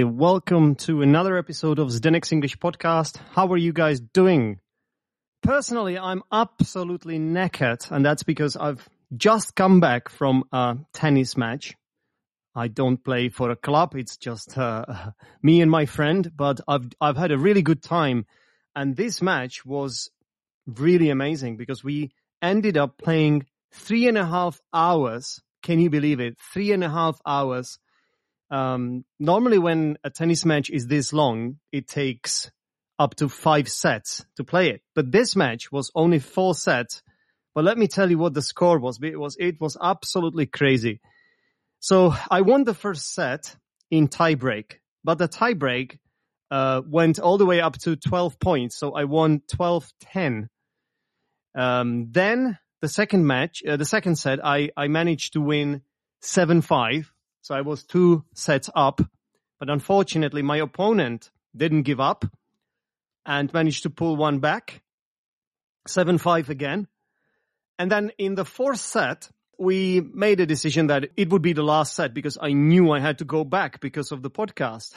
Welcome 0.00 0.76
to 0.76 1.02
another 1.02 1.36
episode 1.36 1.78
of 1.78 1.88
Zdenek's 1.88 2.32
English 2.32 2.56
podcast. 2.56 3.18
How 3.32 3.52
are 3.52 3.58
you 3.58 3.74
guys 3.74 4.00
doing? 4.00 4.58
Personally, 5.42 5.98
I'm 5.98 6.22
absolutely 6.32 7.18
knackered, 7.18 7.90
and 7.90 8.02
that's 8.02 8.22
because 8.22 8.56
I've 8.56 8.88
just 9.14 9.54
come 9.54 9.80
back 9.80 10.08
from 10.08 10.44
a 10.50 10.78
tennis 10.94 11.36
match. 11.36 11.74
I 12.54 12.68
don't 12.68 13.04
play 13.04 13.28
for 13.28 13.50
a 13.50 13.56
club; 13.56 13.94
it's 13.94 14.16
just 14.16 14.56
uh, 14.56 15.10
me 15.42 15.60
and 15.60 15.70
my 15.70 15.84
friend. 15.84 16.32
But 16.34 16.62
I've 16.66 16.88
I've 16.98 17.18
had 17.18 17.30
a 17.30 17.38
really 17.38 17.62
good 17.62 17.82
time, 17.82 18.24
and 18.74 18.96
this 18.96 19.20
match 19.20 19.66
was 19.66 20.10
really 20.66 21.10
amazing 21.10 21.58
because 21.58 21.84
we 21.84 22.12
ended 22.40 22.78
up 22.78 22.96
playing 22.96 23.44
three 23.74 24.08
and 24.08 24.16
a 24.16 24.24
half 24.24 24.58
hours. 24.72 25.42
Can 25.62 25.80
you 25.80 25.90
believe 25.90 26.18
it? 26.18 26.38
Three 26.40 26.72
and 26.72 26.82
a 26.82 26.88
half 26.88 27.20
hours 27.26 27.78
um, 28.52 29.06
normally 29.18 29.58
when 29.58 29.96
a 30.04 30.10
tennis 30.10 30.44
match 30.44 30.68
is 30.68 30.86
this 30.86 31.14
long, 31.14 31.56
it 31.72 31.88
takes 31.88 32.50
up 32.98 33.14
to 33.16 33.28
five 33.30 33.66
sets 33.66 34.24
to 34.36 34.44
play 34.44 34.68
it. 34.68 34.82
But 34.94 35.10
this 35.10 35.34
match 35.34 35.72
was 35.72 35.90
only 35.94 36.18
four 36.18 36.54
sets. 36.54 37.02
But 37.54 37.64
let 37.64 37.78
me 37.78 37.88
tell 37.88 38.10
you 38.10 38.18
what 38.18 38.34
the 38.34 38.42
score 38.42 38.78
was. 38.78 39.00
It 39.02 39.18
was, 39.18 39.38
it 39.40 39.58
was 39.58 39.78
absolutely 39.82 40.44
crazy. 40.46 41.00
So 41.80 42.14
I 42.30 42.42
won 42.42 42.64
the 42.64 42.74
first 42.74 43.14
set 43.14 43.56
in 43.90 44.08
tiebreak, 44.08 44.74
but 45.02 45.16
the 45.16 45.28
tiebreak, 45.28 45.98
uh, 46.50 46.82
went 46.86 47.18
all 47.18 47.38
the 47.38 47.46
way 47.46 47.62
up 47.62 47.78
to 47.78 47.96
12 47.96 48.38
points. 48.38 48.76
So 48.76 48.92
I 48.92 49.04
won 49.04 49.40
12-10. 49.50 50.48
Um, 51.56 52.08
then 52.10 52.58
the 52.82 52.88
second 52.88 53.26
match, 53.26 53.62
uh, 53.66 53.78
the 53.78 53.86
second 53.86 54.16
set, 54.16 54.44
I, 54.44 54.68
I 54.76 54.88
managed 54.88 55.32
to 55.32 55.40
win 55.40 55.80
7-5 56.22 57.06
so 57.42 57.54
I 57.54 57.60
was 57.60 57.82
two 57.82 58.24
sets 58.34 58.70
up, 58.74 59.00
but 59.58 59.68
unfortunately 59.68 60.42
my 60.42 60.58
opponent 60.58 61.30
didn't 61.54 61.82
give 61.82 62.00
up 62.00 62.24
and 63.26 63.52
managed 63.52 63.82
to 63.82 63.90
pull 63.90 64.16
one 64.16 64.38
back. 64.38 64.82
7-5 65.88 66.48
again. 66.48 66.86
And 67.78 67.90
then 67.90 68.12
in 68.16 68.36
the 68.36 68.44
fourth 68.44 68.78
set, 68.78 69.28
we 69.58 70.00
made 70.00 70.40
a 70.40 70.46
decision 70.46 70.86
that 70.86 71.10
it 71.16 71.30
would 71.30 71.42
be 71.42 71.52
the 71.52 71.64
last 71.64 71.94
set 71.94 72.14
because 72.14 72.38
I 72.40 72.52
knew 72.52 72.92
I 72.92 73.00
had 73.00 73.18
to 73.18 73.24
go 73.24 73.44
back 73.44 73.80
because 73.80 74.12
of 74.12 74.22
the 74.22 74.30
podcast. 74.30 74.94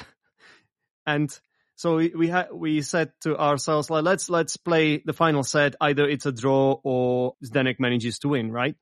and 1.08 1.38
so 1.76 1.98
we, 1.98 2.10
we 2.16 2.28
had, 2.28 2.50
we 2.54 2.82
said 2.84 3.12
to 3.22 3.38
ourselves, 3.38 3.90
like, 3.90 4.04
let's, 4.04 4.30
let's 4.30 4.56
play 4.58 5.02
the 5.04 5.14
final 5.14 5.44
set. 5.44 5.76
Either 5.82 6.08
it's 6.08 6.28
a 6.28 6.32
draw 6.32 6.80
or 6.84 7.36
Zdenek 7.44 7.80
manages 7.80 8.20
to 8.20 8.30
win, 8.30 8.52
right? 8.52 8.76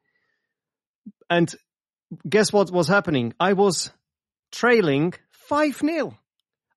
And 1.29 1.53
guess 2.27 2.51
what 2.53 2.71
was 2.71 2.87
happening? 2.87 3.33
I 3.39 3.53
was 3.53 3.91
trailing 4.51 5.13
5 5.49 5.77
0. 5.77 6.17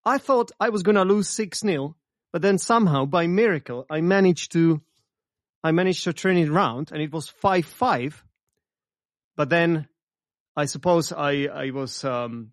I 0.04 0.18
thought 0.18 0.52
I 0.58 0.70
was 0.70 0.82
going 0.82 0.96
to 0.96 1.04
lose 1.04 1.28
6 1.28 1.60
0, 1.60 1.96
but 2.32 2.42
then 2.42 2.58
somehow 2.58 3.06
by 3.06 3.26
miracle 3.26 3.86
I 3.90 4.00
managed 4.00 4.52
to 4.52 4.80
I 5.62 5.72
managed 5.72 6.04
to 6.04 6.12
turn 6.12 6.36
it 6.36 6.48
around 6.48 6.90
and 6.92 7.02
it 7.02 7.12
was 7.12 7.28
5 7.28 7.64
5. 7.64 8.24
But 9.36 9.50
then 9.50 9.88
I 10.56 10.64
suppose 10.66 11.12
I 11.12 11.46
I 11.46 11.70
was 11.70 12.04
um 12.04 12.52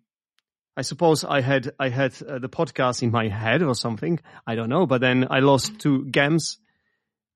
I 0.76 0.82
suppose 0.82 1.24
I 1.24 1.40
had 1.40 1.72
I 1.78 1.88
had 1.88 2.12
uh, 2.22 2.38
the 2.38 2.48
podcast 2.48 3.02
in 3.02 3.10
my 3.10 3.28
head 3.28 3.62
or 3.62 3.74
something. 3.74 4.20
I 4.46 4.56
don't 4.56 4.68
know, 4.68 4.86
but 4.86 5.00
then 5.00 5.26
I 5.30 5.40
lost 5.40 5.78
two 5.78 6.04
games 6.06 6.58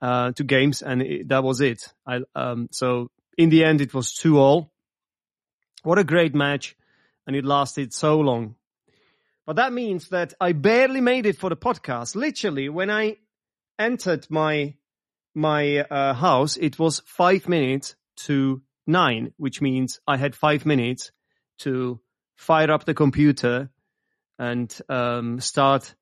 uh 0.00 0.32
two 0.32 0.44
games 0.44 0.82
and 0.82 1.02
it, 1.02 1.28
that 1.28 1.42
was 1.42 1.60
it. 1.60 1.92
I 2.06 2.20
um 2.34 2.68
so 2.70 3.10
in 3.36 3.50
the 3.50 3.64
end 3.64 3.80
it 3.80 3.94
was 3.94 4.14
2 4.14 4.38
all 4.38 4.72
what 5.82 5.98
a 5.98 6.04
great 6.04 6.34
match. 6.34 6.76
And 7.26 7.36
it 7.36 7.44
lasted 7.44 7.92
so 7.92 8.20
long. 8.20 8.54
But 9.46 9.56
that 9.56 9.72
means 9.72 10.08
that 10.08 10.34
I 10.40 10.52
barely 10.52 11.00
made 11.00 11.26
it 11.26 11.38
for 11.38 11.50
the 11.50 11.56
podcast. 11.56 12.14
Literally, 12.14 12.68
when 12.68 12.90
I 12.90 13.16
entered 13.78 14.26
my, 14.30 14.74
my 15.34 15.80
uh, 15.80 16.14
house, 16.14 16.56
it 16.56 16.78
was 16.78 17.02
five 17.06 17.48
minutes 17.48 17.96
to 18.24 18.62
nine, 18.86 19.32
which 19.36 19.60
means 19.60 20.00
I 20.06 20.16
had 20.16 20.34
five 20.34 20.66
minutes 20.66 21.12
to 21.60 22.00
fire 22.36 22.70
up 22.70 22.84
the 22.84 22.94
computer 22.94 23.70
and 24.38 24.76
um, 24.88 25.40
start 25.40 25.94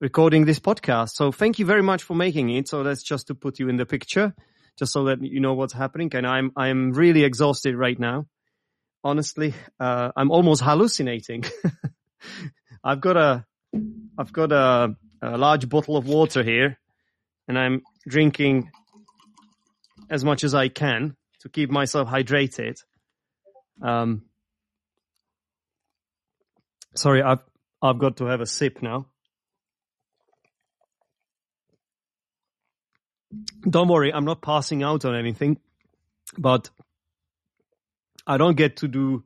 recording 0.00 0.44
this 0.44 0.60
podcast. 0.60 1.10
So 1.10 1.32
thank 1.32 1.58
you 1.58 1.66
very 1.66 1.82
much 1.82 2.02
for 2.02 2.14
making 2.14 2.50
it. 2.50 2.68
So 2.68 2.82
that's 2.82 3.02
just 3.02 3.28
to 3.28 3.34
put 3.34 3.58
you 3.58 3.68
in 3.68 3.76
the 3.76 3.86
picture, 3.86 4.34
just 4.78 4.92
so 4.92 5.04
that 5.04 5.22
you 5.22 5.40
know 5.40 5.54
what's 5.54 5.72
happening. 5.74 6.10
And 6.14 6.26
I'm 6.26 6.52
I'm 6.56 6.92
really 6.92 7.24
exhausted 7.24 7.76
right 7.76 7.98
now 7.98 8.26
honestly, 9.02 9.54
uh, 9.78 10.10
I'm 10.16 10.30
almost 10.30 10.62
hallucinating. 10.62 11.44
I've 12.84 13.00
got 13.00 13.16
a, 13.16 13.44
I've 14.18 14.32
got 14.32 14.52
a, 14.52 14.96
a 15.22 15.38
large 15.38 15.68
bottle 15.68 15.96
of 15.96 16.06
water 16.06 16.42
here 16.42 16.78
and 17.48 17.58
I'm 17.58 17.82
drinking 18.06 18.70
as 20.08 20.24
much 20.24 20.44
as 20.44 20.54
I 20.54 20.68
can 20.68 21.16
to 21.40 21.48
keep 21.48 21.70
myself 21.70 22.08
hydrated. 22.08 22.76
Um, 23.82 24.22
sorry, 26.94 27.22
I've, 27.22 27.42
I've 27.82 27.98
got 27.98 28.18
to 28.18 28.26
have 28.26 28.40
a 28.40 28.46
sip 28.46 28.82
now. 28.82 29.06
Don't 33.68 33.88
worry, 33.88 34.12
I'm 34.12 34.24
not 34.24 34.42
passing 34.42 34.82
out 34.82 35.04
on 35.04 35.14
anything, 35.14 35.58
but 36.36 36.68
I 38.26 38.36
don't 38.36 38.56
get 38.56 38.78
to 38.78 38.88
do 38.88 39.24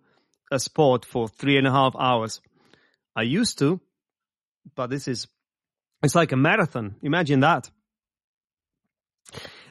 a 0.50 0.58
sport 0.58 1.04
for 1.04 1.28
three 1.28 1.56
and 1.56 1.66
a 1.66 1.70
half 1.70 1.94
hours. 1.98 2.40
I 3.16 3.22
used 3.22 3.58
to, 3.58 3.80
but 4.74 4.90
this 4.90 5.08
is, 5.08 5.26
it's 6.02 6.14
like 6.14 6.32
a 6.32 6.36
marathon. 6.36 6.96
Imagine 7.02 7.40
that. 7.40 7.70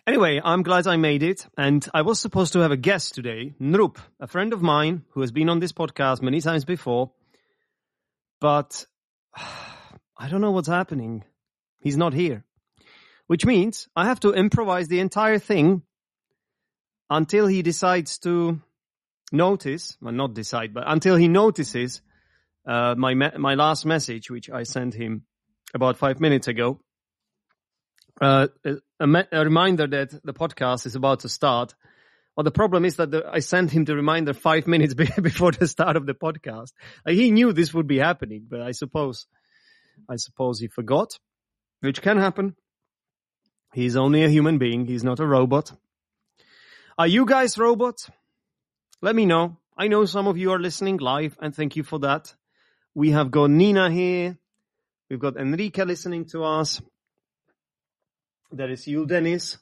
Anyway, 0.05 0.41
I'm 0.43 0.63
glad 0.63 0.85
I 0.85 0.97
made 0.97 1.23
it. 1.23 1.47
And 1.57 1.87
I 1.93 2.01
was 2.01 2.19
supposed 2.19 2.53
to 2.53 2.59
have 2.59 2.71
a 2.71 2.77
guest 2.77 3.15
today, 3.15 3.53
Nrup, 3.61 3.97
a 4.19 4.27
friend 4.27 4.51
of 4.51 4.61
mine 4.61 5.03
who 5.11 5.21
has 5.21 5.31
been 5.31 5.49
on 5.49 5.59
this 5.59 5.71
podcast 5.71 6.21
many 6.21 6.41
times 6.41 6.65
before. 6.65 7.11
But 8.41 8.85
I 10.17 10.29
don't 10.29 10.41
know 10.41 10.51
what's 10.51 10.67
happening. 10.67 11.23
He's 11.79 11.97
not 11.97 12.13
here. 12.13 12.43
Which 13.27 13.45
means 13.45 13.87
I 13.95 14.05
have 14.05 14.19
to 14.21 14.33
improvise 14.33 14.89
the 14.89 14.99
entire 14.99 15.39
thing 15.39 15.83
until 17.09 17.47
he 17.47 17.61
decides 17.61 18.17
to 18.19 18.61
notice, 19.33 19.97
well, 20.01 20.13
not 20.13 20.33
decide, 20.33 20.73
but 20.73 20.83
until 20.87 21.15
he 21.15 21.27
notices 21.27 22.01
uh, 22.65 22.95
my 22.97 23.13
me- 23.13 23.37
my 23.37 23.55
last 23.55 23.85
message, 23.85 24.29
which 24.29 24.49
I 24.49 24.63
sent 24.63 24.93
him 24.93 25.23
about 25.73 25.97
five 25.97 26.19
minutes 26.19 26.47
ago. 26.47 26.79
Uh, 28.21 28.47
a, 28.99 29.07
me- 29.07 29.27
a, 29.31 29.43
reminder 29.43 29.87
that 29.87 30.11
the 30.23 30.33
podcast 30.33 30.85
is 30.85 30.95
about 30.95 31.21
to 31.21 31.29
start. 31.29 31.73
Well, 32.37 32.43
the 32.43 32.51
problem 32.51 32.85
is 32.85 32.95
that 32.97 33.11
the, 33.11 33.27
I 33.29 33.39
sent 33.39 33.71
him 33.71 33.85
the 33.85 33.95
reminder 33.95 34.33
five 34.33 34.67
minutes 34.67 34.93
be- 35.01 35.09
before 35.21 35.51
the 35.51 35.67
start 35.67 35.97
of 35.97 36.05
the 36.05 36.13
podcast. 36.13 36.71
He 37.07 37.31
knew 37.31 37.51
this 37.53 37.73
would 37.73 37.87
be 37.87 37.97
happening, 37.97 38.45
but 38.47 38.61
I 38.61 38.71
suppose, 38.71 39.25
I 40.07 40.17
suppose 40.17 40.59
he 40.59 40.67
forgot, 40.67 41.17
which 41.81 42.01
can 42.01 42.17
happen. 42.17 42.55
He's 43.73 43.95
only 43.95 44.23
a 44.23 44.29
human 44.29 44.59
being. 44.59 44.85
He's 44.85 45.03
not 45.03 45.19
a 45.19 45.25
robot. 45.25 45.71
Are 46.97 47.07
you 47.07 47.25
guys 47.25 47.57
robots? 47.57 48.09
Let 49.03 49.17
me 49.17 49.25
know. 49.25 49.57
I 49.77 49.89
know 49.89 50.05
some 50.05 50.27
of 50.27 50.37
you 50.37 50.53
are 50.53 50.59
listening 50.59 50.95
live 50.95 51.37
and 51.41 51.53
thank 51.53 51.75
you 51.75 51.83
for 51.83 51.99
that. 51.99 52.33
We 52.95 53.11
have 53.11 53.31
got 53.31 53.49
Nina 53.49 53.91
here. 53.91 54.37
We've 55.09 55.19
got 55.19 55.35
Enrique 55.35 55.83
listening 55.83 56.23
to 56.27 56.45
us. 56.45 56.81
There 58.49 58.69
is 58.69 58.87
you, 58.87 59.05
Dennis, 59.05 59.57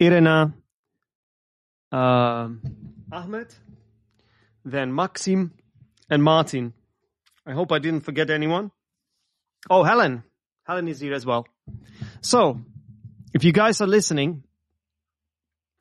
Irena, 0.00 0.54
uh, 1.92 2.48
Ahmed, 3.12 3.54
then 4.64 4.94
Maxim 4.94 5.52
and 6.08 6.22
Martin. 6.22 6.72
I 7.44 7.52
hope 7.52 7.72
I 7.72 7.78
didn't 7.78 8.06
forget 8.06 8.30
anyone. 8.30 8.70
Oh, 9.68 9.82
Helen. 9.82 10.22
Helen 10.64 10.88
is 10.88 11.00
here 11.00 11.12
as 11.12 11.26
well. 11.26 11.46
So, 12.22 12.62
if 13.34 13.44
you 13.44 13.52
guys 13.52 13.82
are 13.82 13.86
listening, 13.86 14.44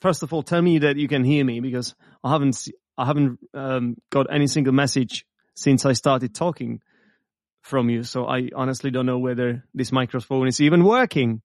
first 0.01 0.23
of 0.23 0.33
all, 0.33 0.43
tell 0.43 0.61
me 0.61 0.79
that 0.79 0.97
you 0.97 1.07
can 1.07 1.23
hear 1.23 1.45
me 1.45 1.61
because 1.61 1.95
I 2.25 2.31
haven't 2.31 2.67
I 2.97 3.05
haven't 3.05 3.39
um, 3.53 3.97
got 4.09 4.33
any 4.33 4.47
single 4.47 4.73
message 4.73 5.25
since 5.53 5.85
I 5.85 5.93
started 5.93 6.33
talking 6.33 6.81
from 7.61 7.89
you. 7.89 8.03
So 8.03 8.25
I 8.25 8.49
honestly 8.55 8.89
don't 8.89 9.05
know 9.05 9.19
whether 9.19 9.63
this 9.75 9.91
microphone 9.91 10.47
is 10.47 10.59
even 10.59 10.83
working. 10.83 11.43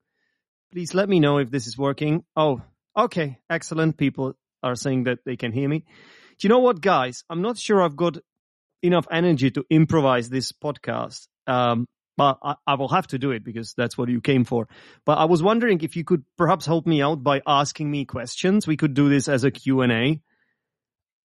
Please 0.73 0.95
let 0.95 1.09
me 1.09 1.21
know 1.21 1.37
if 1.39 1.51
this 1.51 1.67
is 1.67 1.77
working. 1.77 2.25
Oh, 2.35 2.63
okay, 2.97 3.39
excellent. 3.51 3.99
People 3.99 4.35
are 4.63 4.75
saying 4.75 5.05
that 5.05 5.19
they 5.27 5.37
can 5.37 5.53
hear 5.53 5.69
me. 5.69 5.81
Do 6.39 6.47
you 6.47 6.49
know 6.49 6.61
what, 6.61 6.81
guys? 6.81 7.25
I'm 7.29 7.43
not 7.43 7.59
sure 7.59 7.83
I've 7.83 7.97
got 7.97 8.17
enough 8.83 9.07
energy 9.11 9.51
to 9.51 9.65
improvise 9.69 10.31
this 10.31 10.53
podcast. 10.53 11.29
Um, 11.47 11.87
but 12.17 12.39
I, 12.43 12.55
I, 12.67 12.75
will 12.75 12.89
have 12.89 13.07
to 13.09 13.19
do 13.19 13.33
it 13.33 13.45
because 13.45 13.75
that's 13.77 13.99
what 13.99 14.09
you 14.09 14.21
came 14.21 14.45
for. 14.45 14.69
But 15.05 15.19
I 15.19 15.25
was 15.25 15.43
wondering 15.43 15.81
if 15.81 15.97
you 15.97 16.05
could 16.05 16.25
perhaps 16.37 16.67
help 16.67 16.87
me 16.87 17.03
out 17.03 17.23
by 17.23 17.43
asking 17.47 17.91
me 17.91 18.05
questions. 18.05 18.67
We 18.67 18.77
could 18.77 18.95
do 18.95 19.09
this 19.09 19.29
as 19.29 19.45
a 19.45 19.51
Q&A. 19.51 20.21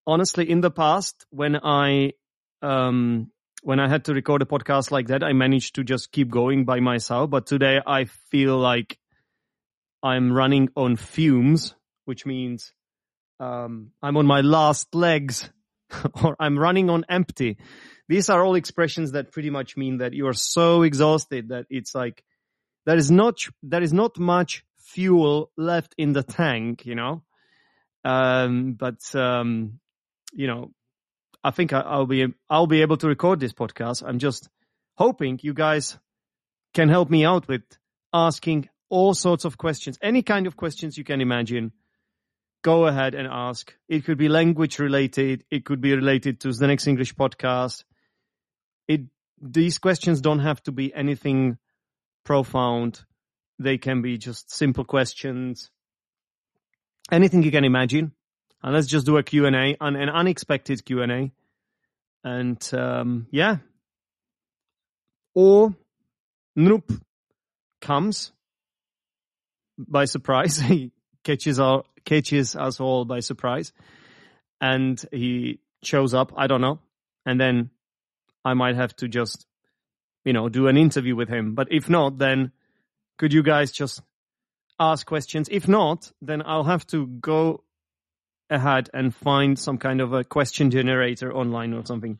Honestly, 0.06 0.48
in 0.48 0.60
the 0.60 0.70
past, 0.70 1.26
when 1.30 1.56
I, 1.56 2.12
um, 2.62 3.30
when 3.62 3.80
I 3.80 3.88
had 3.88 4.04
to 4.04 4.14
record 4.14 4.42
a 4.42 4.44
podcast 4.44 4.90
like 4.90 5.08
that, 5.08 5.24
I 5.24 5.32
managed 5.32 5.74
to 5.76 5.84
just 5.84 6.12
keep 6.12 6.30
going 6.30 6.64
by 6.64 6.80
myself. 6.80 7.30
But 7.30 7.46
today 7.46 7.80
I 7.84 8.04
feel 8.30 8.56
like 8.58 8.98
I'm 10.02 10.32
running 10.32 10.68
on 10.76 10.96
fumes, 10.96 11.74
which 12.04 12.24
means, 12.24 12.72
um, 13.40 13.90
I'm 14.02 14.16
on 14.16 14.26
my 14.26 14.42
last 14.42 14.94
legs 14.94 15.50
or 16.22 16.36
I'm 16.38 16.58
running 16.58 16.88
on 16.90 17.04
empty 17.08 17.58
these 18.08 18.30
are 18.30 18.44
all 18.44 18.54
expressions 18.54 19.12
that 19.12 19.32
pretty 19.32 19.50
much 19.50 19.76
mean 19.76 19.98
that 19.98 20.12
you 20.12 20.26
are 20.28 20.34
so 20.34 20.82
exhausted 20.82 21.48
that 21.48 21.66
it's 21.70 21.94
like 21.94 22.22
there 22.84 22.96
is 22.96 23.10
not 23.10 23.40
there 23.62 23.82
is 23.82 23.92
not 23.92 24.18
much 24.18 24.64
fuel 24.78 25.50
left 25.56 25.94
in 25.98 26.12
the 26.12 26.22
tank, 26.22 26.86
you 26.86 26.94
know. 26.94 27.22
Um, 28.04 28.74
but 28.74 29.02
um, 29.16 29.80
you 30.36 30.46
know, 30.46 30.70
I 31.42 31.50
think 31.50 31.72
I, 31.72 31.98
will 31.98 32.06
be 32.06 32.26
I'll 32.48 32.66
be 32.66 32.82
able 32.82 32.96
to 32.98 33.08
record 33.08 33.40
this 33.40 33.52
podcast. 33.52 34.02
I'm 34.06 34.18
just 34.18 34.48
hoping 34.96 35.40
you 35.42 35.54
guys 35.54 35.98
can 36.74 36.88
help 36.88 37.10
me 37.10 37.24
out 37.24 37.48
with 37.48 37.62
asking 38.12 38.68
all 38.88 39.14
sorts 39.14 39.44
of 39.44 39.58
questions, 39.58 39.98
any 40.00 40.22
kind 40.22 40.46
of 40.46 40.56
questions 40.56 40.96
you 40.96 41.04
can 41.04 41.20
imagine. 41.20 41.72
Go 42.62 42.86
ahead 42.86 43.14
and 43.14 43.28
ask. 43.30 43.74
It 43.88 44.04
could 44.04 44.18
be 44.18 44.28
language 44.28 44.78
related. 44.78 45.44
It 45.50 45.64
could 45.64 45.80
be 45.80 45.94
related 45.94 46.40
to 46.40 46.48
Zdenek's 46.48 46.86
English 46.86 47.14
podcast 47.14 47.84
it 48.88 49.02
these 49.40 49.78
questions 49.78 50.20
don't 50.20 50.40
have 50.40 50.62
to 50.64 50.72
be 50.72 50.94
anything 50.94 51.58
profound. 52.24 53.04
They 53.58 53.78
can 53.78 54.02
be 54.02 54.18
just 54.18 54.52
simple 54.54 54.84
questions. 54.84 55.70
Anything 57.10 57.42
you 57.42 57.50
can 57.50 57.64
imagine. 57.64 58.12
And 58.66 58.74
let's 58.74 58.88
just 58.88 59.06
do 59.06 59.16
a 59.16 59.22
Q&A, 59.22 59.76
an, 59.80 59.94
an 59.94 60.08
unexpected 60.08 60.84
Q&A. 60.84 61.30
And 62.24 62.70
um, 62.74 63.28
yeah. 63.30 63.58
Or 65.36 65.72
Nrup 66.58 67.00
comes 67.80 68.32
by 69.78 70.06
surprise. 70.06 70.58
he 70.68 70.90
catches, 71.22 71.60
our, 71.60 71.84
catches 72.04 72.56
us 72.56 72.80
all 72.80 73.04
by 73.04 73.20
surprise. 73.20 73.72
And 74.60 75.00
he 75.12 75.60
shows 75.84 76.12
up, 76.12 76.32
I 76.36 76.48
don't 76.48 76.60
know. 76.60 76.80
And 77.24 77.40
then 77.40 77.70
I 78.44 78.54
might 78.54 78.74
have 78.74 78.96
to 78.96 79.06
just, 79.06 79.46
you 80.24 80.32
know, 80.32 80.48
do 80.48 80.66
an 80.66 80.76
interview 80.76 81.14
with 81.14 81.28
him. 81.28 81.54
But 81.54 81.68
if 81.70 81.88
not, 81.88 82.18
then 82.18 82.50
could 83.16 83.32
you 83.32 83.44
guys 83.44 83.70
just 83.70 84.02
ask 84.80 85.06
questions? 85.06 85.48
If 85.52 85.68
not, 85.68 86.10
then 86.20 86.42
I'll 86.44 86.64
have 86.64 86.84
to 86.88 87.06
go 87.06 87.62
ahead 88.50 88.90
and 88.94 89.14
find 89.14 89.58
some 89.58 89.78
kind 89.78 90.00
of 90.00 90.12
a 90.12 90.24
question 90.24 90.70
generator 90.70 91.32
online 91.32 91.72
or 91.72 91.84
something. 91.84 92.18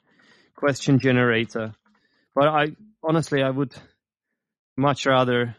Question 0.54 0.98
generator. 0.98 1.74
But 2.34 2.48
I 2.48 2.66
honestly, 3.02 3.42
I 3.42 3.50
would 3.50 3.74
much 4.76 5.06
rather 5.06 5.56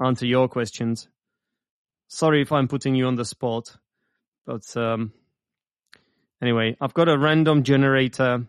answer 0.00 0.26
your 0.26 0.48
questions. 0.48 1.08
Sorry 2.08 2.42
if 2.42 2.52
I'm 2.52 2.68
putting 2.68 2.94
you 2.94 3.06
on 3.06 3.16
the 3.16 3.24
spot, 3.24 3.76
but 4.46 4.64
um, 4.76 5.12
anyway, 6.42 6.76
I've 6.80 6.94
got 6.94 7.08
a 7.08 7.18
random 7.18 7.62
generator 7.62 8.46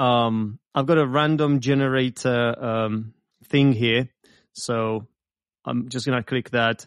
um, 0.00 0.58
I've 0.74 0.86
got 0.86 0.96
a 0.96 1.06
random 1.06 1.60
generator 1.60 2.64
um, 2.64 3.12
thing 3.44 3.72
here. 3.72 4.08
So 4.54 5.06
I'm 5.66 5.90
just 5.90 6.06
going 6.06 6.16
to 6.16 6.26
click 6.26 6.50
that 6.50 6.86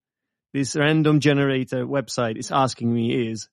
this 0.53 0.75
random 0.75 1.21
generator 1.21 1.87
website 1.87 2.39
is 2.39 2.51
asking 2.51 2.93
me 2.93 3.31
is, 3.31 3.49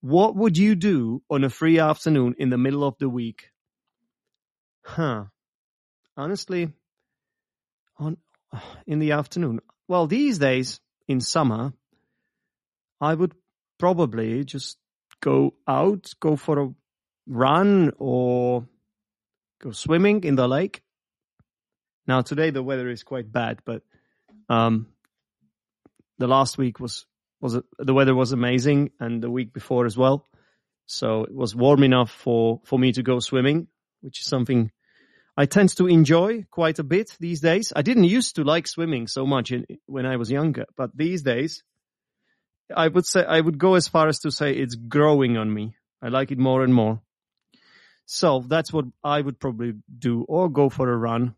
what 0.00 0.34
would 0.34 0.58
you 0.58 0.74
do 0.74 1.22
on 1.30 1.44
a 1.44 1.50
free 1.50 1.78
afternoon 1.78 2.34
in 2.38 2.50
the 2.50 2.58
middle 2.58 2.84
of 2.84 2.98
the 2.98 3.08
week? 3.08 3.50
Huh. 4.84 5.24
Honestly, 6.16 6.72
on, 7.96 8.16
in 8.86 8.98
the 8.98 9.12
afternoon. 9.12 9.60
Well, 9.88 10.06
these 10.06 10.38
days, 10.38 10.80
in 11.08 11.20
summer, 11.20 11.72
I 13.00 13.14
would 13.14 13.34
probably 13.78 14.44
just 14.44 14.78
go 15.20 15.54
out, 15.68 16.10
go 16.20 16.36
for 16.36 16.58
a 16.58 16.74
run 17.26 17.92
or 17.98 18.66
go 19.64 19.72
swimming 19.72 20.24
in 20.24 20.36
the 20.36 20.46
lake. 20.46 20.82
Now 22.06 22.20
today 22.20 22.50
the 22.50 22.62
weather 22.62 22.88
is 22.90 23.02
quite 23.02 23.32
bad, 23.32 23.60
but 23.64 23.82
um, 24.48 24.88
the 26.18 26.28
last 26.28 26.58
week 26.58 26.78
was 26.78 27.06
was 27.40 27.58
the 27.78 27.94
weather 27.94 28.14
was 28.14 28.32
amazing, 28.32 28.90
and 29.00 29.22
the 29.22 29.30
week 29.30 29.52
before 29.52 29.86
as 29.86 29.96
well. 29.96 30.26
So 30.86 31.24
it 31.24 31.34
was 31.34 31.56
warm 31.56 31.82
enough 31.82 32.10
for 32.10 32.60
for 32.64 32.78
me 32.78 32.92
to 32.92 33.02
go 33.02 33.20
swimming, 33.20 33.68
which 34.02 34.20
is 34.20 34.26
something 34.26 34.70
I 35.36 35.46
tend 35.46 35.70
to 35.76 35.86
enjoy 35.86 36.44
quite 36.50 36.78
a 36.78 36.84
bit 36.84 37.16
these 37.18 37.40
days. 37.40 37.72
I 37.74 37.82
didn't 37.82 38.04
used 38.04 38.36
to 38.36 38.44
like 38.44 38.68
swimming 38.68 39.08
so 39.08 39.26
much 39.26 39.50
in, 39.50 39.66
when 39.86 40.06
I 40.06 40.16
was 40.16 40.30
younger, 40.30 40.66
but 40.76 40.90
these 40.94 41.22
days, 41.22 41.64
I 42.74 42.86
would 42.88 43.06
say 43.06 43.24
I 43.24 43.40
would 43.40 43.58
go 43.58 43.74
as 43.74 43.88
far 43.88 44.08
as 44.08 44.20
to 44.20 44.30
say 44.30 44.52
it's 44.52 44.74
growing 44.74 45.38
on 45.38 45.52
me. 45.52 45.76
I 46.02 46.08
like 46.08 46.30
it 46.30 46.38
more 46.38 46.62
and 46.62 46.74
more. 46.74 47.00
So 48.06 48.44
that's 48.46 48.72
what 48.72 48.84
I 49.02 49.20
would 49.20 49.40
probably 49.40 49.74
do, 49.98 50.24
or 50.28 50.48
go 50.48 50.68
for 50.68 50.90
a 50.90 50.96
run, 50.96 51.34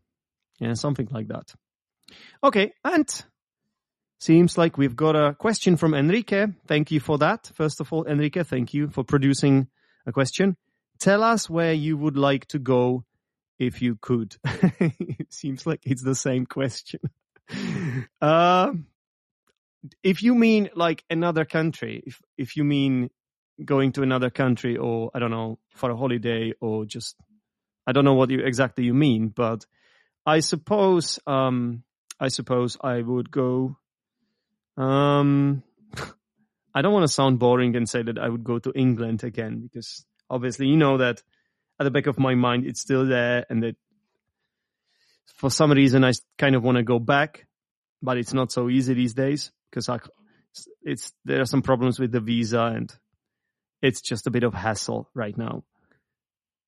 yeah, 0.59 0.73
something 0.73 1.07
like 1.11 1.27
that. 1.29 1.53
Okay, 2.43 2.73
and 2.83 3.25
seems 4.19 4.57
like 4.57 4.77
we've 4.77 4.95
got 4.95 5.15
a 5.15 5.33
question 5.33 5.77
from 5.77 5.93
Enrique. 5.93 6.47
Thank 6.67 6.91
you 6.91 6.99
for 6.99 7.17
that. 7.19 7.51
First 7.53 7.79
of 7.79 7.93
all, 7.93 8.05
Enrique, 8.05 8.43
thank 8.43 8.73
you 8.73 8.89
for 8.89 9.03
producing 9.03 9.67
a 10.05 10.11
question. 10.11 10.57
Tell 10.99 11.23
us 11.23 11.49
where 11.49 11.73
you 11.73 11.95
would 11.97 12.17
like 12.17 12.47
to 12.47 12.59
go 12.59 13.05
if 13.59 13.81
you 13.81 13.97
could. 14.01 14.35
it 14.45 15.31
seems 15.31 15.65
like 15.65 15.81
it's 15.83 16.03
the 16.03 16.15
same 16.15 16.45
question. 16.45 16.99
uh, 18.21 18.71
if 20.03 20.21
you 20.23 20.35
mean 20.35 20.69
like 20.75 21.03
another 21.09 21.45
country, 21.45 22.03
if 22.05 22.21
if 22.37 22.55
you 22.55 22.63
mean 22.63 23.09
going 23.63 23.91
to 23.93 24.03
another 24.03 24.29
country 24.29 24.77
or 24.77 25.11
I 25.13 25.19
don't 25.19 25.31
know 25.31 25.59
for 25.75 25.89
a 25.89 25.97
holiday 25.97 26.53
or 26.59 26.85
just 26.85 27.15
I 27.85 27.91
don't 27.91 28.05
know 28.05 28.13
what 28.13 28.29
you 28.29 28.39
exactly 28.39 28.85
you 28.85 28.93
mean, 28.93 29.29
but 29.29 29.65
I 30.25 30.39
suppose 30.41 31.19
um 31.25 31.83
I 32.19 32.27
suppose 32.29 32.77
I 32.81 33.01
would 33.01 33.31
go 33.31 33.77
um 34.77 35.63
I 36.75 36.81
don't 36.81 36.93
want 36.93 37.03
to 37.03 37.13
sound 37.13 37.39
boring 37.39 37.75
and 37.75 37.89
say 37.89 38.03
that 38.03 38.19
I 38.19 38.29
would 38.29 38.43
go 38.43 38.59
to 38.59 38.71
England 38.75 39.23
again 39.23 39.59
because 39.61 40.05
obviously 40.29 40.67
you 40.67 40.77
know 40.77 40.97
that 40.97 41.21
at 41.79 41.83
the 41.83 41.91
back 41.91 42.07
of 42.07 42.19
my 42.19 42.35
mind, 42.35 42.65
it's 42.65 42.81
still 42.81 43.05
there, 43.05 43.45
and 43.49 43.63
that 43.63 43.75
for 45.35 45.49
some 45.49 45.71
reason 45.71 46.03
I 46.03 46.13
kind 46.37 46.55
of 46.55 46.63
want 46.63 46.77
to 46.77 46.83
go 46.83 46.99
back, 46.99 47.47
but 48.01 48.17
it's 48.17 48.33
not 48.33 48.51
so 48.51 48.69
easy 48.69 48.93
these 48.93 49.13
days 49.13 49.51
because 49.69 49.89
I, 49.89 49.99
it's 50.81 51.13
there 51.25 51.41
are 51.41 51.45
some 51.45 51.61
problems 51.61 51.99
with 51.99 52.11
the 52.11 52.19
visa, 52.19 52.61
and 52.61 52.91
it's 53.81 54.01
just 54.01 54.27
a 54.27 54.31
bit 54.31 54.43
of 54.43 54.53
hassle 54.53 55.09
right 55.13 55.37
now. 55.37 55.63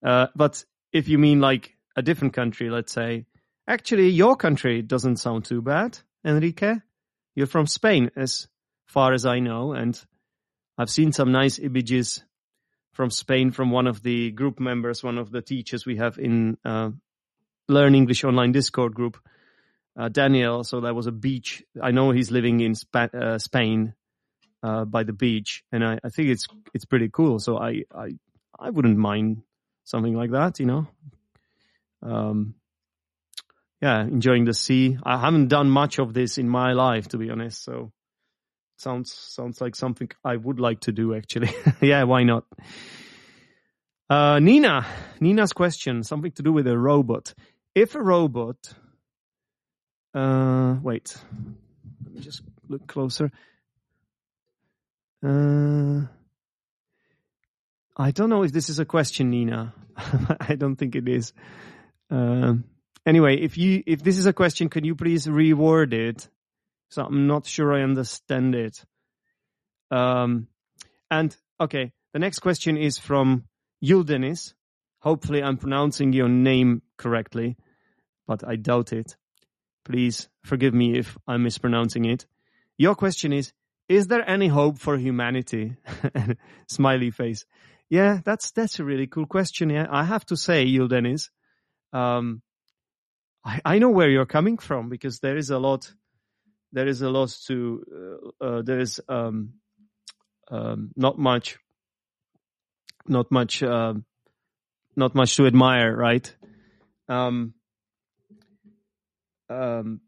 Uh, 0.06 0.28
but 0.36 0.64
if 0.94 1.08
you 1.08 1.18
mean 1.18 1.40
like 1.40 1.76
a 1.96 2.02
different 2.02 2.34
country, 2.34 2.70
let's 2.70 2.94
say, 2.94 3.26
actually 3.68 4.10
your 4.10 4.36
country 4.36 4.82
doesn't 4.82 5.18
sound 5.18 5.46
too 5.46 5.62
bad, 5.62 6.00
Enrique. 6.26 6.76
You're 7.36 7.48
from 7.48 7.68
Spain, 7.68 8.12
as 8.16 8.48
far 8.86 9.14
as 9.14 9.26
I 9.26 9.40
know, 9.40 9.74
and 9.74 10.00
I've 10.78 10.90
seen 10.90 11.12
some 11.12 11.32
nice 11.32 11.60
images 11.60 12.24
from 12.94 13.12
Spain 13.12 13.52
from 13.52 13.72
one 13.72 13.88
of 13.88 14.02
the 14.04 14.32
group 14.32 14.60
members, 14.60 15.04
one 15.04 15.18
of 15.18 15.32
the 15.32 15.42
teachers 15.42 15.86
we 15.86 15.98
have 15.98 16.18
in 16.18 16.58
uh, 16.66 16.90
Learn 17.68 17.96
English 17.96 18.24
Online 18.24 18.52
Discord 18.52 18.96
group, 18.96 19.18
uh, 19.98 20.10
Daniel. 20.10 20.64
So 20.64 20.82
there 20.82 20.94
was 20.94 21.08
a 21.08 21.12
beach. 21.12 21.64
I 21.82 21.92
know 21.92 22.12
he's 22.12 22.32
living 22.32 22.60
in 22.62 22.74
uh, 22.94 23.38
Spain 23.38 23.94
uh, 24.64 24.86
by 24.86 25.04
the 25.04 25.14
beach, 25.14 25.64
and 25.72 25.84
I, 25.84 26.00
I, 26.04 26.10
think 26.10 26.30
it's 26.30 26.48
it's 26.74 26.86
pretty 26.86 27.10
cool. 27.12 27.40
So 27.40 27.58
I, 27.58 27.84
I 27.96 28.10
I 28.60 28.70
wouldn't 28.70 28.98
mind 28.98 29.44
something 29.86 30.14
like 30.14 30.32
that, 30.32 30.60
you 30.60 30.66
know. 30.66 30.88
Um, 32.02 32.56
yeah, 33.82 34.02
enjoying 34.02 34.46
the 34.46 34.54
sea. 34.54 34.98
I 35.04 35.18
haven't 35.18 35.48
done 35.48 35.70
much 35.70 36.00
of 36.00 36.14
this 36.14 36.38
in 36.38 36.50
my 36.50 36.74
life, 36.74 37.08
to 37.10 37.18
be 37.18 37.30
honest. 37.30 37.64
So 37.64 37.92
sounds 38.78 39.14
sounds 39.14 39.62
like 39.62 39.76
something 39.76 40.10
I 40.24 40.36
would 40.36 40.60
like 40.60 40.82
to 40.82 40.92
do 40.92 41.16
actually. 41.16 41.52
yeah, 41.82 42.04
why 42.04 42.24
not? 42.24 42.46
Uh, 44.10 44.40
Nina, 44.40 44.86
Nina's 45.20 45.54
question, 45.54 46.04
something 46.04 46.32
to 46.32 46.42
do 46.42 46.52
with 46.52 46.68
a 46.68 46.78
robot. 46.78 47.34
If 47.76 47.94
a 47.94 48.02
robot, 48.02 48.58
uh, 50.16 50.78
wait, 50.82 51.16
let 52.04 52.14
me 52.14 52.20
just 52.20 52.42
look 52.68 52.88
closer. 52.88 53.32
Uh, 55.24 56.08
I 57.98 58.12
don't 58.12 58.30
know 58.30 58.44
if 58.44 58.54
this 58.54 58.70
is 58.70 58.80
a 58.80 58.86
question, 58.86 59.30
Nina. 59.30 59.74
I 60.40 60.56
don't 60.56 60.78
think 60.78 60.96
it 60.96 61.08
is. 61.08 61.34
Um, 62.10 62.64
anyway, 63.06 63.38
if 63.38 63.58
you 63.58 63.84
if 63.86 64.02
this 64.04 64.18
is 64.18 64.26
a 64.26 64.34
question, 64.34 64.70
can 64.70 64.86
you 64.86 64.96
please 64.96 65.28
reword 65.28 65.94
it? 65.94 66.30
So 66.90 67.04
I'm 67.04 67.28
not 67.28 67.46
sure 67.46 67.74
I 67.74 67.84
understand 67.84 68.56
it. 68.56 68.84
Um, 69.92 70.48
and 71.12 71.36
okay, 71.60 71.92
the 72.14 72.20
next 72.20 72.40
question 72.40 72.78
is 72.78 72.98
from 72.98 73.46
Yuldenis. 73.84 74.54
Hopefully, 75.00 75.44
I'm 75.44 75.58
pronouncing 75.58 76.14
your 76.14 76.30
name 76.30 76.82
correctly, 76.98 77.58
but 78.28 78.48
I 78.48 78.56
doubt 78.56 78.94
it. 78.94 79.16
Please 79.86 80.30
forgive 80.44 80.74
me 80.74 80.98
if 80.98 81.18
I'm 81.28 81.44
mispronouncing 81.44 82.06
it. 82.06 82.26
Your 82.78 82.96
question 82.96 83.34
is 83.34 83.52
Is 83.90 84.08
there 84.08 84.28
any 84.30 84.48
hope 84.48 84.78
for 84.78 84.98
humanity? 84.98 85.76
Smiley 86.68 87.10
face. 87.10 87.46
Yeah, 87.90 88.20
that's 88.24 88.52
that's 88.52 88.80
a 88.80 88.84
really 88.84 89.08
cool 89.08 89.26
question. 89.26 89.72
Yeah, 89.72 89.88
I 89.90 90.04
have 90.04 90.24
to 90.28 90.38
say, 90.38 90.68
Yuldenis, 90.68 91.30
um, 91.92 92.44
I, 93.44 93.62
I 93.66 93.80
know 93.80 93.90
where 93.90 94.10
you're 94.10 94.28
coming 94.28 94.60
from 94.60 94.90
because 94.90 95.20
there 95.20 95.38
is 95.38 95.50
a 95.50 95.58
lot 95.58 95.92
there 96.72 96.88
is 96.88 97.02
a 97.02 97.10
lot 97.10 97.36
to 97.48 98.32
uh, 98.42 98.46
uh, 98.46 98.62
there 98.62 98.80
is 98.80 99.02
um, 99.10 99.54
um, 100.52 100.92
not 100.96 101.18
much 101.18 101.58
not 103.08 103.32
much 103.32 103.64
uh, 103.64 103.96
not 104.96 105.16
much 105.16 105.36
to 105.38 105.48
admire 105.48 105.96
right 105.96 106.36
um, 107.08 107.56
um, 109.50 110.02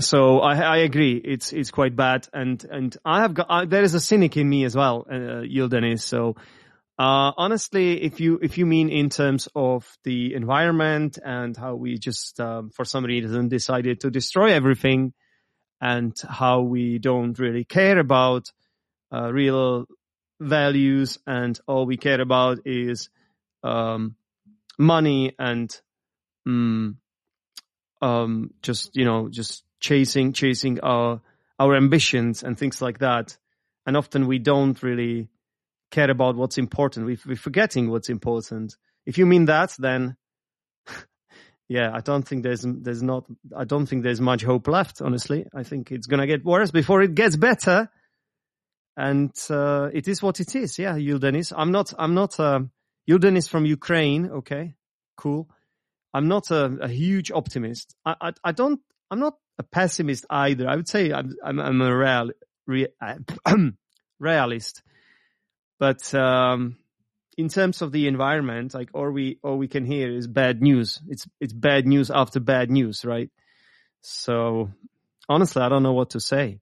so 0.00 0.40
I, 0.40 0.56
I 0.56 0.76
agree. 0.78 1.16
It's 1.16 1.52
it's 1.52 1.70
quite 1.70 1.96
bad. 1.96 2.28
And 2.32 2.64
and 2.64 2.96
I 3.04 3.22
have 3.22 3.34
got 3.34 3.46
I, 3.48 3.64
there 3.64 3.82
is 3.82 3.94
a 3.94 4.00
cynic 4.00 4.36
in 4.36 4.48
me 4.48 4.64
as 4.64 4.74
well 4.74 5.06
uh, 5.08 5.42
Yuldenis 5.42 6.00
so 6.02 6.36
uh, 7.00 7.32
honestly, 7.38 8.02
if 8.02 8.20
you 8.20 8.38
if 8.42 8.58
you 8.58 8.66
mean 8.66 8.90
in 8.90 9.08
terms 9.08 9.48
of 9.54 9.90
the 10.04 10.34
environment 10.34 11.18
and 11.24 11.56
how 11.56 11.74
we 11.74 11.96
just 11.96 12.38
um, 12.38 12.68
for 12.68 12.84
some 12.84 13.06
reason 13.06 13.48
decided 13.48 14.00
to 14.00 14.10
destroy 14.10 14.52
everything, 14.52 15.14
and 15.80 16.14
how 16.28 16.60
we 16.60 16.98
don't 16.98 17.38
really 17.38 17.64
care 17.64 17.98
about 17.98 18.52
uh, 19.10 19.32
real 19.32 19.86
values 20.40 21.18
and 21.26 21.58
all 21.66 21.86
we 21.86 21.96
care 21.96 22.20
about 22.20 22.58
is 22.66 23.08
um, 23.62 24.14
money 24.78 25.34
and 25.38 25.80
um, 26.46 26.98
um, 28.02 28.50
just 28.60 28.94
you 28.94 29.06
know 29.06 29.30
just 29.30 29.64
chasing 29.80 30.32
chasing 30.32 30.80
our 30.80 31.20
our 31.58 31.76
ambitions 31.76 32.42
and 32.42 32.58
things 32.58 32.80
like 32.80 32.98
that 32.98 33.36
and 33.86 33.96
often 33.96 34.26
we 34.26 34.38
don't 34.38 34.82
really 34.82 35.28
care 35.90 36.10
about 36.10 36.36
what's 36.36 36.58
important 36.58 37.06
we, 37.06 37.18
we're 37.26 37.36
forgetting 37.36 37.90
what's 37.90 38.08
important 38.08 38.76
if 39.06 39.18
you 39.18 39.26
mean 39.26 39.46
that 39.46 39.74
then 39.78 40.16
yeah, 41.70 41.92
I 41.94 42.00
don't 42.00 42.26
think 42.26 42.42
there's 42.42 42.64
there's 42.66 43.02
not 43.02 43.26
I 43.56 43.64
don't 43.64 43.86
think 43.86 44.02
there's 44.02 44.20
much 44.20 44.42
hope 44.42 44.68
left. 44.68 45.00
Honestly, 45.00 45.46
I 45.54 45.62
think 45.62 45.92
it's 45.92 46.08
gonna 46.08 46.26
get 46.26 46.44
worse 46.44 46.72
before 46.72 47.00
it 47.02 47.14
gets 47.14 47.36
better, 47.36 47.88
and 48.96 49.32
uh, 49.48 49.88
it 49.92 50.08
is 50.08 50.20
what 50.20 50.40
it 50.40 50.54
is. 50.56 50.80
Yeah, 50.80 50.94
Yuldenis. 50.94 51.52
I'm 51.56 51.70
not 51.70 51.94
I'm 51.98 52.14
not 52.14 52.38
uh, 52.40 52.60
Yuldenis 53.08 53.48
from 53.48 53.66
Ukraine. 53.66 54.30
Okay, 54.30 54.74
cool. 55.16 55.48
I'm 56.12 56.26
not 56.26 56.50
a, 56.50 56.64
a 56.80 56.88
huge 56.88 57.30
optimist. 57.30 57.94
I, 58.04 58.16
I, 58.20 58.32
I 58.42 58.52
don't 58.52 58.80
I'm 59.10 59.20
not 59.20 59.34
a 59.58 59.62
pessimist 59.62 60.24
either. 60.30 60.68
I 60.68 60.76
would 60.76 60.88
say 60.88 61.12
I'm 61.12 61.34
I'm, 61.44 61.58
I'm 61.58 61.80
a 61.80 61.96
real, 61.96 62.30
real 62.66 62.88
realist, 64.18 64.82
but 65.78 66.14
um, 66.14 66.76
in 67.36 67.48
terms 67.48 67.82
of 67.82 67.92
the 67.92 68.06
environment, 68.06 68.74
like 68.74 68.90
all 68.94 69.10
we 69.10 69.38
all 69.42 69.56
we 69.56 69.68
can 69.68 69.84
hear 69.84 70.14
is 70.14 70.26
bad 70.26 70.62
news. 70.62 71.00
It's 71.08 71.26
it's 71.40 71.52
bad 71.52 71.86
news 71.86 72.10
after 72.10 72.40
bad 72.40 72.70
news, 72.70 73.04
right? 73.04 73.30
So 74.02 74.70
honestly, 75.28 75.62
I 75.62 75.68
don't 75.68 75.82
know 75.82 75.92
what 75.92 76.10
to 76.10 76.20
say. 76.20 76.60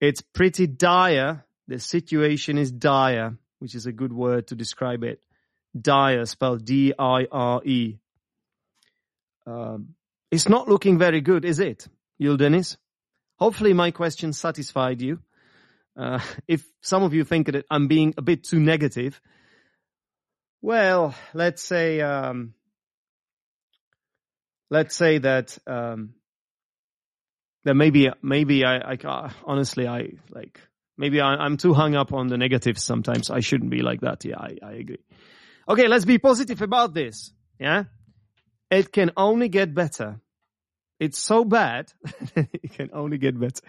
It's 0.00 0.20
pretty 0.20 0.66
dire. 0.66 1.44
The 1.68 1.80
situation 1.80 2.58
is 2.58 2.70
dire, 2.70 3.36
which 3.58 3.74
is 3.74 3.86
a 3.86 3.92
good 3.92 4.12
word 4.12 4.48
to 4.48 4.54
describe 4.54 5.02
it. 5.02 5.20
Dire, 5.78 6.24
spelled 6.26 6.64
D-I-R-E. 6.64 7.98
Um, 9.46 9.95
it's 10.30 10.48
not 10.48 10.68
looking 10.68 10.98
very 10.98 11.20
good, 11.20 11.44
is 11.44 11.60
it, 11.60 11.86
Dennis? 12.18 12.76
Hopefully 13.38 13.72
my 13.72 13.90
question 13.90 14.32
satisfied 14.32 15.02
you. 15.02 15.20
Uh, 15.96 16.20
if 16.48 16.64
some 16.80 17.02
of 17.02 17.14
you 17.14 17.24
think 17.24 17.46
that 17.52 17.64
I'm 17.70 17.88
being 17.88 18.14
a 18.16 18.22
bit 18.22 18.44
too 18.44 18.60
negative, 18.60 19.20
well, 20.62 21.14
let's 21.34 21.62
say 21.62 22.00
um, 22.00 22.54
let's 24.70 24.96
say 24.96 25.18
that 25.18 25.56
um, 25.66 26.14
that 27.64 27.74
maybe 27.74 28.10
maybe 28.22 28.64
I, 28.64 28.92
I 28.92 29.30
honestly 29.44 29.86
I 29.86 30.12
like 30.30 30.60
maybe 30.96 31.20
I, 31.20 31.44
am 31.44 31.56
too 31.56 31.74
hung 31.74 31.94
up 31.94 32.12
on 32.12 32.28
the 32.28 32.38
negatives 32.38 32.82
sometimes. 32.82 33.30
I 33.30 33.40
shouldn't 33.40 33.70
be 33.70 33.82
like 33.82 34.00
that. 34.00 34.24
Yeah, 34.24 34.38
I, 34.38 34.56
I 34.62 34.72
agree. 34.72 35.04
Okay, 35.68 35.88
let's 35.88 36.04
be 36.04 36.18
positive 36.18 36.62
about 36.62 36.94
this. 36.94 37.32
Yeah, 37.58 37.84
it 38.70 38.92
can 38.92 39.12
only 39.16 39.48
get 39.48 39.74
better. 39.74 40.20
It's 40.98 41.18
so 41.18 41.44
bad, 41.44 41.92
it 42.36 42.72
can 42.72 42.90
only 42.92 43.18
get 43.18 43.38
better. 43.38 43.60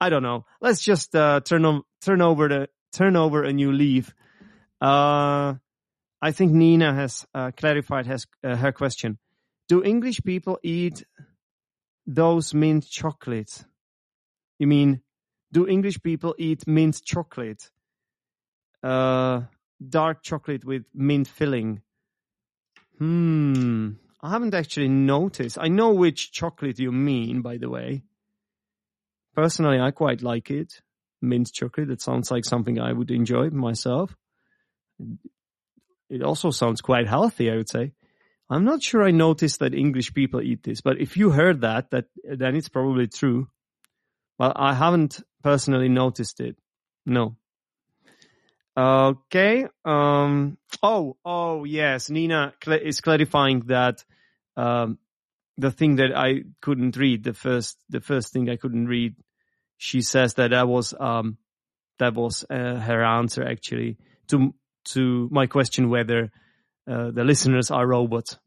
I 0.00 0.08
don't 0.08 0.22
know. 0.22 0.44
Let's 0.60 0.82
just 0.82 1.14
uh, 1.16 1.40
turn 1.40 1.64
on 1.64 1.82
turn 2.00 2.22
over 2.22 2.48
the 2.48 2.68
turn 2.92 3.16
over 3.16 3.42
a 3.42 3.52
new 3.52 3.72
leaf. 3.72 4.14
Uh, 4.80 5.54
I 6.22 6.32
think 6.32 6.52
Nina 6.52 6.94
has 6.94 7.26
uh, 7.34 7.50
clarified 7.56 8.06
has, 8.06 8.26
uh, 8.44 8.56
her 8.56 8.72
question. 8.72 9.18
Do 9.68 9.82
English 9.82 10.22
people 10.22 10.58
eat 10.62 11.04
those 12.06 12.54
mint 12.54 12.88
chocolates? 12.88 13.64
You 14.58 14.68
mean, 14.68 15.00
do 15.52 15.66
English 15.66 16.02
people 16.02 16.34
eat 16.38 16.66
mint 16.66 17.02
chocolate? 17.04 17.68
Uh, 18.82 19.42
dark 19.86 20.22
chocolate 20.22 20.64
with 20.64 20.84
mint 20.94 21.26
filling. 21.26 21.82
Hmm. 22.98 23.92
I 24.26 24.30
haven't 24.30 24.54
actually 24.54 24.88
noticed. 24.88 25.58
I 25.60 25.68
know 25.68 25.92
which 25.92 26.32
chocolate 26.32 26.78
you 26.78 26.92
mean, 26.92 27.42
by 27.42 27.58
the 27.58 27.70
way. 27.70 28.02
Personally, 29.34 29.80
I 29.80 29.90
quite 29.90 30.22
like 30.22 30.50
it. 30.50 30.80
Mint 31.22 31.50
chocolate. 31.52 31.90
It 31.90 32.02
sounds 32.02 32.30
like 32.30 32.44
something 32.44 32.80
I 32.80 32.92
would 32.92 33.10
enjoy 33.10 33.50
myself 33.50 34.16
it 36.08 36.22
also 36.22 36.50
sounds 36.50 36.80
quite 36.80 37.06
healthy, 37.06 37.50
I 37.50 37.56
would 37.56 37.68
say. 37.68 37.92
I'm 38.48 38.64
not 38.64 38.82
sure 38.82 39.02
I 39.02 39.10
noticed 39.10 39.58
that 39.60 39.74
English 39.74 40.14
people 40.14 40.40
eat 40.40 40.62
this, 40.62 40.80
but 40.80 41.00
if 41.00 41.16
you 41.16 41.30
heard 41.30 41.62
that, 41.62 41.90
that 41.90 42.06
then 42.22 42.54
it's 42.54 42.68
probably 42.68 43.08
true. 43.08 43.48
Well, 44.38 44.52
I 44.54 44.74
haven't 44.74 45.20
personally 45.42 45.88
noticed 45.88 46.40
it. 46.40 46.56
No. 47.04 47.36
Okay. 48.76 49.66
Um, 49.84 50.58
oh, 50.82 51.16
oh, 51.24 51.64
yes. 51.64 52.10
Nina 52.10 52.54
is 52.66 53.00
clarifying 53.00 53.60
that 53.66 54.04
um, 54.56 54.98
the 55.58 55.70
thing 55.70 55.96
that 55.96 56.16
I 56.16 56.42
couldn't 56.60 56.96
read, 56.96 57.24
the 57.24 57.34
first, 57.34 57.78
the 57.88 58.00
first 58.00 58.32
thing 58.32 58.50
I 58.50 58.56
couldn't 58.56 58.86
read, 58.86 59.14
she 59.78 60.02
says 60.02 60.34
that 60.34 60.50
that 60.50 60.68
was 60.68 60.94
um, 60.98 61.38
that 61.98 62.14
was 62.14 62.44
uh, 62.48 62.76
her 62.76 63.04
answer 63.04 63.44
actually 63.44 63.98
to 64.28 64.54
to 64.86 65.28
my 65.30 65.46
question 65.46 65.90
whether 65.90 66.30
uh, 66.88 67.10
the 67.10 67.24
listeners 67.24 67.70
are 67.70 67.86
robots. 67.86 68.38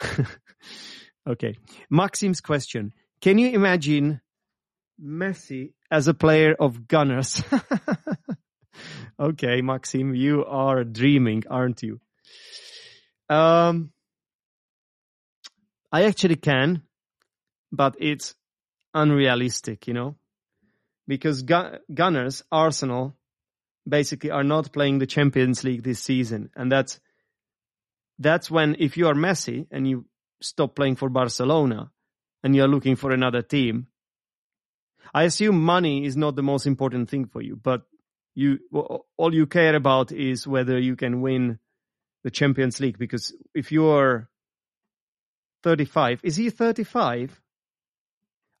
okay. 1.28 1.56
Maxim's 1.90 2.40
question. 2.40 2.92
Can 3.20 3.38
you 3.38 3.48
imagine 3.50 4.20
Messi 5.02 5.72
as 5.90 6.08
a 6.08 6.14
player 6.14 6.54
of 6.58 6.86
Gunners? 6.86 7.42
okay, 9.20 9.62
Maxim, 9.62 10.14
you 10.14 10.44
are 10.44 10.84
dreaming, 10.84 11.44
aren't 11.48 11.82
you? 11.82 12.00
Um, 13.28 13.90
I 15.92 16.04
actually 16.04 16.36
can, 16.36 16.82
but 17.72 17.96
it's 17.98 18.34
unrealistic, 18.94 19.86
you 19.86 19.94
know, 19.94 20.16
because 21.06 21.42
gu- 21.42 21.78
Gunners, 21.92 22.42
Arsenal, 22.50 23.16
basically 23.88 24.30
are 24.30 24.44
not 24.44 24.72
playing 24.72 24.98
the 24.98 25.06
Champions 25.06 25.62
League 25.64 25.82
this 25.82 26.00
season, 26.00 26.50
and 26.56 26.70
that's 26.70 27.00
that's 28.18 28.50
when 28.50 28.76
if 28.78 28.96
you 28.96 29.08
are 29.08 29.14
Messi 29.14 29.66
and 29.70 29.86
you 29.88 30.06
stop 30.40 30.74
playing 30.74 30.96
for 30.96 31.08
Barcelona 31.08 31.90
and 32.42 32.56
you're 32.56 32.68
looking 32.68 32.96
for 32.96 33.10
another 33.10 33.42
team, 33.42 33.88
I 35.14 35.24
assume 35.24 35.62
money 35.62 36.04
is 36.04 36.16
not 36.16 36.36
the 36.36 36.42
most 36.42 36.66
important 36.66 37.08
thing 37.10 37.26
for 37.26 37.42
you, 37.42 37.56
but 37.56 37.82
you 38.34 38.58
all 39.16 39.34
you 39.34 39.46
care 39.46 39.74
about 39.74 40.12
is 40.12 40.46
whether 40.46 40.78
you 40.78 40.96
can 40.96 41.20
win 41.20 41.58
the 42.24 42.30
Champions 42.30 42.80
League 42.80 42.98
because 42.98 43.34
if 43.54 43.70
you're 43.70 44.28
35, 45.66 46.20
is 46.22 46.36
he 46.36 46.50
35? 46.50 47.40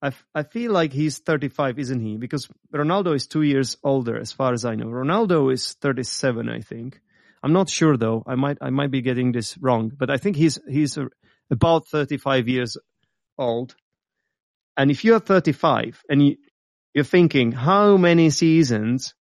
I, 0.02 0.10
I 0.34 0.42
feel 0.42 0.72
like 0.72 0.92
he's 0.92 1.18
35, 1.20 1.78
isn't 1.78 2.00
he? 2.00 2.16
Because 2.16 2.48
Ronaldo 2.74 3.14
is 3.14 3.28
two 3.28 3.42
years 3.42 3.76
older, 3.84 4.18
as 4.18 4.32
far 4.32 4.52
as 4.52 4.64
I 4.64 4.74
know. 4.74 4.86
Ronaldo 4.86 5.52
is 5.52 5.74
37, 5.74 6.48
I 6.48 6.62
think. 6.62 7.00
I'm 7.44 7.52
not 7.52 7.70
sure 7.70 7.96
though. 7.96 8.24
I 8.26 8.34
might 8.34 8.58
I 8.60 8.70
might 8.70 8.90
be 8.90 9.02
getting 9.02 9.30
this 9.30 9.56
wrong, 9.58 9.92
but 9.96 10.10
I 10.10 10.16
think 10.16 10.34
he's 10.34 10.58
he's 10.68 10.98
about 11.48 11.86
35 11.86 12.48
years 12.48 12.76
old. 13.38 13.76
And 14.76 14.90
if 14.90 15.04
you're 15.04 15.20
35 15.20 16.02
and 16.08 16.26
you, 16.26 16.36
you're 16.92 17.04
thinking, 17.04 17.52
how 17.52 17.96
many 17.96 18.30
seasons 18.30 19.14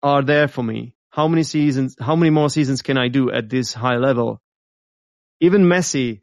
are 0.00 0.22
there 0.22 0.46
for 0.46 0.62
me? 0.62 0.94
How 1.10 1.26
many 1.26 1.42
seasons, 1.42 1.96
how 2.00 2.14
many 2.14 2.30
more 2.30 2.50
seasons 2.50 2.82
can 2.82 2.96
I 2.96 3.08
do 3.08 3.32
at 3.32 3.48
this 3.48 3.74
high 3.74 3.96
level? 3.96 4.40
Even 5.40 5.64
Messi, 5.64 6.20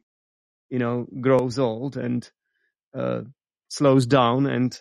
you 0.73 0.79
know, 0.79 1.05
grows 1.21 1.59
old 1.59 1.97
and 1.97 2.27
uh, 2.97 3.21
slows 3.67 4.07
down. 4.07 4.47
And 4.47 4.75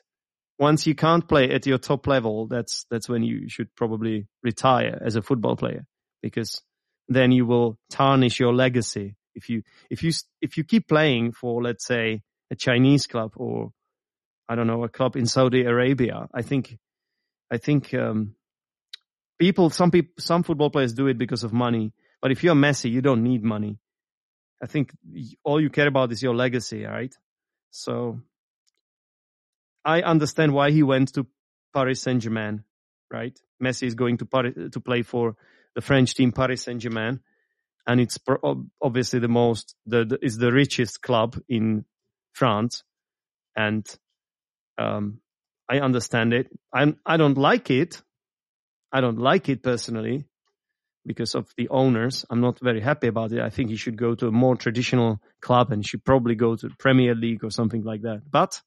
once 0.59 0.87
you 0.87 0.95
can't 0.95 1.29
play 1.29 1.51
at 1.51 1.67
your 1.67 1.77
top 1.77 2.07
level, 2.07 2.47
that's, 2.47 2.87
that's 2.91 3.11
when 3.11 3.23
you 3.23 3.51
should 3.51 3.69
probably 3.77 4.27
retire 4.43 4.99
as 5.05 5.17
a 5.17 5.23
football 5.23 5.55
player 5.55 5.85
because 6.23 6.63
then 7.09 7.31
you 7.31 7.45
will 7.45 7.79
tarnish 7.91 8.41
your 8.41 8.55
legacy. 8.55 9.17
If 9.35 9.51
you, 9.51 9.65
if 9.91 10.03
you, 10.03 10.13
if 10.41 10.57
you 10.57 10.65
keep 10.65 10.89
playing 10.89 11.33
for, 11.33 11.63
let's 11.63 11.85
say, 11.85 12.23
a 12.51 12.57
Chinese 12.57 13.07
club 13.07 13.33
or 13.37 13.71
I 14.49 14.55
don't 14.55 14.67
know, 14.67 14.85
a 14.85 14.89
club 14.89 15.15
in 15.15 15.27
Saudi 15.27 15.65
Arabia, 15.65 16.27
I 16.33 16.41
think, 16.41 16.79
I 17.51 17.59
think, 17.59 17.93
um, 17.93 18.35
people, 19.39 19.69
some 19.69 19.91
people, 19.91 20.15
some 20.19 20.43
football 20.43 20.71
players 20.71 20.95
do 20.95 21.09
it 21.09 21.19
because 21.19 21.45
of 21.45 21.53
money. 21.53 21.93
But 22.23 22.33
if 22.33 22.43
you're 22.43 22.55
Messi, 22.55 22.91
you 22.91 23.03
don't 23.03 23.23
need 23.23 23.45
money. 23.45 23.79
I 24.63 24.67
think 24.67 24.93
all 25.43 25.61
you 25.61 25.71
care 25.71 25.89
about 25.89 26.13
is 26.13 26.23
your 26.23 26.35
legacy, 26.35 26.85
right? 26.85 27.15
So 27.71 28.21
I 29.85 30.03
understand 30.03 30.55
why 30.55 30.71
he 30.71 30.83
went 30.85 31.15
to 31.15 31.27
Paris 31.75 32.03
Saint 32.03 32.23
Germain, 32.23 32.63
right? 33.11 33.37
Messi 33.63 33.87
is 33.87 33.95
going 33.95 34.19
to 34.19 34.27
Paris, 34.27 34.55
to 34.73 34.81
play 34.81 35.03
for 35.03 35.37
the 35.75 35.81
French 35.81 36.15
team 36.15 36.31
Paris 36.33 36.63
Saint 36.63 36.81
Germain, 36.81 37.21
and 37.87 38.01
it's 38.01 38.19
obviously 38.81 39.19
the 39.19 39.29
most 39.29 39.75
the, 39.87 40.05
the 40.05 40.19
is 40.23 40.39
the 40.39 40.53
richest 40.53 41.03
club 41.03 41.37
in 41.49 41.85
France, 42.33 42.85
and 43.57 43.85
um, 44.79 45.19
I 45.69 45.81
understand 45.81 46.33
it. 46.33 46.49
I 46.73 46.95
I 47.05 47.17
don't 47.17 47.39
like 47.39 47.71
it, 47.71 48.01
I 48.93 49.01
don't 49.01 49.19
like 49.19 49.49
it 49.49 49.63
personally 49.63 50.27
because 51.07 51.35
of 51.35 51.53
the 51.57 51.69
owners. 51.69 52.25
I'm 52.31 52.41
not 52.41 52.59
very 52.61 52.81
happy 52.81 53.09
about 53.09 53.33
it. 53.33 53.41
I 53.41 53.51
think 53.51 53.71
he 53.71 53.77
should 53.77 53.97
go 53.97 54.15
to 54.15 54.29
a 54.29 54.33
more 54.33 54.57
traditional 54.57 55.21
club 55.41 55.73
and 55.73 55.87
should 55.87 56.05
probably 56.05 56.35
go 56.35 56.57
to 56.57 56.69
the 56.69 56.75
Premier 56.79 57.15
League 57.15 57.45
or 57.45 57.51
something 57.51 57.83
like 57.83 58.03
that. 58.03 58.23
But 58.31 58.61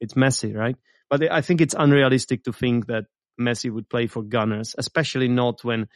it's 0.00 0.14
Messi, 0.14 0.54
right? 0.54 0.76
But 1.10 1.30
I 1.30 1.40
think 1.40 1.60
it's 1.60 1.74
unrealistic 1.76 2.44
to 2.44 2.52
think 2.52 2.86
that 2.86 3.04
Messi 3.40 3.72
would 3.72 3.88
play 3.88 4.06
for 4.06 4.22
Gunners, 4.22 4.74
especially 4.76 5.28
not 5.28 5.64
when 5.64 5.88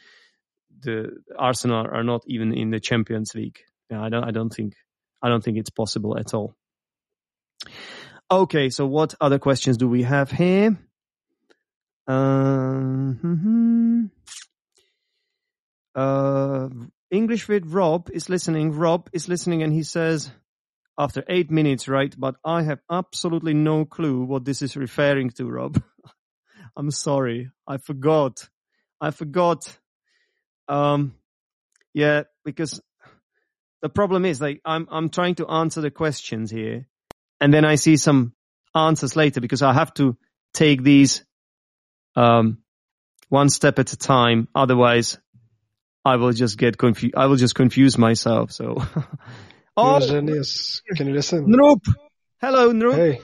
the 0.81 1.11
Arsenal 1.37 1.85
are 1.91 2.03
not 2.03 2.23
even 2.27 2.53
in 2.53 2.71
the 2.71 2.79
Champions 2.79 3.35
League. 3.35 3.59
Yeah, 3.89 4.01
I 4.01 4.09
don't, 4.09 4.23
I 4.23 4.31
don't 4.31 4.49
think, 4.49 4.73
I 5.21 5.29
don't 5.29 5.43
think 5.43 5.57
it's 5.57 5.69
possible 5.69 6.17
at 6.17 6.33
all. 6.33 6.55
Okay, 8.31 8.69
so 8.69 8.87
what 8.87 9.13
other 9.21 9.37
questions 9.37 9.77
do 9.77 9.87
we 9.87 10.03
have 10.03 10.31
here? 10.31 10.77
Um, 12.07 14.11
uh, 15.95 16.69
English 17.11 17.47
with 17.47 17.65
Rob 17.67 18.09
is 18.11 18.29
listening. 18.29 18.71
Rob 18.71 19.09
is 19.13 19.27
listening 19.27 19.63
and 19.63 19.73
he 19.73 19.83
says, 19.83 20.31
after 20.97 21.23
eight 21.27 21.49
minutes, 21.49 21.87
right? 21.87 22.13
But 22.17 22.35
I 22.45 22.63
have 22.63 22.79
absolutely 22.91 23.53
no 23.53 23.85
clue 23.85 24.23
what 24.23 24.45
this 24.45 24.61
is 24.61 24.75
referring 24.75 25.31
to, 25.31 25.45
Rob. 25.45 25.81
I'm 26.77 26.91
sorry. 26.91 27.51
I 27.67 27.77
forgot. 27.77 28.47
I 29.01 29.11
forgot. 29.11 29.77
Um, 30.67 31.15
yeah, 31.93 32.23
because 32.45 32.81
the 33.81 33.89
problem 33.89 34.25
is 34.25 34.39
like 34.39 34.61
I'm, 34.65 34.87
I'm 34.91 35.09
trying 35.09 35.35
to 35.35 35.47
answer 35.47 35.81
the 35.81 35.91
questions 35.91 36.49
here 36.51 36.87
and 37.41 37.53
then 37.53 37.65
I 37.65 37.75
see 37.75 37.97
some 37.97 38.33
answers 38.73 39.15
later 39.15 39.41
because 39.41 39.61
I 39.61 39.73
have 39.73 39.93
to 39.95 40.17
take 40.53 40.83
these 40.83 41.25
um, 42.15 42.59
one 43.29 43.49
step 43.49 43.79
at 43.79 43.91
a 43.93 43.97
time. 43.97 44.47
Otherwise, 44.55 45.17
I 46.05 46.17
will 46.17 46.33
just 46.33 46.57
get 46.57 46.77
confused. 46.77 47.15
I 47.15 47.27
will 47.27 47.37
just 47.37 47.55
confuse 47.55 47.97
myself. 47.97 48.51
So, 48.51 48.83
oh, 49.77 49.99
yes. 49.99 50.81
Can 50.95 51.07
you 51.07 51.13
listen? 51.13 51.45
Nope. 51.47 51.83
Hello, 52.41 52.73
Nrup. 52.73 52.95
Hey, 52.95 53.21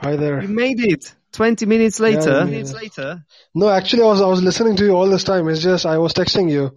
hi 0.00 0.16
there. 0.16 0.42
You 0.42 0.48
made 0.48 0.80
it. 0.80 1.14
Twenty 1.32 1.66
minutes 1.66 1.98
later. 2.00 2.30
Yeah, 2.30 2.44
minutes 2.44 2.72
later. 2.72 3.24
No, 3.54 3.68
actually, 3.68 4.02
I 4.02 4.06
was 4.06 4.20
I 4.20 4.26
was 4.26 4.42
listening 4.42 4.76
to 4.76 4.84
you 4.84 4.92
all 4.92 5.08
this 5.08 5.24
time. 5.24 5.48
It's 5.48 5.62
just 5.62 5.86
I 5.86 5.98
was 5.98 6.12
texting 6.12 6.50
you. 6.50 6.76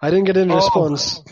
I 0.00 0.10
didn't 0.10 0.26
get 0.26 0.36
any 0.36 0.52
oh. 0.52 0.56
response. 0.56 1.22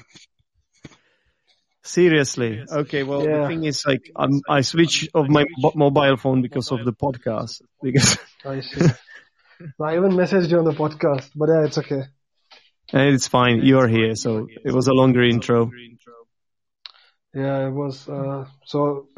Seriously. 1.82 2.64
Okay. 2.70 3.02
Well, 3.02 3.24
yeah. 3.24 3.42
the 3.42 3.48
thing 3.48 3.64
is, 3.64 3.82
like, 3.86 4.10
I'm, 4.14 4.42
I 4.46 4.60
switch 4.60 5.08
off 5.14 5.26
my 5.28 5.46
mobile 5.74 6.18
phone 6.18 6.42
because 6.42 6.70
of 6.70 6.84
the 6.84 6.92
podcast. 6.92 7.62
Because 7.82 8.18
I 8.44 8.60
see. 8.60 8.86
I 9.82 9.96
even 9.96 10.12
messaged 10.12 10.50
you 10.50 10.58
on 10.58 10.64
the 10.64 10.72
podcast, 10.72 11.30
but 11.34 11.48
yeah, 11.48 11.64
it's 11.64 11.78
okay. 11.78 12.02
It's 12.92 13.28
fine. 13.28 13.62
You're 13.62 13.88
here, 13.88 14.14
so 14.14 14.48
it 14.64 14.72
was 14.72 14.88
a 14.88 14.94
longer 14.94 15.22
intro. 15.22 15.70
Yeah, 17.34 17.66
it 17.66 17.70
was. 17.70 18.08
Uh, 18.08 18.46
so 18.64 19.08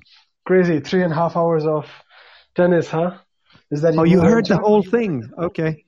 crazy. 0.45 0.81
Three 0.81 1.03
and 1.03 1.13
a 1.13 1.17
half 1.17 1.37
hours 1.37 1.65
of 1.65 1.87
tennis, 2.55 2.89
huh? 2.89 3.19
Is 3.71 3.83
that? 3.83 3.97
Oh, 3.97 4.05
you 4.05 4.21
heard 4.21 4.47
the 4.47 4.59
whole 4.59 4.83
thing. 4.83 5.31
Okay. 5.39 5.85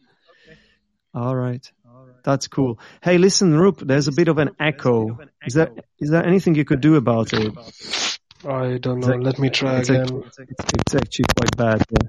All 1.15 1.35
right. 1.35 1.71
That's 2.25 2.47
cool. 2.47 2.79
Hey, 3.03 3.19
listen, 3.19 3.53
Nrup, 3.53 3.85
there's 3.85 4.07
a 4.07 4.13
bit 4.13 4.29
of 4.29 4.39
an 4.39 4.51
echo. 4.61 5.19
Is 5.45 5.55
there 5.55 5.73
is 5.99 6.11
there 6.11 6.25
anything 6.25 6.55
you 6.55 6.65
could 6.65 6.81
do 6.81 6.95
about 6.95 7.33
it? 7.33 7.53
I 8.45 8.79
don't 8.79 9.01
know. 9.01 9.17
Let 9.17 9.39
me 9.39 9.51
try 9.51 9.81
again. 9.81 10.23
it's 10.39 10.95
actually 10.95 11.25
quite 11.37 11.57
bad. 11.57 11.83
Yeah. 11.91 12.09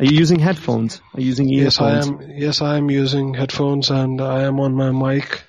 Are 0.00 0.04
you 0.04 0.16
using 0.16 0.38
headphones? 0.38 1.00
Are 1.14 1.20
you 1.20 1.26
using 1.26 1.50
earphones? 1.50 1.74
Yes, 1.74 1.80
I 1.80 1.98
am. 1.98 2.30
Yes, 2.30 2.62
I 2.62 2.76
am 2.76 2.90
using 2.90 3.34
headphones, 3.34 3.90
and 3.90 4.20
I 4.20 4.44
am 4.44 4.60
on 4.60 4.74
my 4.74 4.92
mic. 4.92 5.42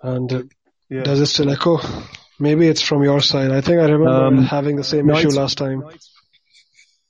And 0.00 0.32
uh, 0.32 0.42
yeah. 0.88 1.02
does 1.02 1.20
it 1.20 1.26
still 1.26 1.50
echo? 1.50 1.78
Maybe 2.38 2.68
it's 2.68 2.82
from 2.82 3.02
your 3.02 3.20
side. 3.20 3.50
I 3.50 3.62
think 3.62 3.80
I 3.80 3.86
remember 3.86 4.26
um, 4.26 4.44
having 4.44 4.76
the 4.76 4.84
same 4.84 5.06
no, 5.06 5.16
issue 5.16 5.30
last 5.30 5.58
time. 5.58 5.82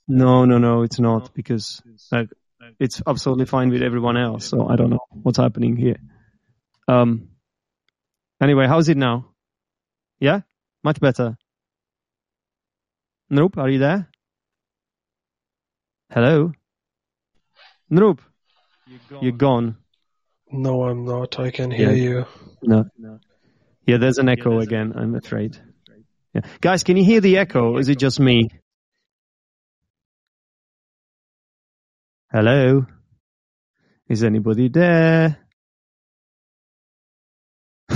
No, 0.08 0.46
no, 0.46 0.58
no, 0.58 0.82
it's 0.82 0.98
not 0.98 1.34
because 1.34 1.82
like, 2.10 2.30
it's 2.78 3.02
absolutely 3.06 3.46
fine 3.46 3.70
with 3.70 3.82
everyone 3.82 4.16
else. 4.16 4.46
So 4.46 4.66
I 4.68 4.76
don't 4.76 4.90
know 4.90 5.04
what's 5.10 5.38
happening 5.38 5.76
here. 5.76 5.96
Um. 6.88 7.28
Anyway, 8.40 8.66
how's 8.66 8.88
it 8.88 8.96
now? 8.96 9.26
Yeah, 10.18 10.40
much 10.82 10.98
better. 10.98 11.36
Nrup. 13.30 13.58
Are 13.58 13.68
you 13.68 13.78
there? 13.78 14.08
Hello? 16.10 16.52
Nrup. 17.90 18.20
You're 19.20 19.32
gone. 19.32 19.76
No, 20.50 20.84
I'm 20.84 21.04
not. 21.04 21.38
I 21.38 21.50
can 21.50 21.70
hear 21.70 21.92
yeah. 21.92 22.04
you. 22.04 22.26
No. 22.62 22.84
no. 22.98 23.18
Yeah, 23.86 23.98
there's 23.98 24.18
an 24.18 24.28
echo 24.28 24.50
yeah, 24.50 24.56
there's 24.56 24.66
again, 24.66 24.92
I'm 24.96 25.14
afraid. 25.14 25.56
Yeah. 26.34 26.42
Guys, 26.60 26.82
can 26.82 26.96
you 26.96 27.04
hear 27.04 27.20
the 27.20 27.38
echo? 27.38 27.76
Is 27.78 27.88
it 27.88 27.98
just 27.98 28.18
me? 28.20 28.50
Hello? 32.32 32.86
Is 34.08 34.24
anybody 34.24 34.68
there? 34.68 35.38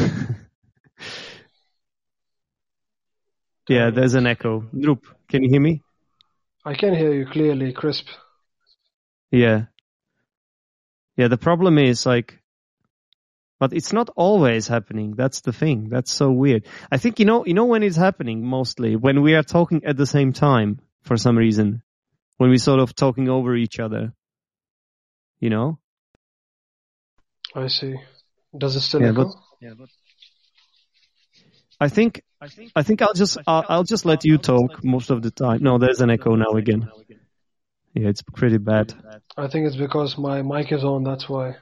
yeah, 3.69 3.91
there's 3.91 4.15
an 4.15 4.27
echo. 4.27 4.65
Nrup, 4.75 5.03
can 5.29 5.43
you 5.43 5.51
hear 5.51 5.61
me? 5.61 5.83
I 6.69 6.75
can 6.75 6.95
hear 6.95 7.15
you 7.15 7.25
clearly, 7.25 7.73
crisp. 7.73 8.09
Yeah. 9.31 9.63
Yeah, 11.17 11.29
the 11.29 11.39
problem 11.39 11.79
is 11.79 12.05
like, 12.05 12.43
but 13.59 13.73
it's 13.73 13.95
not 13.95 14.11
always 14.17 14.69
happening. 14.69 15.15
That's 15.17 15.41
the 15.41 15.55
thing. 15.55 15.89
That's 15.89 16.13
so 16.13 16.31
weird. 16.31 16.67
I 16.93 16.99
think, 16.99 17.21
you 17.21 17.25
know, 17.25 17.47
you 17.47 17.55
know 17.55 17.65
when 17.65 17.83
it's 17.83 17.97
happening 17.97 18.45
mostly? 18.45 18.97
When 18.97 19.23
we 19.23 19.35
are 19.35 19.43
talking 19.43 19.87
at 19.87 19.97
the 19.97 20.05
same 20.05 20.35
time 20.35 20.81
for 21.05 21.17
some 21.17 21.39
reason. 21.39 21.83
When 22.37 22.51
we 22.51 22.59
sort 22.59 22.81
of 22.81 22.95
talking 22.95 23.31
over 23.31 23.57
each 23.57 23.81
other. 23.81 24.13
You 25.41 25.49
know? 25.49 25.79
I 27.55 27.69
see. 27.69 27.95
Does 28.57 28.77
it 28.77 28.81
still 28.81 29.01
yeah, 29.01 29.13
echo? 29.13 29.25
But, 29.25 29.35
yeah, 29.63 29.73
but 29.79 29.89
I 31.81 31.89
think 31.89 32.23
I 32.75 32.83
think 32.83 33.03
I'll 33.03 33.15
just 33.15 33.39
I'll, 33.47 33.65
I'll 33.69 33.85
just 33.85 34.05
let 34.05 34.25
you 34.25 34.39
talk 34.39 34.85
most 34.85 35.11
of 35.11 35.23
the 35.23 35.31
time. 35.31 35.63
No, 35.63 35.79
there's 35.79 36.01
an 36.01 36.11
echo 36.11 36.35
now 36.35 36.53
again. 36.53 36.89
Yeah, 37.95 38.09
it's 38.09 38.23
pretty 38.23 38.59
bad. 38.59 38.95
I 39.37 39.49
think 39.49 39.67
it's 39.67 39.77
because 39.77 40.19
my 40.19 40.43
mic 40.43 40.73
is 40.73 40.85
on. 40.85 41.05
That's 41.05 41.29
why. 41.29 41.57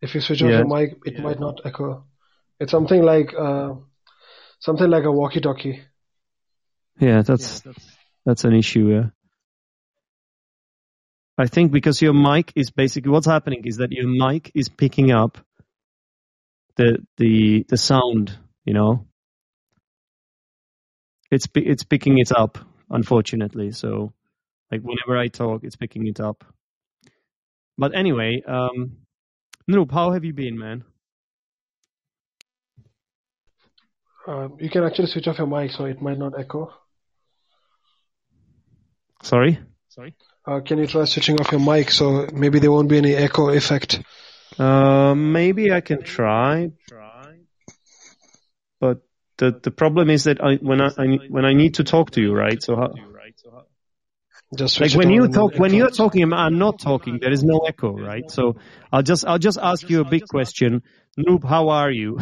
If 0.00 0.14
you 0.14 0.20
switch 0.20 0.42
off 0.42 0.50
yeah. 0.50 0.58
your 0.58 0.66
mic, 0.66 0.98
it 1.04 1.14
yeah. 1.14 1.22
might 1.22 1.40
not 1.40 1.60
echo. 1.64 2.04
It's 2.60 2.70
something 2.70 3.02
like 3.02 3.34
uh, 3.38 3.74
something 4.60 4.88
like 4.88 5.04
a 5.04 5.12
walkie-talkie. 5.12 5.82
Yeah, 6.98 7.22
that's 7.22 7.62
that's 8.24 8.44
an 8.44 8.54
issue. 8.54 8.88
Yeah. 8.88 9.06
I 11.38 11.46
think 11.46 11.70
because 11.70 12.00
your 12.00 12.14
mic 12.14 12.52
is 12.56 12.70
basically 12.70 13.10
what's 13.10 13.26
happening 13.26 13.62
is 13.64 13.76
that 13.76 13.92
your 13.92 14.08
mic 14.08 14.50
is 14.54 14.68
picking 14.68 15.12
up 15.12 15.38
the 16.76 16.98
the 17.18 17.64
the 17.68 17.76
sound, 17.76 18.38
you 18.64 18.74
know, 18.74 19.05
it's 21.30 21.46
it's 21.54 21.84
picking 21.84 22.18
it 22.18 22.32
up, 22.32 22.58
unfortunately. 22.90 23.72
So, 23.72 24.12
like 24.70 24.82
whenever 24.82 25.18
I 25.18 25.28
talk, 25.28 25.64
it's 25.64 25.76
picking 25.76 26.06
it 26.06 26.20
up. 26.20 26.44
But 27.78 27.94
anyway, 27.94 28.42
um, 28.46 28.98
Nrup, 29.70 29.92
how 29.92 30.12
have 30.12 30.24
you 30.24 30.32
been, 30.32 30.58
man? 30.58 30.84
Uh, 34.26 34.48
you 34.58 34.70
can 34.70 34.82
actually 34.82 35.06
switch 35.06 35.28
off 35.28 35.38
your 35.38 35.46
mic 35.46 35.70
so 35.70 35.84
it 35.84 36.02
might 36.02 36.18
not 36.18 36.38
echo. 36.38 36.72
Sorry? 39.22 39.58
Sorry? 39.88 40.14
Uh, 40.46 40.60
can 40.60 40.78
you 40.78 40.86
try 40.86 41.04
switching 41.04 41.38
off 41.40 41.52
your 41.52 41.60
mic 41.60 41.90
so 41.90 42.28
maybe 42.32 42.58
there 42.58 42.70
won't 42.70 42.88
be 42.88 42.98
any 42.98 43.14
echo 43.14 43.50
effect? 43.50 44.00
Uh, 44.58 45.14
maybe 45.14 45.72
I 45.72 45.80
can 45.80 46.02
try. 46.02 46.70
The 49.38 49.58
the 49.62 49.70
problem 49.70 50.10
is 50.10 50.24
that 50.24 50.42
I 50.42 50.56
when 50.56 50.80
I, 50.80 50.88
I 50.96 51.06
when 51.28 51.44
I 51.44 51.52
need 51.52 51.74
to 51.74 51.84
talk 51.84 52.12
to 52.12 52.22
you, 52.22 52.34
right? 52.34 52.62
So 52.62 52.76
how, 52.76 52.94
just 54.54 54.80
like 54.80 54.94
when 54.94 55.10
you 55.10 55.28
talk 55.28 55.54
when 55.56 55.74
you're 55.74 55.90
talking, 55.90 56.32
I'm 56.32 56.58
not 56.58 56.78
talking. 56.78 57.18
There 57.20 57.32
is 57.32 57.42
no 57.42 57.58
echo, 57.66 57.92
right? 57.92 58.30
So 58.30 58.56
I'll 58.92 59.02
just 59.02 59.26
I'll 59.26 59.38
just 59.38 59.58
ask 59.60 59.88
you 59.90 60.00
a 60.00 60.04
big 60.04 60.26
question, 60.26 60.82
Nrup. 61.18 61.44
How 61.44 61.68
are 61.70 61.90
you? 61.90 62.18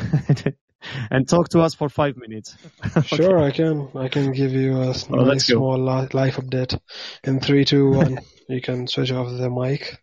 and 1.10 1.28
talk 1.28 1.50
to 1.50 1.60
us 1.60 1.74
for 1.74 1.88
five 1.88 2.16
minutes. 2.16 2.56
okay. 2.96 3.16
Sure, 3.16 3.38
I 3.38 3.50
can. 3.50 3.88
I 3.94 4.08
can 4.08 4.32
give 4.32 4.52
you 4.52 4.76
a 4.80 4.94
oh, 5.10 5.24
nice 5.24 5.46
small 5.46 5.78
life 5.78 6.36
update 6.36 6.78
in 7.22 7.40
three, 7.40 7.64
two, 7.64 7.90
one. 7.90 8.18
you 8.48 8.60
can 8.60 8.86
switch 8.86 9.12
off 9.12 9.28
the 9.36 9.50
mic. 9.50 9.98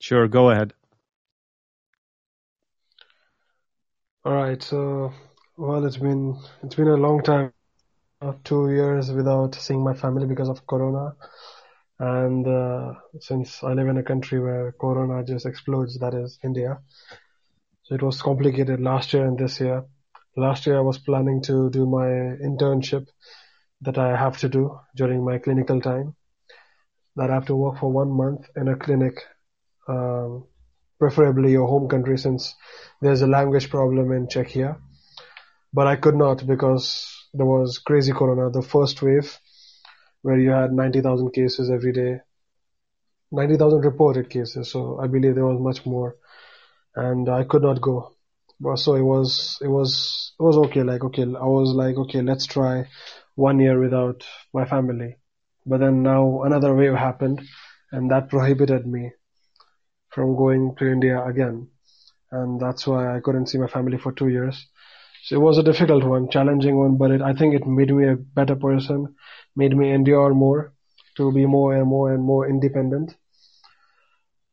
Sure, 0.00 0.28
go 0.28 0.50
ahead. 0.50 0.74
All 4.24 4.34
right. 4.34 4.62
So, 4.62 5.12
well, 5.56 5.84
it's 5.84 5.96
been 5.96 6.38
it's 6.62 6.74
been 6.74 6.88
a 6.88 6.96
long 6.96 7.22
time, 7.22 7.52
two 8.44 8.70
years 8.70 9.10
without 9.12 9.54
seeing 9.54 9.82
my 9.84 9.94
family 9.94 10.26
because 10.26 10.48
of 10.48 10.66
Corona, 10.66 11.16
and 11.98 12.46
uh, 12.46 12.94
since 13.20 13.62
I 13.62 13.72
live 13.74 13.88
in 13.88 13.98
a 13.98 14.02
country 14.02 14.40
where 14.40 14.72
Corona 14.72 15.24
just 15.24 15.46
explodes, 15.46 15.98
that 16.00 16.14
is 16.14 16.38
India. 16.44 16.78
So 17.84 17.94
it 17.94 18.02
was 18.02 18.20
complicated 18.22 18.80
last 18.80 19.12
year 19.14 19.26
and 19.26 19.38
this 19.38 19.60
year. 19.60 19.84
Last 20.36 20.66
year 20.66 20.78
I 20.78 20.82
was 20.82 20.98
planning 20.98 21.42
to 21.42 21.70
do 21.70 21.86
my 21.86 22.06
internship 22.06 23.06
that 23.82 23.98
I 23.98 24.16
have 24.16 24.38
to 24.38 24.48
do 24.48 24.78
during 24.96 25.24
my 25.24 25.38
clinical 25.38 25.80
time. 25.80 26.14
That 27.16 27.30
I 27.30 27.34
have 27.34 27.46
to 27.46 27.56
work 27.56 27.78
for 27.78 27.90
one 27.90 28.10
month 28.10 28.48
in 28.56 28.68
a 28.68 28.76
clinic 28.76 29.20
um, 29.88 30.46
preferably 30.98 31.52
your 31.52 31.66
home 31.66 31.88
country 31.88 32.18
since 32.18 32.54
there's 33.00 33.22
a 33.22 33.26
language 33.26 33.70
problem 33.70 34.12
in 34.12 34.26
Czechia. 34.26 34.78
But 35.72 35.86
I 35.86 35.96
could 35.96 36.14
not 36.14 36.46
because 36.46 37.28
there 37.32 37.46
was 37.46 37.78
crazy 37.78 38.12
corona, 38.12 38.50
the 38.50 38.62
first 38.62 39.02
wave 39.02 39.38
where 40.22 40.38
you 40.38 40.50
had 40.50 40.72
90,000 40.72 41.32
cases 41.32 41.68
every 41.68 41.92
day, 41.92 42.20
90,000 43.32 43.80
reported 43.80 44.30
cases. 44.30 44.70
So 44.70 44.98
I 45.00 45.06
believe 45.06 45.34
there 45.34 45.46
was 45.46 45.60
much 45.60 45.84
more 45.84 46.16
and 46.94 47.28
I 47.28 47.44
could 47.44 47.62
not 47.62 47.80
go. 47.80 48.12
So 48.76 48.94
it 48.94 49.02
was, 49.02 49.58
it 49.60 49.68
was, 49.68 50.32
it 50.38 50.42
was 50.42 50.56
okay. 50.56 50.82
Like, 50.82 51.04
okay, 51.04 51.22
I 51.22 51.44
was 51.44 51.74
like, 51.74 51.96
okay, 51.96 52.22
let's 52.22 52.46
try 52.46 52.86
one 53.34 53.58
year 53.58 53.78
without 53.78 54.24
my 54.52 54.64
family. 54.64 55.16
But 55.66 55.80
then 55.80 56.02
now 56.02 56.42
another 56.42 56.74
wave 56.74 56.94
happened 56.94 57.42
and 57.90 58.10
that 58.10 58.28
prohibited 58.30 58.86
me 58.86 59.12
from 60.14 60.36
going 60.36 60.74
to 60.76 60.90
India 60.90 61.24
again. 61.24 61.68
And 62.30 62.60
that's 62.60 62.86
why 62.86 63.16
I 63.16 63.20
couldn't 63.20 63.48
see 63.48 63.58
my 63.58 63.66
family 63.66 63.98
for 63.98 64.12
two 64.12 64.28
years. 64.28 64.66
So 65.24 65.36
it 65.36 65.40
was 65.40 65.58
a 65.58 65.62
difficult 65.62 66.04
one, 66.04 66.28
challenging 66.30 66.76
one, 66.76 66.96
but 66.96 67.10
it, 67.10 67.22
I 67.22 67.32
think 67.34 67.54
it 67.54 67.66
made 67.66 67.92
me 67.94 68.08
a 68.08 68.16
better 68.16 68.56
person, 68.56 69.14
made 69.56 69.76
me 69.76 69.90
endure 69.92 70.34
more, 70.34 70.72
to 71.16 71.32
be 71.32 71.46
more 71.46 71.74
and 71.74 71.86
more 71.86 72.12
and 72.12 72.22
more 72.22 72.48
independent 72.48 73.14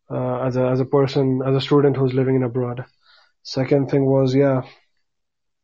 uh, 0.10 0.41
as 0.41 0.56
a 0.56 0.65
as 0.67 0.80
a 0.80 0.86
person, 0.86 1.41
as 1.45 1.56
a 1.56 1.62
student 1.62 1.97
who's 1.97 2.13
living 2.13 2.36
in 2.36 2.43
abroad. 2.43 2.86
Second 3.43 3.89
thing 3.89 4.06
was, 4.06 4.36
yeah, 4.36 4.62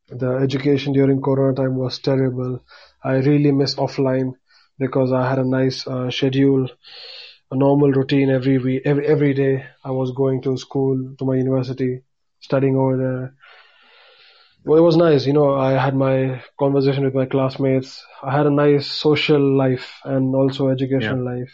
the 0.10 0.32
education 0.38 0.94
during 0.94 1.22
Corona 1.22 1.56
time 1.56 1.76
was 1.76 2.00
terrible. 2.00 2.64
I 3.04 3.16
really 3.16 3.52
miss 3.52 3.76
offline 3.76 4.34
because 4.80 5.12
I 5.12 5.30
had 5.30 5.40
a 5.40 5.48
nice 5.48 5.86
uh, 5.88 6.10
schedule 6.10 6.68
a 7.52 7.56
normal 7.56 7.92
routine 7.92 8.30
every 8.30 8.58
week, 8.58 8.82
every 8.86 9.08
every 9.08 9.34
day. 9.34 9.66
I 9.84 9.92
was 9.92 10.12
going 10.12 10.42
to 10.44 10.58
school, 10.58 11.16
to 11.18 11.26
my 11.26 11.36
university, 11.36 12.02
studying 12.40 12.76
over 12.76 12.98
there. 12.98 13.36
Well, 14.66 14.80
it 14.80 14.84
was 14.84 14.98
nice, 14.98 15.26
you 15.26 15.34
know. 15.34 15.54
I 15.54 15.72
had 15.72 15.96
my 15.96 16.44
conversation 16.60 17.06
with 17.06 17.14
my 17.14 17.26
classmates. 17.26 18.04
I 18.22 18.36
had 18.36 18.48
a 18.48 18.52
nice 18.52 18.88
social 18.88 19.40
life 19.58 20.02
and 20.04 20.36
also 20.36 20.68
educational 20.68 21.24
yeah. 21.24 21.40
life. 21.40 21.54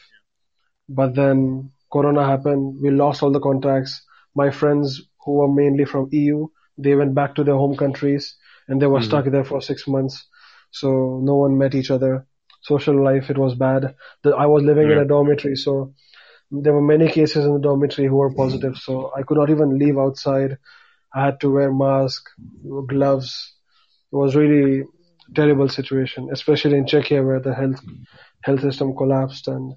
But 0.89 1.13
then 1.13 1.71
Corona 1.91 2.25
happened. 2.25 2.79
We 2.81 2.89
lost 2.89 3.21
all 3.21 3.31
the 3.31 3.39
contacts. 3.39 4.01
My 4.35 4.49
friends 4.49 5.01
who 5.23 5.33
were 5.33 5.53
mainly 5.53 5.85
from 5.85 6.09
EU, 6.11 6.47
they 6.77 6.95
went 6.95 7.13
back 7.13 7.35
to 7.35 7.43
their 7.43 7.55
home 7.55 7.77
countries 7.77 8.35
and 8.67 8.81
they 8.81 8.87
were 8.87 8.99
mm-hmm. 8.99 9.07
stuck 9.07 9.25
there 9.25 9.45
for 9.45 9.61
six 9.61 9.87
months. 9.87 10.25
So 10.71 11.21
no 11.23 11.35
one 11.35 11.55
met 11.57 11.75
each 11.75 11.91
other 11.91 12.25
social 12.63 13.03
life, 13.03 13.29
it 13.29 13.37
was 13.37 13.55
bad. 13.55 13.95
The, 14.23 14.31
I 14.31 14.47
was 14.47 14.63
living 14.63 14.87
yeah. 14.89 14.97
in 14.97 15.01
a 15.01 15.05
dormitory, 15.05 15.55
so 15.55 15.93
there 16.51 16.73
were 16.73 16.81
many 16.81 17.09
cases 17.09 17.45
in 17.45 17.53
the 17.53 17.59
dormitory 17.59 18.07
who 18.07 18.15
were 18.15 18.33
positive, 18.33 18.77
so 18.77 19.11
I 19.15 19.23
could 19.23 19.37
not 19.37 19.49
even 19.49 19.77
leave 19.77 19.97
outside. 19.97 20.57
I 21.13 21.25
had 21.25 21.39
to 21.41 21.51
wear 21.51 21.71
mask, 21.71 22.29
gloves. 22.87 23.53
It 24.11 24.15
was 24.15 24.35
really 24.35 24.83
terrible 25.35 25.69
situation, 25.69 26.29
especially 26.31 26.77
in 26.77 26.85
Czechia 26.85 27.25
where 27.25 27.39
the 27.39 27.53
health 27.53 27.81
health 28.43 28.61
system 28.61 28.95
collapsed 28.95 29.47
and 29.47 29.73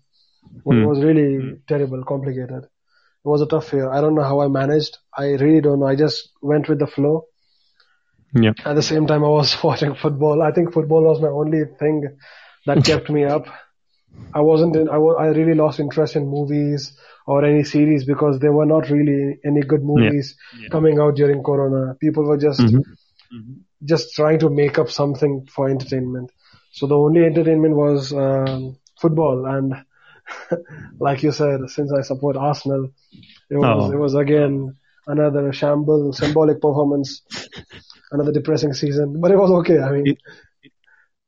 mm. 0.66 0.82
it 0.82 0.86
was 0.86 1.02
really 1.02 1.38
mm. 1.38 1.60
terrible, 1.66 2.04
complicated. 2.04 2.64
It 2.64 3.28
was 3.28 3.42
a 3.42 3.46
tough 3.46 3.72
year. 3.72 3.90
I 3.90 4.00
don't 4.00 4.14
know 4.14 4.22
how 4.22 4.40
I 4.40 4.48
managed. 4.48 4.98
I 5.16 5.30
really 5.32 5.60
don't 5.60 5.80
know. 5.80 5.86
I 5.86 5.96
just 5.96 6.30
went 6.42 6.68
with 6.68 6.78
the 6.78 6.86
flow. 6.86 7.26
Yeah. 8.34 8.52
At 8.64 8.74
the 8.74 8.82
same 8.82 9.06
time, 9.06 9.24
I 9.24 9.28
was 9.28 9.56
watching 9.62 9.94
football. 9.94 10.42
I 10.42 10.52
think 10.52 10.72
football 10.72 11.02
was 11.02 11.20
my 11.20 11.28
only 11.28 11.64
thing 11.78 12.16
that 12.66 12.84
kept 12.84 13.10
me 13.10 13.24
up. 13.24 13.46
I 14.34 14.40
wasn't 14.40 14.76
in, 14.76 14.88
I, 14.88 14.98
was, 14.98 15.16
I 15.18 15.26
really 15.26 15.54
lost 15.54 15.80
interest 15.80 16.16
in 16.16 16.26
movies 16.26 16.96
or 17.26 17.44
any 17.44 17.64
series 17.64 18.04
because 18.04 18.38
there 18.38 18.52
were 18.52 18.66
not 18.66 18.88
really 18.88 19.38
any 19.44 19.60
good 19.62 19.82
movies 19.82 20.36
yeah. 20.54 20.62
Yeah. 20.62 20.68
coming 20.68 20.98
out 20.98 21.16
during 21.16 21.42
Corona. 21.42 21.94
People 21.94 22.24
were 22.24 22.38
just, 22.38 22.60
mm-hmm. 22.60 22.78
mm-hmm. 22.78 23.52
just 23.84 24.14
trying 24.14 24.38
to 24.40 24.50
make 24.50 24.78
up 24.78 24.90
something 24.90 25.46
for 25.54 25.68
entertainment. 25.68 26.30
So 26.72 26.86
the 26.86 26.96
only 26.96 27.24
entertainment 27.24 27.74
was, 27.74 28.12
um, 28.12 28.78
football 29.00 29.44
and 29.46 29.74
like 30.98 31.22
you 31.22 31.32
said, 31.32 31.60
since 31.68 31.92
I 31.92 32.02
support 32.02 32.36
Arsenal, 32.36 32.90
it 33.50 33.56
was, 33.56 33.90
oh. 33.90 33.92
it 33.92 33.98
was 33.98 34.14
again 34.14 34.76
another 35.06 35.52
shamble, 35.52 36.12
symbolic 36.12 36.60
performance, 36.60 37.22
another 38.10 38.32
depressing 38.32 38.72
season, 38.72 39.20
but 39.20 39.30
it 39.30 39.36
was 39.36 39.50
okay. 39.50 39.78
I 39.78 39.92
mean, 39.92 40.08
it, 40.08 40.18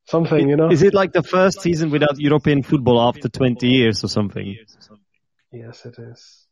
something, 0.09 0.49
you 0.49 0.57
know. 0.57 0.71
Is 0.71 0.83
it 0.83 0.94
like 0.94 1.12
the 1.12 1.23
first 1.23 1.61
season 1.61 1.90
without 1.90 2.18
European 2.18 2.62
football 2.62 3.01
after 3.01 3.29
20 3.29 3.66
years 3.66 4.05
or 4.05 4.09
something? 4.09 4.57
Yes, 5.53 5.85
it 5.85 5.99
is. 5.99 6.47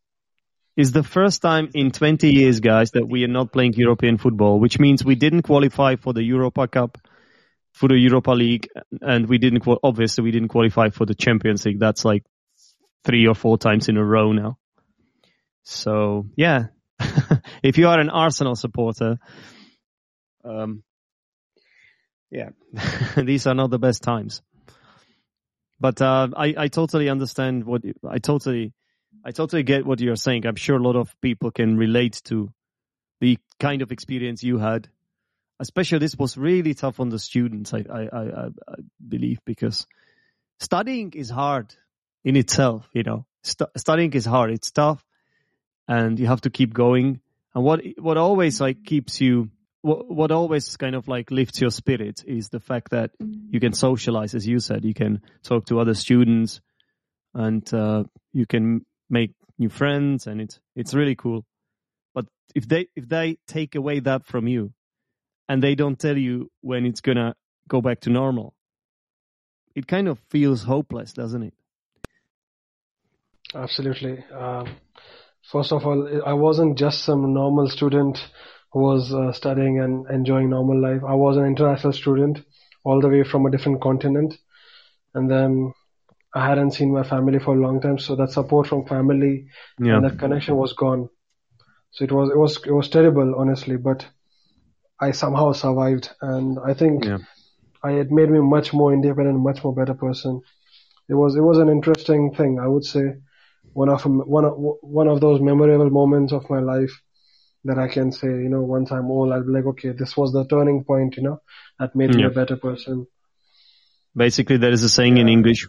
is 0.76 0.92
the 0.92 1.02
first 1.02 1.42
time 1.42 1.70
in 1.74 1.90
20 1.90 2.30
years, 2.30 2.60
guys, 2.60 2.90
that 2.92 3.06
we 3.08 3.24
are 3.24 3.28
not 3.28 3.52
playing 3.52 3.74
European 3.74 4.18
football, 4.18 4.60
which 4.60 4.78
means 4.78 5.04
we 5.04 5.14
didn't 5.14 5.42
qualify 5.42 5.96
for 5.96 6.12
the 6.12 6.22
Europa 6.22 6.68
Cup, 6.68 6.98
for 7.72 7.88
the 7.88 7.98
Europa 7.98 8.32
League, 8.32 8.68
and 9.00 9.28
we 9.28 9.38
didn't, 9.38 9.64
obviously, 9.82 10.24
we 10.24 10.30
didn't 10.30 10.48
qualify 10.48 10.90
for 10.90 11.06
the 11.06 11.14
Champions 11.14 11.64
League. 11.64 11.80
That's 11.80 12.04
like 12.04 12.24
three 13.04 13.26
or 13.26 13.34
four 13.34 13.58
times 13.58 13.88
in 13.88 13.96
a 13.96 14.04
row 14.04 14.32
now. 14.32 14.58
So, 15.62 16.26
yeah, 16.36 16.66
if 17.62 17.78
you 17.78 17.88
are 17.88 17.98
an 17.98 18.10
Arsenal 18.10 18.54
supporter, 18.54 19.18
um, 20.44 20.82
yeah, 22.30 22.50
these 23.16 23.46
are 23.46 23.54
not 23.54 23.70
the 23.70 23.78
best 23.78 24.02
times. 24.02 24.42
But 25.78 26.00
uh, 26.00 26.28
I, 26.36 26.54
I 26.56 26.68
totally 26.68 27.08
understand 27.08 27.64
what 27.64 27.82
I 28.08 28.18
totally 28.18 28.72
I 29.24 29.32
totally 29.32 29.62
get 29.62 29.84
what 29.84 30.00
you're 30.00 30.16
saying. 30.16 30.46
I'm 30.46 30.56
sure 30.56 30.76
a 30.76 30.82
lot 30.82 30.96
of 30.96 31.14
people 31.20 31.50
can 31.50 31.76
relate 31.76 32.20
to 32.26 32.52
the 33.20 33.38
kind 33.58 33.82
of 33.82 33.92
experience 33.92 34.42
you 34.42 34.58
had. 34.58 34.88
Especially 35.58 35.98
this 35.98 36.16
was 36.16 36.36
really 36.36 36.74
tough 36.74 37.00
on 37.00 37.08
the 37.08 37.18
students, 37.18 37.72
I, 37.72 37.84
I, 37.90 38.02
I, 38.02 38.46
I 38.46 38.74
believe, 39.08 39.40
because 39.46 39.86
studying 40.60 41.12
is 41.14 41.30
hard 41.30 41.74
in 42.24 42.36
itself, 42.36 42.88
you 42.92 43.02
know. 43.02 43.24
St- 43.42 43.70
studying 43.76 44.12
is 44.12 44.26
hard. 44.26 44.50
It's 44.50 44.70
tough 44.70 45.02
and 45.88 46.18
you 46.18 46.26
have 46.26 46.42
to 46.42 46.50
keep 46.50 46.74
going. 46.74 47.20
And 47.54 47.64
what, 47.64 47.80
what 47.98 48.16
always 48.16 48.60
like 48.60 48.84
keeps 48.84 49.20
you, 49.20 49.50
what, 49.86 50.10
what 50.10 50.30
always 50.32 50.76
kind 50.76 50.96
of 50.96 51.06
like 51.06 51.30
lifts 51.30 51.60
your 51.60 51.70
spirit 51.70 52.24
is 52.26 52.48
the 52.48 52.58
fact 52.58 52.90
that 52.90 53.12
you 53.20 53.60
can 53.60 53.72
socialize, 53.72 54.34
as 54.34 54.46
you 54.46 54.58
said, 54.58 54.84
you 54.84 54.94
can 54.94 55.22
talk 55.44 55.66
to 55.66 55.78
other 55.78 55.94
students 55.94 56.60
and, 57.34 57.72
uh, 57.72 58.02
you 58.32 58.46
can 58.46 58.84
make 59.08 59.32
new 59.58 59.68
friends 59.68 60.26
and 60.26 60.40
it's 60.40 60.58
it's 60.74 60.92
really 60.92 61.14
cool. 61.14 61.44
But 62.14 62.26
if 62.54 62.66
they 62.68 62.88
if 62.96 63.08
they 63.08 63.38
take 63.46 63.76
away 63.76 64.00
that 64.00 64.26
from 64.26 64.48
you 64.48 64.72
and 65.48 65.62
they 65.62 65.76
don't 65.76 65.98
tell 65.98 66.18
you 66.18 66.50
when 66.62 66.84
it's 66.84 67.00
gonna 67.00 67.34
go 67.68 67.80
back 67.80 68.00
to 68.00 68.10
normal 68.10 68.54
it 69.76 69.86
kind 69.86 70.08
of 70.08 70.18
feels 70.30 70.64
hopeless 70.64 71.12
doesn't 71.12 71.44
it? 71.44 71.54
Absolutely. 73.54 74.24
Um, 74.32 74.76
first 75.52 75.72
of 75.72 75.86
all 75.86 76.22
i 76.26 76.32
wasn't 76.32 76.76
just 76.76 77.04
some 77.04 77.32
normal 77.32 77.68
student 77.68 78.18
who 78.18 78.55
was 78.76 79.12
uh, 79.12 79.32
studying 79.32 79.80
and 79.80 80.08
enjoying 80.10 80.50
normal 80.50 80.80
life 80.80 81.02
i 81.06 81.14
was 81.14 81.36
an 81.36 81.46
international 81.46 81.92
student 81.92 82.42
all 82.84 83.00
the 83.00 83.08
way 83.08 83.22
from 83.24 83.46
a 83.46 83.50
different 83.50 83.80
continent 83.80 84.38
and 85.14 85.30
then 85.30 85.72
I 86.36 86.46
hadn't 86.46 86.72
seen 86.72 86.92
my 86.92 87.02
family 87.02 87.38
for 87.38 87.54
a 87.54 87.58
long 87.58 87.80
time, 87.80 87.98
so 87.98 88.14
that 88.16 88.30
support 88.30 88.66
from 88.66 88.84
family 88.84 89.46
yeah. 89.80 89.96
and 89.96 90.04
that 90.04 90.18
connection 90.18 90.56
was 90.56 90.74
gone. 90.74 91.08
So 91.92 92.04
it 92.04 92.12
was 92.12 92.30
it 92.30 92.36
was 92.36 92.56
it 92.66 92.72
was 92.72 92.90
terrible, 92.90 93.34
honestly, 93.36 93.78
but 93.78 94.06
I 95.00 95.12
somehow 95.12 95.52
survived, 95.52 96.10
and 96.20 96.58
I 96.62 96.74
think 96.74 97.06
yeah. 97.06 97.18
I 97.82 97.92
it 97.92 98.10
made 98.10 98.28
me 98.28 98.40
much 98.40 98.74
more 98.74 98.92
independent, 98.92 99.38
much 99.38 99.64
more 99.64 99.74
better 99.74 99.94
person. 99.94 100.42
It 101.08 101.14
was 101.14 101.36
it 101.36 101.40
was 101.40 101.56
an 101.56 101.70
interesting 101.70 102.34
thing, 102.34 102.58
I 102.60 102.66
would 102.66 102.84
say, 102.84 103.14
one 103.72 103.88
of 103.88 104.04
one 104.04 104.44
of 104.44 104.54
one 104.82 105.08
of 105.08 105.22
those 105.22 105.40
memorable 105.40 105.88
moments 105.88 106.34
of 106.34 106.50
my 106.50 106.60
life 106.60 107.00
that 107.66 107.78
I 107.78 107.88
can 107.88 108.12
say, 108.12 108.28
you 108.28 108.48
know, 108.48 108.62
once 108.62 108.92
I'm 108.92 109.10
old, 109.10 109.32
I'll 109.32 109.42
be 109.42 109.52
like, 109.52 109.66
okay, 109.66 109.90
this 109.90 110.16
was 110.16 110.32
the 110.32 110.46
turning 110.46 110.84
point, 110.84 111.16
you 111.16 111.22
know, 111.22 111.40
that 111.78 111.94
made 111.94 112.10
yeah. 112.10 112.16
me 112.18 112.24
a 112.24 112.30
better 112.30 112.56
person. 112.56 113.06
Basically, 114.14 114.56
there 114.56 114.72
is 114.72 114.82
a 114.82 114.88
saying 114.88 115.16
yeah. 115.16 115.22
in 115.22 115.28
English, 115.28 115.68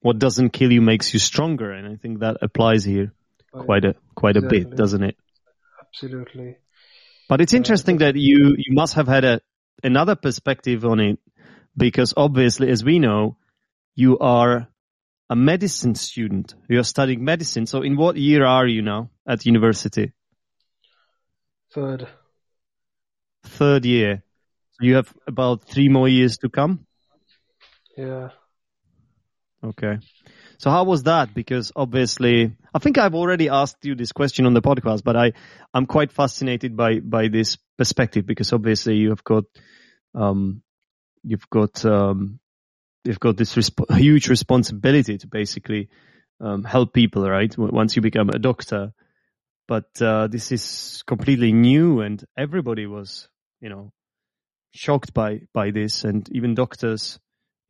what 0.00 0.18
doesn't 0.18 0.50
kill 0.50 0.72
you 0.72 0.80
makes 0.80 1.12
you 1.12 1.20
stronger, 1.20 1.70
and 1.72 1.86
I 1.86 1.96
think 1.96 2.20
that 2.20 2.38
applies 2.42 2.84
here 2.84 3.12
oh, 3.52 3.62
quite 3.62 3.84
a 3.84 3.94
quite 4.14 4.36
exactly. 4.36 4.62
a 4.62 4.64
bit, 4.64 4.76
doesn't 4.76 5.02
it? 5.02 5.16
Absolutely. 5.80 6.56
But 7.28 7.40
it's 7.40 7.54
interesting 7.54 7.98
that 7.98 8.16
you 8.16 8.54
you 8.56 8.74
must 8.74 8.94
have 8.94 9.06
had 9.06 9.24
a 9.24 9.40
another 9.82 10.16
perspective 10.16 10.84
on 10.84 11.00
it 11.00 11.18
because 11.76 12.14
obviously, 12.16 12.70
as 12.70 12.84
we 12.84 12.98
know, 12.98 13.36
you 13.94 14.18
are 14.18 14.68
a 15.30 15.36
medicine 15.36 15.94
student. 15.94 16.54
You 16.68 16.78
are 16.80 16.84
studying 16.84 17.24
medicine. 17.24 17.66
So, 17.66 17.82
in 17.82 17.96
what 17.96 18.16
year 18.16 18.44
are 18.44 18.66
you 18.66 18.82
now 18.82 19.10
at 19.26 19.46
university? 19.46 20.12
Third. 21.74 22.06
Third 23.44 23.84
year. 23.84 24.22
So 24.72 24.86
you 24.86 24.96
have 24.96 25.12
about 25.26 25.64
three 25.64 25.88
more 25.88 26.08
years 26.08 26.38
to 26.38 26.48
come. 26.48 26.86
Yeah. 27.96 28.30
Okay. 29.64 29.98
So 30.58 30.70
how 30.70 30.84
was 30.84 31.04
that? 31.04 31.34
Because 31.34 31.72
obviously, 31.74 32.56
I 32.74 32.78
think 32.78 32.98
I've 32.98 33.14
already 33.14 33.48
asked 33.48 33.84
you 33.84 33.94
this 33.94 34.12
question 34.12 34.46
on 34.46 34.54
the 34.54 34.62
podcast, 34.62 35.02
but 35.02 35.16
I, 35.16 35.32
I'm 35.72 35.86
quite 35.86 36.12
fascinated 36.12 36.76
by, 36.76 37.00
by 37.00 37.28
this 37.28 37.56
perspective 37.78 38.26
because 38.26 38.52
obviously 38.52 38.96
you 38.96 39.10
have 39.10 39.24
got, 39.24 39.44
um, 40.14 40.62
you've 41.22 41.48
got, 41.48 41.84
um, 41.84 42.38
you've 43.04 43.20
got 43.20 43.36
this 43.36 43.54
resp- 43.54 43.96
huge 43.98 44.28
responsibility 44.28 45.18
to 45.18 45.26
basically, 45.26 45.88
um, 46.40 46.64
help 46.64 46.92
people, 46.92 47.28
right? 47.28 47.56
Once 47.56 47.96
you 47.96 48.02
become 48.02 48.28
a 48.28 48.38
doctor. 48.38 48.92
But, 49.72 50.02
uh, 50.02 50.26
this 50.26 50.52
is 50.52 51.02
completely 51.06 51.50
new 51.50 52.02
and 52.02 52.22
everybody 52.36 52.84
was, 52.86 53.30
you 53.62 53.70
know, 53.70 53.90
shocked 54.74 55.14
by, 55.14 55.48
by 55.54 55.70
this 55.70 56.04
and 56.04 56.28
even 56.30 56.54
doctors, 56.54 57.18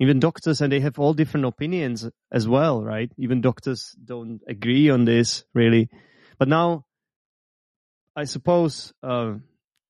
even 0.00 0.18
doctors 0.18 0.60
and 0.60 0.72
they 0.72 0.80
have 0.80 0.98
all 0.98 1.14
different 1.14 1.46
opinions 1.46 2.10
as 2.32 2.48
well, 2.48 2.82
right? 2.82 3.08
Even 3.18 3.40
doctors 3.40 3.94
don't 4.04 4.40
agree 4.48 4.90
on 4.90 5.04
this 5.04 5.44
really. 5.54 5.90
But 6.40 6.48
now, 6.48 6.86
I 8.16 8.24
suppose 8.24 8.92
uh, 9.04 9.34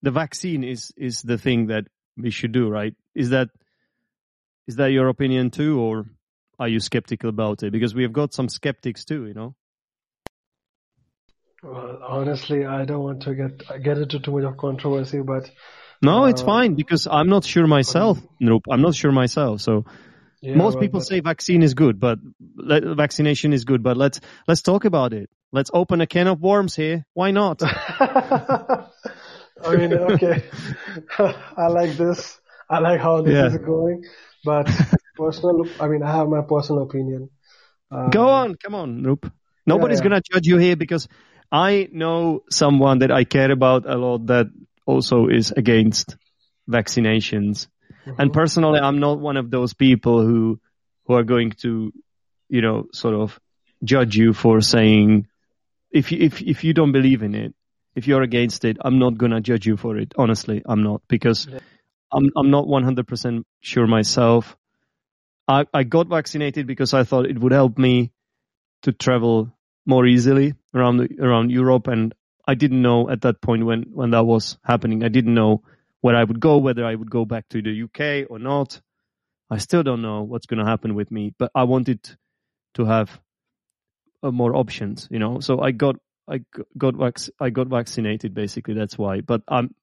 the 0.03 0.11
vaccine 0.11 0.65
is 0.65 0.93
is 0.99 1.23
the 1.23 1.39
thing 1.39 1.69
that 1.69 1.87
we 2.19 2.31
should 2.31 2.53
do, 2.53 2.69
right? 2.69 2.95
Is 3.15 3.31
that 3.31 3.49
is 4.67 4.77
that 4.77 4.93
your 4.93 5.09
opinion 5.09 5.51
too, 5.51 5.81
or 5.81 6.05
are 6.59 6.69
you 6.69 6.79
skeptical 6.79 7.31
about 7.31 7.63
it? 7.63 7.73
Because 7.73 7.95
we 7.95 8.03
have 8.03 8.13
got 8.13 8.35
some 8.35 8.51
skeptics 8.51 9.07
too, 9.07 9.27
you 9.27 9.33
know. 9.33 9.55
Well, 11.63 12.01
honestly, 12.07 12.67
I 12.67 12.85
don't 12.85 13.03
want 13.05 13.23
to 13.23 13.35
get 13.35 13.83
get 13.83 13.99
into 13.99 14.19
too 14.19 14.33
much 14.33 14.45
of 14.45 14.57
controversy, 14.57 15.21
but 15.21 15.51
no, 16.03 16.25
it's 16.25 16.43
uh, 16.43 16.47
fine 16.47 16.75
because 16.75 17.07
I'm 17.07 17.29
not 17.29 17.45
sure 17.45 17.67
myself. 17.67 18.19
Nope, 18.41 18.65
I'm 18.69 18.83
not 18.83 18.97
sure 18.97 19.13
myself. 19.13 19.61
So 19.61 19.85
yeah, 20.41 20.57
most 20.57 20.75
well, 20.75 20.81
people 20.81 21.01
but... 21.01 21.07
say 21.07 21.21
vaccine 21.21 21.63
is 21.63 21.75
good, 21.75 22.01
but 22.01 22.19
vaccination 22.41 23.53
is 23.53 23.65
good. 23.65 23.83
But 23.83 23.97
let's 23.97 24.21
let's 24.49 24.63
talk 24.63 24.85
about 24.85 25.13
it. 25.13 25.31
Let's 25.53 25.71
open 25.73 26.01
a 26.01 26.07
can 26.07 26.27
of 26.27 26.41
worms 26.41 26.75
here. 26.75 27.07
Why 27.15 27.31
not? 27.31 27.63
I 29.65 29.77
mean, 29.77 29.93
okay, 29.93 30.43
I 31.19 31.69
like 31.69 31.93
this. 31.97 32.41
I 32.69 32.81
like 32.81 33.01
how 33.01 33.23
this 33.23 33.35
yeah. 33.35 33.47
is 33.47 33.59
going. 33.59 34.05
But 34.45 34.69
personal, 35.17 35.67
I 35.79 35.87
mean, 35.87 36.03
I 36.03 36.11
have 36.17 36.29
my 36.29 36.43
personal 36.43 36.83
opinion. 36.83 37.31
Um, 37.93 38.11
Go 38.11 38.29
on, 38.29 38.57
come 38.57 38.75
on, 38.75 39.03
Nrup. 39.03 39.31
Nobody's 39.65 39.99
yeah, 39.99 40.05
yeah. 40.05 40.09
gonna 40.09 40.23
judge 40.33 40.47
you 40.47 40.57
here 40.57 40.75
because 40.75 41.07
I 41.53 41.89
know 41.93 42.45
someone 42.49 43.01
that 43.01 43.13
I 43.13 43.25
care 43.25 43.51
about 43.51 43.85
a 43.87 43.97
lot 43.97 44.27
that 44.29 44.47
also 44.87 45.29
is 45.29 45.51
against 45.51 46.17
vaccinations. 46.69 47.67
Mm-hmm. 48.07 48.21
And 48.21 48.33
personally, 48.33 48.81
I'm 48.81 49.01
not 49.01 49.21
one 49.21 49.37
of 49.37 49.51
those 49.51 49.75
people 49.75 50.23
who, 50.23 50.59
who 51.05 51.15
are 51.15 51.25
going 51.25 51.51
to, 51.61 51.93
you 52.49 52.63
know, 52.63 52.87
sort 52.95 53.15
of 53.15 53.39
judge 53.85 54.17
you 54.17 54.33
for 54.33 54.63
saying, 54.63 55.29
if 55.91 56.11
you, 56.11 56.19
if, 56.21 56.41
if 56.41 56.65
you 56.65 56.73
don't 56.73 56.93
believe 56.93 57.23
in 57.23 57.35
it, 57.35 57.55
if 57.95 58.07
you're 58.07 58.23
against 58.23 58.65
it, 58.65 58.79
I'm 58.81 58.99
not 58.99 59.19
going 59.19 59.33
to 59.33 59.43
judge 59.43 59.67
you 59.67 59.77
for 59.77 59.99
it. 59.99 60.15
Honestly, 60.17 60.63
I'm 60.65 60.83
not 60.83 61.03
because 61.07 61.47
yeah. 61.47 61.59
I'm, 62.11 62.31
I'm 62.35 62.51
not 62.51 62.65
100% 62.65 63.45
sure 63.61 63.87
myself. 63.87 64.57
I, 65.47 65.67
I 65.75 65.83
got 65.83 66.09
vaccinated 66.09 66.67
because 66.67 66.95
I 66.95 67.05
thought 67.05 67.27
it 67.27 67.39
would 67.39 67.53
help 67.53 67.77
me 67.77 68.13
to 68.83 68.93
travel 68.93 69.53
more 69.87 70.07
easily 70.07 70.55
around 70.75 70.99
the, 70.99 71.09
around 71.21 71.51
Europe 71.51 71.89
and 71.89 72.15
I 72.47 72.55
didn't 72.55 72.83
know 72.83 73.09
at 73.09 73.23
that 73.23 73.41
point 73.41 73.65
when, 73.65 73.85
when 73.93 74.11
that 74.11 74.25
was 74.25 74.59
happening. 74.65 75.05
I 75.05 75.09
didn't 75.09 75.35
know 75.35 75.63
where 76.01 76.17
I 76.17 76.25
would 76.25 76.41
go, 76.41 76.59
whether 76.59 76.85
I 76.85 76.95
would 76.95 77.11
go 77.11 77.25
back 77.25 77.49
to 77.51 77.63
the 77.63 77.83
UK 77.85 78.31
or 78.31 78.39
not. 78.39 78.81
I 79.51 79.59
still 79.59 79.83
don't 79.83 80.03
know 80.03 80.23
what's 80.23 80.47
going 80.47 80.59
to 80.59 80.71
happen 80.71 80.95
with 80.95 81.11
me, 81.11 81.35
but 81.39 81.51
I 81.55 81.65
wanted 81.65 82.01
to 82.75 82.85
have 82.85 83.21
uh, 84.23 84.31
more 84.31 84.57
options, 84.57 85.09
you 85.11 85.19
know. 85.19 85.41
So 85.41 85.61
I 85.61 85.73
got 85.73 85.97
I 86.29 86.41
got 86.79 86.95
vac- 86.97 87.35
I 87.41 87.51
got 87.51 87.69
vaccinated 87.69 88.35
basically. 88.35 88.75
That's 88.75 88.97
why. 88.97 89.21
But 89.21 89.43
I'm 89.47 89.75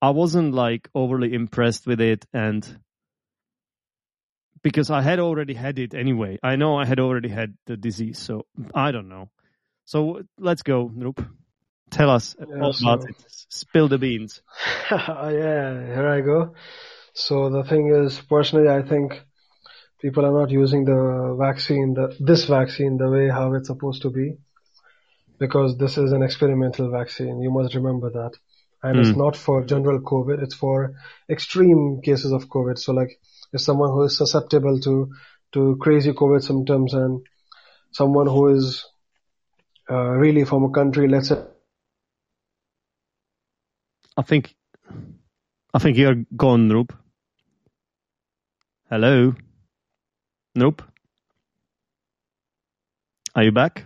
I 0.00 0.10
wasn't 0.10 0.54
like 0.54 0.88
overly 0.94 1.34
impressed 1.34 1.86
with 1.86 2.00
it, 2.00 2.24
and 2.32 2.66
because 4.64 4.90
I 4.90 5.02
had 5.02 5.20
already 5.20 5.54
had 5.54 5.78
it 5.78 5.94
anyway. 5.94 6.38
I 6.42 6.56
know 6.56 6.76
I 6.78 6.86
had 6.86 7.00
already 7.00 7.30
had 7.30 7.54
the 7.66 7.76
disease, 7.76 8.18
so 8.20 8.46
I 8.74 8.92
don't 8.92 9.08
know. 9.10 9.30
So 9.86 10.22
let's 10.38 10.62
go, 10.62 10.90
Nrup. 10.90 11.24
Tell 11.90 12.10
us 12.10 12.36
yeah, 12.40 12.62
all 12.62 12.72
so, 12.74 12.88
about 12.88 13.10
it. 13.10 13.16
Spill 13.50 13.88
the 13.88 13.98
beans. 13.98 14.42
yeah, 14.92 15.86
here 15.94 16.08
I 16.08 16.22
go. 16.22 16.54
So 17.14 17.50
the 17.50 17.64
thing 17.64 17.94
is, 17.94 18.20
personally, 18.22 18.68
I 18.68 18.82
think 18.82 19.22
people 20.02 20.26
are 20.26 20.32
not 20.40 20.50
using 20.50 20.84
the 20.84 21.36
vaccine, 21.38 21.94
the 21.94 22.16
this 22.20 22.46
vaccine, 22.46 22.98
the 22.98 23.10
way 23.10 23.28
how 23.28 23.54
it's 23.54 23.68
supposed 23.68 24.02
to 24.02 24.10
be. 24.10 24.38
because 25.38 25.76
this 25.78 25.98
is 25.98 26.12
an 26.12 26.22
experimental 26.22 26.90
vaccine. 26.90 27.40
You 27.40 27.50
must 27.50 27.74
remember 27.74 28.10
that. 28.10 28.32
And 28.82 29.00
it's 29.00 29.12
Mm. 29.12 29.18
not 29.24 29.36
for 29.36 29.64
general 29.64 30.00
COVID. 30.00 30.42
It's 30.42 30.54
for 30.54 30.94
extreme 31.28 32.00
cases 32.02 32.32
of 32.32 32.48
COVID. 32.48 32.78
So 32.78 32.92
like 32.92 33.18
if 33.54 33.60
someone 33.60 33.90
who 33.90 34.02
is 34.02 34.18
susceptible 34.18 34.78
to, 34.80 35.12
to 35.52 35.76
crazy 35.80 36.12
COVID 36.12 36.42
symptoms 36.42 36.92
and 36.92 37.20
someone 37.92 38.26
who 38.26 38.48
is 38.48 38.84
uh, 39.90 40.10
really 40.24 40.44
from 40.44 40.64
a 40.64 40.70
country, 40.70 41.08
let's 41.08 41.28
say 41.28 41.40
I 44.16 44.22
think, 44.22 44.54
I 45.72 45.78
think 45.78 45.96
you're 45.96 46.24
gone, 46.36 46.68
Nrup. 46.68 46.90
Hello? 48.90 49.34
Nrup. 50.56 50.80
Are 53.34 53.42
you 53.42 53.50
back? 53.52 53.84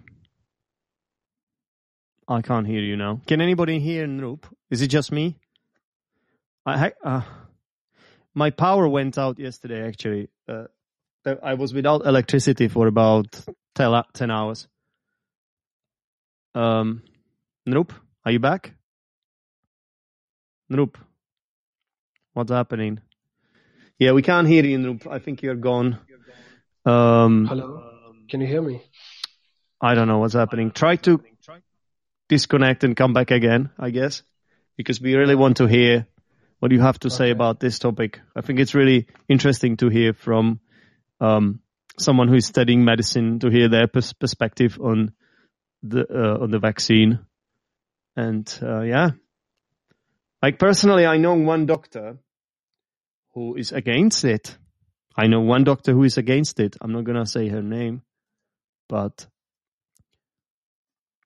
I 2.26 2.42
can't 2.42 2.66
hear 2.66 2.80
you 2.80 2.96
now. 2.96 3.20
Can 3.26 3.40
anybody 3.40 3.80
hear 3.80 4.06
Nrup? 4.06 4.44
Is 4.70 4.82
it 4.82 4.88
just 4.88 5.12
me? 5.12 5.38
I 6.66 6.92
uh, 7.02 7.22
my 8.38 8.50
power 8.50 8.88
went 8.88 9.18
out 9.18 9.38
yesterday. 9.38 9.86
Actually, 9.86 10.28
uh, 10.48 10.66
I 11.42 11.54
was 11.54 11.74
without 11.74 12.06
electricity 12.06 12.68
for 12.68 12.86
about 12.86 13.26
10, 13.74 14.02
10 14.14 14.30
hours. 14.30 14.68
Um, 16.54 17.02
Nrup, 17.68 17.90
are 18.24 18.32
you 18.32 18.38
back? 18.38 18.72
Nrup, 20.70 20.94
what's 22.32 22.52
happening? 22.52 23.00
Yeah, 23.98 24.12
we 24.12 24.22
can't 24.22 24.46
hear 24.46 24.64
you, 24.64 24.78
Nrup. 24.78 25.06
I 25.06 25.18
think 25.18 25.42
you're 25.42 25.56
gone. 25.56 25.98
Um, 26.86 27.46
hello, 27.46 28.14
can 28.30 28.40
you 28.40 28.46
hear 28.46 28.62
me? 28.62 28.80
I 29.80 29.94
don't 29.94 30.08
know 30.08 30.18
what's 30.18 30.34
happening. 30.34 30.70
Try 30.70 30.96
to 30.96 31.20
disconnect 32.28 32.84
and 32.84 32.96
come 32.96 33.12
back 33.12 33.30
again, 33.30 33.70
I 33.78 33.90
guess, 33.90 34.22
because 34.76 35.00
we 35.00 35.16
really 35.16 35.34
want 35.34 35.56
to 35.58 35.66
hear 35.66 36.06
what 36.58 36.68
do 36.68 36.76
you 36.76 36.82
have 36.82 36.98
to 37.00 37.10
say 37.10 37.30
about 37.30 37.60
this 37.60 37.78
topic. 37.78 38.20
I 38.34 38.40
think 38.40 38.58
it's 38.58 38.74
really 38.74 39.06
interesting 39.28 39.76
to 39.78 39.88
hear 39.88 40.12
from 40.12 40.60
um, 41.20 41.60
someone 41.98 42.28
who 42.28 42.34
is 42.34 42.46
studying 42.46 42.84
medicine 42.84 43.38
to 43.40 43.48
hear 43.48 43.68
their 43.68 43.86
pers- 43.86 44.12
perspective 44.12 44.78
on 44.80 45.12
the 45.82 46.06
uh, 46.10 46.42
on 46.42 46.50
the 46.50 46.58
vaccine. 46.58 47.20
And 48.16 48.58
uh, 48.62 48.82
yeah, 48.82 49.10
like 50.42 50.58
personally, 50.58 51.06
I 51.06 51.18
know 51.18 51.34
one 51.34 51.66
doctor 51.66 52.18
who 53.34 53.56
is 53.56 53.70
against 53.72 54.24
it. 54.24 54.56
I 55.16 55.26
know 55.26 55.40
one 55.40 55.64
doctor 55.64 55.92
who 55.92 56.02
is 56.04 56.18
against 56.18 56.58
it. 56.58 56.76
I'm 56.80 56.92
not 56.92 57.04
gonna 57.04 57.26
say 57.26 57.48
her 57.48 57.62
name, 57.62 58.02
but 58.88 59.26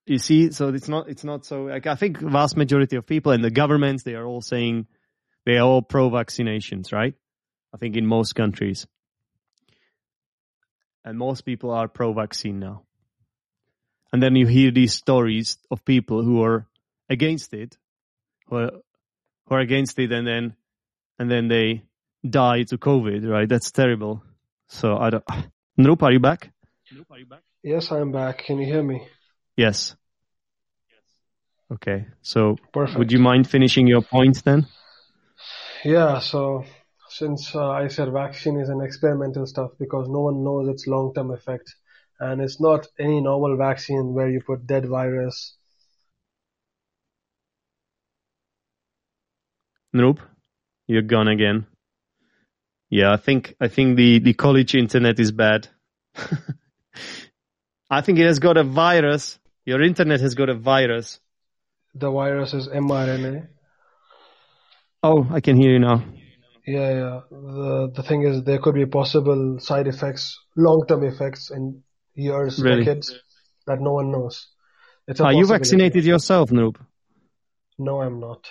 you 0.04 0.18
see, 0.18 0.50
so 0.50 0.68
it's 0.68 0.88
not 0.88 1.08
it's 1.08 1.24
not 1.24 1.46
so 1.46 1.64
like 1.64 1.86
I 1.86 1.94
think 1.94 2.18
vast 2.18 2.56
majority 2.56 2.96
of 2.96 3.06
people 3.06 3.32
and 3.32 3.42
the 3.42 3.50
governments 3.50 4.02
they 4.02 4.14
are 4.14 4.26
all 4.26 4.42
saying 4.42 4.86
they 5.44 5.56
are 5.58 5.66
all 5.66 5.82
pro 5.82 6.10
vaccinations, 6.10 6.92
right? 6.92 7.14
I 7.74 7.78
think 7.78 7.96
in 7.96 8.06
most 8.06 8.34
countries. 8.34 8.86
And 11.04 11.18
most 11.18 11.42
people 11.42 11.70
are 11.70 11.88
pro 11.88 12.12
vaccine 12.12 12.60
now. 12.60 12.82
And 14.12 14.22
then 14.22 14.36
you 14.36 14.46
hear 14.46 14.70
these 14.70 14.92
stories 14.92 15.58
of 15.70 15.84
people 15.84 16.22
who 16.22 16.42
are 16.42 16.66
against 17.08 17.54
it, 17.54 17.76
who 18.46 18.56
are, 18.56 18.70
who 19.46 19.54
are 19.54 19.60
against 19.60 19.98
it 19.98 20.12
and 20.12 20.26
then 20.26 20.54
and 21.18 21.30
then 21.30 21.48
they 21.48 21.84
die 22.28 22.62
to 22.64 22.78
COVID, 22.78 23.28
right? 23.28 23.48
That's 23.48 23.70
terrible. 23.70 24.22
So 24.68 24.96
I 24.96 25.10
don't 25.10 25.24
Nrup, 25.78 26.02
are 26.02 26.12
you 26.12 26.20
back? 26.20 26.52
Yes, 27.62 27.90
I'm 27.90 28.12
back. 28.12 28.44
Can 28.44 28.58
you 28.58 28.66
hear 28.66 28.82
me? 28.82 29.06
Yes. 29.56 29.96
Okay. 31.72 32.06
So 32.22 32.56
Perfect. 32.72 32.98
would 32.98 33.12
you 33.12 33.18
mind 33.18 33.48
finishing 33.48 33.86
your 33.86 34.02
points 34.02 34.42
then? 34.42 34.66
Yeah, 35.84 36.20
so 36.20 36.64
since 37.08 37.54
uh, 37.54 37.70
I 37.70 37.88
said 37.88 38.12
vaccine 38.12 38.58
is 38.60 38.68
an 38.68 38.80
experimental 38.80 39.46
stuff 39.46 39.72
because 39.78 40.08
no 40.08 40.20
one 40.20 40.44
knows 40.44 40.68
its 40.68 40.86
long-term 40.86 41.30
effect 41.32 41.74
and 42.20 42.40
it's 42.40 42.60
not 42.60 42.86
any 42.98 43.20
normal 43.20 43.56
vaccine 43.56 44.14
where 44.14 44.28
you 44.28 44.40
put 44.46 44.66
dead 44.66 44.86
virus. 44.86 45.56
Nrup. 49.94 50.18
You're 50.86 51.02
gone 51.02 51.28
again. 51.28 51.66
Yeah, 52.88 53.12
I 53.12 53.16
think 53.16 53.54
I 53.60 53.68
think 53.68 53.96
the, 53.96 54.18
the 54.20 54.34
college 54.34 54.74
internet 54.74 55.18
is 55.18 55.32
bad. 55.32 55.68
I 57.90 58.00
think 58.02 58.18
it 58.18 58.26
has 58.26 58.38
got 58.38 58.56
a 58.56 58.64
virus. 58.64 59.38
Your 59.64 59.82
internet 59.82 60.20
has 60.20 60.34
got 60.34 60.48
a 60.48 60.54
virus. 60.54 61.20
The 61.94 62.10
virus 62.10 62.54
is 62.54 62.68
mRNA. 62.68 63.48
Oh, 65.02 65.26
I 65.30 65.40
can 65.40 65.56
hear 65.56 65.72
you 65.72 65.78
now. 65.78 66.02
Yeah, 66.66 66.90
yeah. 67.00 67.20
The 67.30 67.92
the 67.94 68.02
thing 68.02 68.22
is 68.22 68.44
there 68.44 68.58
could 68.60 68.74
be 68.74 68.86
possible 68.86 69.58
side 69.60 69.86
effects, 69.88 70.38
long-term 70.56 71.02
effects 71.04 71.50
in 71.50 71.82
years, 72.14 72.62
Really? 72.62 72.64
decades 72.64 73.12
that 73.66 73.80
no 73.80 73.92
one 73.92 74.10
knows. 74.12 74.48
It's 75.08 75.20
a 75.20 75.26
Are 75.26 75.32
you 75.32 75.46
vaccinated 75.46 76.04
yourself, 76.04 76.50
Nrup? 76.50 76.76
No, 77.78 78.00
I'm 78.00 78.18
not. 78.18 78.48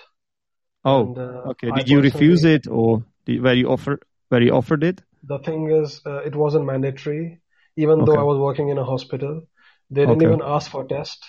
Oh, 0.86 1.10
And, 1.10 1.18
uh, 1.18 1.52
okay. 1.52 1.72
I 1.72 1.82
Did 1.82 1.90
you 1.90 2.02
refuse 2.02 2.44
it 2.44 2.68
or 2.68 3.04
did, 3.26 3.42
were 3.42 3.54
you 3.54 3.68
offer 3.70 4.00
were 4.30 4.42
you 4.42 4.54
offered 4.54 4.84
it? 4.84 5.02
The 5.24 5.40
thing 5.40 5.72
is, 5.72 6.00
uh, 6.06 6.18
it 6.24 6.36
wasn't 6.36 6.66
mandatory. 6.66 7.42
Even 7.76 8.04
though 8.04 8.20
I 8.20 8.24
was 8.24 8.38
working 8.38 8.70
in 8.70 8.78
a 8.78 8.84
hospital, 8.86 9.48
they 9.90 10.06
didn't 10.06 10.22
Okay. 10.22 10.22
even 10.22 10.42
ask 10.44 10.70
for 10.70 10.84
a 10.84 10.88
test, 10.88 11.26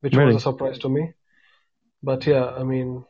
which 0.00 0.18
Really? 0.18 0.34
was 0.34 0.36
a 0.36 0.40
surprise 0.40 0.78
to 0.80 0.88
me. 0.90 1.14
But 2.02 2.26
yeah, 2.26 2.46
I 2.46 2.64
mean, 2.64 3.04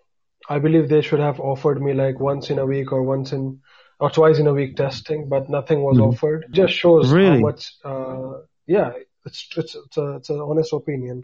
I 0.48 0.58
believe 0.58 0.88
they 0.88 1.02
should 1.02 1.20
have 1.20 1.40
offered 1.40 1.80
me 1.82 1.92
like 1.94 2.18
once 2.20 2.50
in 2.50 2.58
a 2.58 2.66
week 2.66 2.92
or 2.92 3.02
once 3.02 3.32
in 3.32 3.60
or 4.00 4.10
twice 4.10 4.38
in 4.38 4.46
a 4.48 4.52
week 4.52 4.76
testing, 4.76 5.28
but 5.28 5.48
nothing 5.48 5.82
was 5.82 5.96
Mhm. 5.98 6.08
offered. 6.08 6.46
Just 6.50 6.74
shows 6.74 7.12
Really? 7.12 7.36
how 7.36 7.38
much. 7.48 7.72
Uh, 7.84 8.32
yeah, 8.66 8.92
it's 9.24 9.48
it's 9.56 9.74
it's 9.76 9.96
a, 9.96 10.16
it's 10.16 10.30
an 10.30 10.40
honest 10.40 10.72
opinion. 10.72 11.22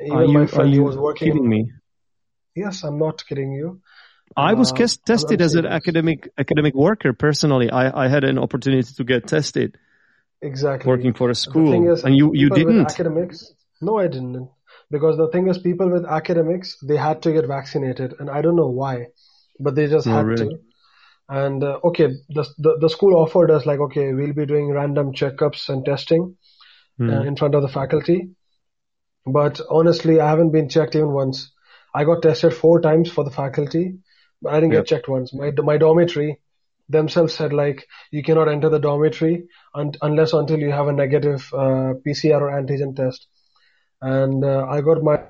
Even 0.00 0.16
are 0.16 0.24
you 0.24 0.38
my 0.40 0.46
friend 0.46 0.68
who 0.70 0.76
you 0.76 0.84
was 0.84 0.96
working. 0.96 1.28
kidding 1.32 1.48
me? 1.48 1.70
Yes, 2.54 2.84
I'm 2.84 2.98
not 2.98 3.24
kidding 3.26 3.52
you. 3.52 3.80
I 4.36 4.54
was 4.54 4.72
Uh, 4.72 4.86
tested 5.06 5.40
as 5.40 5.54
an 5.54 5.66
academic 5.66 6.28
academic 6.38 6.74
worker 6.74 7.12
personally. 7.12 7.70
I, 7.70 8.04
I 8.04 8.08
had 8.08 8.24
an 8.24 8.38
opportunity 8.38 8.92
to 8.94 9.04
get 9.04 9.26
tested 9.26 9.78
Exactly. 10.40 10.88
working 10.88 11.12
for 11.14 11.30
a 11.30 11.34
school, 11.34 11.88
is, 11.92 12.04
and 12.04 12.16
you 12.16 12.32
you 12.34 12.50
didn't. 12.50 12.86
academics. 12.90 13.54
No, 13.80 13.98
I 13.98 14.08
didn't. 14.08 14.48
Because 14.92 15.18
the 15.18 15.28
thing 15.30 15.48
is, 15.48 15.58
people 15.58 15.90
with 15.90 16.06
academics, 16.06 16.78
they 16.82 16.98
had 16.98 17.22
to 17.24 17.32
get 17.32 17.48
vaccinated, 17.48 18.14
and 18.20 18.30
I 18.30 18.42
don't 18.42 18.56
know 18.56 18.68
why, 18.70 19.08
but 19.60 19.74
they 19.76 19.88
just 19.88 20.06
Oh, 20.06 20.20
had 20.20 20.26
really? 20.26 20.44
to. 20.44 20.58
And 21.28 21.64
uh, 21.64 21.80
okay, 21.84 22.08
the, 22.30 22.44
the 22.58 22.78
the 22.80 22.90
school 22.90 23.16
offered 23.16 23.50
us 23.50 23.66
like, 23.66 23.80
okay, 23.80 24.12
we'll 24.14 24.34
be 24.34 24.46
doing 24.46 24.70
random 24.70 25.12
checkups 25.14 25.68
and 25.70 25.84
testing 25.84 26.36
Hmm. 26.98 27.08
uh, 27.10 27.22
in 27.22 27.36
front 27.36 27.54
of 27.56 27.62
the 27.62 27.68
faculty. 27.80 28.30
But 29.26 29.60
honestly, 29.70 30.20
I 30.20 30.28
haven't 30.30 30.52
been 30.52 30.68
checked 30.68 30.94
even 30.94 31.12
once. 31.12 31.52
I 31.94 32.04
got 32.04 32.22
tested 32.22 32.54
four 32.54 32.80
times 32.80 33.10
for 33.10 33.24
the 33.24 33.30
faculty, 33.32 33.98
but 34.40 34.54
I 34.54 34.60
didn't 34.60 34.72
Yep. 34.72 34.78
get 34.78 34.86
checked 34.86 35.08
once. 35.08 35.34
My 35.34 35.50
my 35.52 35.76
dormitory 35.76 36.40
themselves 36.88 37.34
said 37.34 37.52
like 37.52 37.86
you 38.12 38.22
cannot 38.22 38.48
enter 38.48 38.68
the 38.68 38.78
dormitory 38.78 39.48
un- 39.74 39.94
unless 40.02 40.32
until 40.34 40.58
you 40.60 40.70
have 40.72 40.88
a 40.88 40.92
negative 40.92 41.52
uh, 41.54 41.94
PCR 42.04 42.42
or 42.48 42.50
antigen 42.62 42.94
test. 42.96 43.26
And 44.02 44.44
uh, 44.44 44.66
I 44.68 44.80
got 44.80 45.02
my 45.02 45.22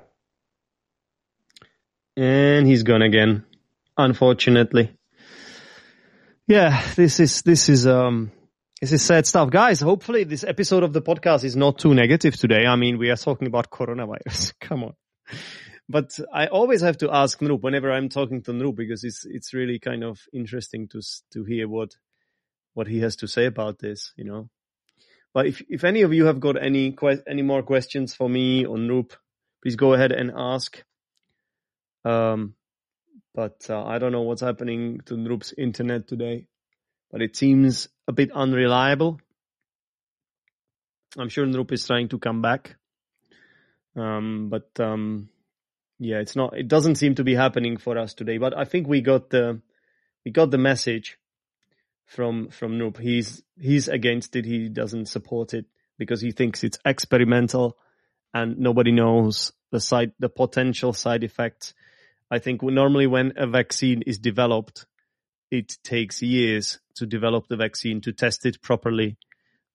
and 2.16 2.66
he's 2.66 2.82
gone 2.82 3.02
again, 3.02 3.44
unfortunately. 3.96 4.96
Yeah, 6.46 6.82
this 6.96 7.20
is 7.20 7.42
this 7.42 7.68
is 7.68 7.87
um 7.87 8.32
this 8.81 8.92
is 8.92 9.02
sad 9.02 9.27
stuff, 9.27 9.50
guys. 9.50 9.81
Hopefully, 9.81 10.25
this 10.25 10.42
episode 10.42 10.83
of 10.83 10.92
the 10.92 11.02
podcast 11.02 11.44
is 11.44 11.54
not 11.54 11.79
too 11.79 11.94
negative 11.94 12.35
today. 12.37 12.66
I 12.66 12.77
mean, 12.77 12.98
we 12.98 13.10
are 13.10 13.16
talking 13.16 13.46
about 13.46 13.70
coronavirus. 13.70 14.54
Come 14.60 14.85
on. 14.85 14.94
But 15.88 16.18
I 16.33 16.46
always 16.46 16.81
have 16.81 16.96
to 16.98 17.10
ask 17.12 17.38
Nrup 17.40 17.60
whenever 17.60 17.92
I'm 17.92 18.08
talking 18.08 18.42
to 18.44 18.52
Nrup 18.52 18.77
because 18.77 19.04
it's 19.04 19.27
it's 19.27 19.52
really 19.52 19.79
kind 19.79 20.02
of 20.02 20.18
interesting 20.33 20.88
to 20.88 21.02
to 21.33 21.44
hear 21.44 21.68
what 21.68 21.90
what 22.75 22.87
he 22.87 23.00
has 23.00 23.16
to 23.16 23.29
say 23.29 23.44
about 23.44 23.79
this, 23.79 24.14
you 24.16 24.25
know. 24.25 24.48
But 25.35 25.46
if 25.46 25.62
if 25.68 25.85
any 25.85 26.02
of 26.02 26.12
you 26.12 26.26
have 26.26 26.40
got 26.40 26.62
any 26.62 26.92
que- 26.92 27.22
any 27.26 27.42
more 27.42 27.62
questions 27.62 28.14
for 28.14 28.28
me 28.28 28.66
or 28.66 28.76
Nrup, 28.76 29.12
please 29.62 29.76
go 29.76 29.94
ahead 29.94 30.12
and 30.12 30.33
ask. 30.37 30.83
Um, 32.04 32.54
but 33.35 33.66
uh, 33.70 33.85
I 33.85 33.98
don't 33.98 34.12
know 34.12 34.22
what's 34.22 34.42
happening 34.42 35.00
to 35.06 35.14
Nrup's 35.14 35.54
internet 35.56 36.06
today, 36.06 36.46
but 37.10 37.22
it 37.22 37.37
seems 37.37 37.88
a 38.06 38.12
bit 38.12 38.30
unreliable. 38.33 39.20
I'm 41.16 41.28
sure 41.28 41.46
Nrup 41.46 41.72
is 41.72 41.87
trying 41.87 42.08
to 42.08 42.18
come 42.18 42.42
back. 42.42 42.76
Um, 43.96 44.48
but 44.50 44.68
um, 44.80 45.28
yeah, 45.98 46.18
it's 46.18 46.37
not. 46.37 46.56
It 46.58 46.68
doesn't 46.68 46.96
seem 46.96 47.14
to 47.16 47.24
be 47.24 47.35
happening 47.35 47.76
for 47.76 47.96
us 47.98 48.14
today. 48.14 48.38
But 48.38 48.56
I 48.56 48.64
think 48.64 48.87
we 48.87 49.00
got 49.00 49.30
the 49.30 49.60
we 50.24 50.30
got 50.30 50.50
the 50.50 50.58
message 50.58 51.18
from 52.15 52.48
from 52.48 52.79
Nrup. 52.79 52.98
He's 52.98 53.42
he's 53.60 53.88
against 53.88 54.37
it. 54.37 54.44
He 54.44 54.69
doesn't 54.69 55.06
support 55.06 55.54
it 55.54 55.67
because 55.98 56.21
he 56.21 56.33
thinks 56.33 56.65
it's 56.65 56.79
experimental 56.85 57.77
and 58.35 58.58
nobody 58.58 58.92
knows 58.92 59.52
the 59.71 59.81
side, 59.81 60.13
the 60.19 60.29
potential 60.29 60.92
side 60.92 61.25
effects. 61.25 61.75
I 62.31 62.38
think 62.38 62.63
normally 62.63 63.06
when 63.06 63.33
a 63.37 63.46
vaccine 63.46 64.02
is 64.02 64.19
developed, 64.19 64.87
it 65.50 65.77
takes 65.83 66.23
years 66.23 66.81
to 66.94 67.06
develop 67.06 67.46
the 67.48 67.56
vaccine 67.56 68.00
to 68.02 68.13
test 68.13 68.46
it 68.46 68.63
properly. 68.63 69.17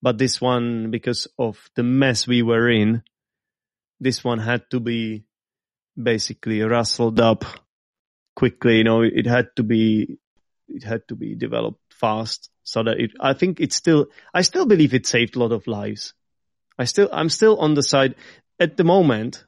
But 0.01 0.17
this 0.17 0.41
one, 0.41 0.91
because 0.91 1.27
of 1.37 1.69
the 1.75 1.83
mess 1.83 2.27
we 2.27 2.41
were 2.41 2.69
in, 2.69 3.03
this 3.99 4.23
one 4.23 4.39
had 4.39 4.69
to 4.71 4.79
be 4.79 5.23
basically 6.01 6.61
rustled 6.61 7.19
up 7.19 7.45
quickly. 8.35 8.77
You 8.77 8.83
know, 8.83 9.01
it 9.01 9.25
had 9.25 9.55
to 9.55 9.63
be, 9.63 10.17
it 10.77 10.83
had 10.83 11.07
to 11.07 11.15
be 11.15 11.35
developed 11.35 11.81
fast 11.93 12.49
so 12.63 12.83
that 12.83 12.99
it, 12.99 13.11
I 13.19 13.33
think 13.33 13.59
it's 13.59 13.75
still, 13.75 14.07
I 14.33 14.41
still 14.43 14.65
believe 14.65 14.93
it 14.93 15.07
saved 15.07 15.35
a 15.35 15.39
lot 15.39 15.51
of 15.51 15.67
lives. 15.67 16.13
I 16.77 16.85
still, 16.85 17.09
I'm 17.11 17.29
still 17.29 17.57
on 17.57 17.73
the 17.73 17.83
side 17.83 18.15
at 18.59 18.77
the 18.77 18.83
moment. 18.83 19.43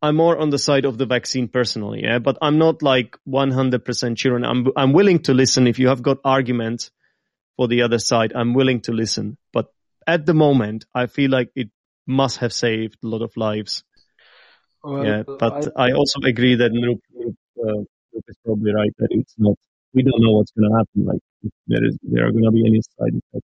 I'm 0.00 0.16
more 0.16 0.38
on 0.38 0.50
the 0.50 0.58
side 0.58 0.84
of 0.84 0.96
the 0.96 1.06
vaccine 1.06 1.48
personally, 1.48 2.02
yeah, 2.04 2.18
but 2.20 2.38
I'm 2.40 2.58
not 2.58 2.82
like 2.82 3.18
100% 3.28 4.18
sure 4.18 4.36
and 4.36 4.46
I'm, 4.46 4.68
I'm 4.76 4.92
willing 4.92 5.18
to 5.24 5.34
listen. 5.34 5.66
If 5.66 5.78
you 5.78 5.88
have 5.88 6.02
got 6.02 6.18
arguments 6.24 6.90
for 7.56 7.68
the 7.68 7.82
other 7.82 7.98
side, 7.98 8.32
I'm 8.34 8.54
willing 8.54 8.80
to 8.82 8.92
listen. 8.92 9.36
But 9.52 9.72
at 10.06 10.24
the 10.24 10.34
moment, 10.34 10.86
I 10.94 11.06
feel 11.06 11.30
like 11.30 11.50
it 11.54 11.70
must 12.06 12.38
have 12.38 12.52
saved 12.52 12.98
a 13.04 13.08
lot 13.08 13.22
of 13.22 13.36
lives. 13.36 13.84
Well, 14.82 15.04
yeah, 15.04 15.22
but 15.26 15.72
I, 15.76 15.88
I, 15.88 15.92
also 15.92 16.20
agree 16.24 16.54
that 16.54 16.70
Nrup, 16.70 17.00
uh, 17.58 17.82
is 18.28 18.36
probably 18.44 18.72
right 18.72 18.92
that 18.98 19.08
it's 19.10 19.34
not. 19.36 19.56
We 19.94 20.02
don't 20.02 20.20
know 20.20 20.32
what's 20.32 20.52
going 20.52 20.70
to 20.70 20.76
happen. 20.76 21.04
Like 21.06 21.52
there 21.66 21.84
is, 21.84 21.98
there 22.02 22.26
are 22.26 22.32
going 22.32 22.44
to 22.44 22.50
be 22.50 22.66
any 22.66 22.80
side 22.80 23.14
effects. 23.20 23.46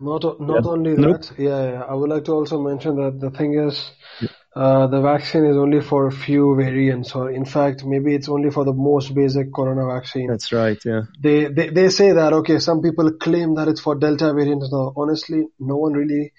Not 0.00 0.22
not 0.40 0.64
yeah. 0.64 0.70
only 0.70 0.94
nope. 0.96 1.22
that, 1.22 1.38
yeah, 1.38 1.72
yeah, 1.72 1.82
I 1.82 1.92
would 1.92 2.08
like 2.08 2.24
to 2.26 2.32
also 2.32 2.62
mention 2.62 2.96
that 2.96 3.18
the 3.18 3.30
thing 3.30 3.58
is, 3.58 3.90
yeah. 4.20 4.28
uh, 4.54 4.86
the 4.86 5.00
vaccine 5.00 5.44
is 5.44 5.56
only 5.56 5.80
for 5.80 6.06
a 6.06 6.12
few 6.12 6.54
variants, 6.54 7.16
or 7.16 7.32
in 7.32 7.44
fact, 7.44 7.84
maybe 7.84 8.14
it's 8.14 8.28
only 8.28 8.50
for 8.50 8.64
the 8.64 8.72
most 8.72 9.12
basic 9.12 9.52
corona 9.52 9.92
vaccine. 9.92 10.28
That's 10.28 10.52
right, 10.52 10.78
yeah. 10.84 11.02
They 11.20 11.46
they 11.46 11.70
they 11.70 11.88
say 11.88 12.12
that 12.12 12.32
okay, 12.32 12.60
some 12.60 12.80
people 12.80 13.10
claim 13.14 13.56
that 13.56 13.66
it's 13.66 13.80
for 13.80 13.96
Delta 13.96 14.32
variant. 14.32 14.62
No, 14.70 14.92
honestly, 14.96 15.46
no 15.58 15.78
one 15.78 15.94
really 15.94 16.32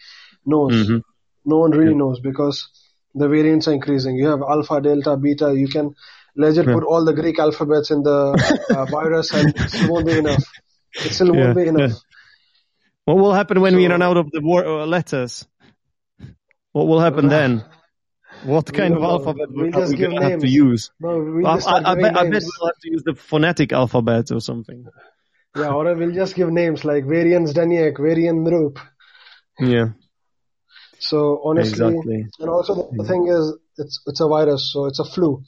knows. 0.45 0.71
Mm-hmm. 0.71 0.99
No 1.43 1.57
one 1.57 1.71
really 1.71 1.91
yeah. 1.91 1.97
knows 1.97 2.21
because 2.21 2.69
the 3.13 3.27
variants 3.27 3.67
are 3.67 3.73
increasing. 3.73 4.15
You 4.15 4.27
have 4.27 4.41
Alpha, 4.41 4.79
Delta, 4.79 5.17
Beta. 5.17 5.53
You 5.53 5.67
can 5.67 5.95
legit 6.35 6.65
put 6.65 6.83
all 6.83 7.05
the 7.05 7.13
Greek 7.13 7.39
alphabets 7.39 7.91
in 7.91 8.03
the 8.03 8.65
uh, 8.69 8.85
virus, 8.91 9.33
and 9.33 9.53
it 9.55 9.89
won't 9.89 10.05
be 10.05 10.17
enough. 10.17 10.43
It 10.93 11.13
still 11.13 11.33
won't 11.33 11.55
be 11.55 11.67
enough. 11.67 11.93
What 13.05 13.17
will 13.17 13.33
happen 13.33 13.61
when 13.61 13.73
so, 13.73 13.77
we 13.77 13.87
run 13.87 14.01
out 14.01 14.17
of 14.17 14.31
the 14.31 14.41
war, 14.41 14.65
uh, 14.65 14.85
letters? 14.85 15.47
What 16.71 16.87
will 16.87 16.99
happen 16.99 17.25
uh, 17.25 17.29
then? 17.29 17.65
What 18.43 18.71
kind 18.71 18.95
of 18.95 19.03
alphabet 19.03 19.47
we'll 19.49 19.75
are 19.75 19.89
we 19.89 19.97
going 19.97 20.15
to 20.15 20.29
have 20.29 20.39
to 20.41 20.47
use? 20.47 20.91
No, 20.99 21.41
I, 21.45 21.57
I, 21.57 21.91
I, 21.91 21.95
bet, 21.95 22.17
I, 22.17 22.29
bet, 22.29 22.43
we'll 22.43 22.69
have 22.69 22.79
to 22.81 22.91
use 22.91 23.03
the 23.03 23.15
phonetic 23.15 23.73
alphabet 23.73 24.31
or 24.31 24.39
something. 24.39 24.85
Yeah, 25.55 25.73
or 25.73 25.93
we'll 25.95 26.11
just 26.11 26.35
give 26.35 26.49
names 26.49 26.85
like 26.85 27.05
Variant 27.05 27.47
Zdenek, 27.47 27.97
Variant 27.97 28.47
Nrup. 28.47 28.79
Yeah. 29.59 29.89
So 30.99 31.41
honestly, 31.43 31.87
exactly. 31.87 32.25
and 32.39 32.49
also 32.49 32.75
the, 32.75 32.97
the, 32.97 33.03
thing 33.05 33.27
is, 33.27 33.57
it's 33.77 34.01
it's 34.05 34.19
a 34.19 34.27
virus, 34.27 34.71
so 34.71 34.85
it's 34.85 34.99
a 34.99 35.05
flu, 35.05 35.43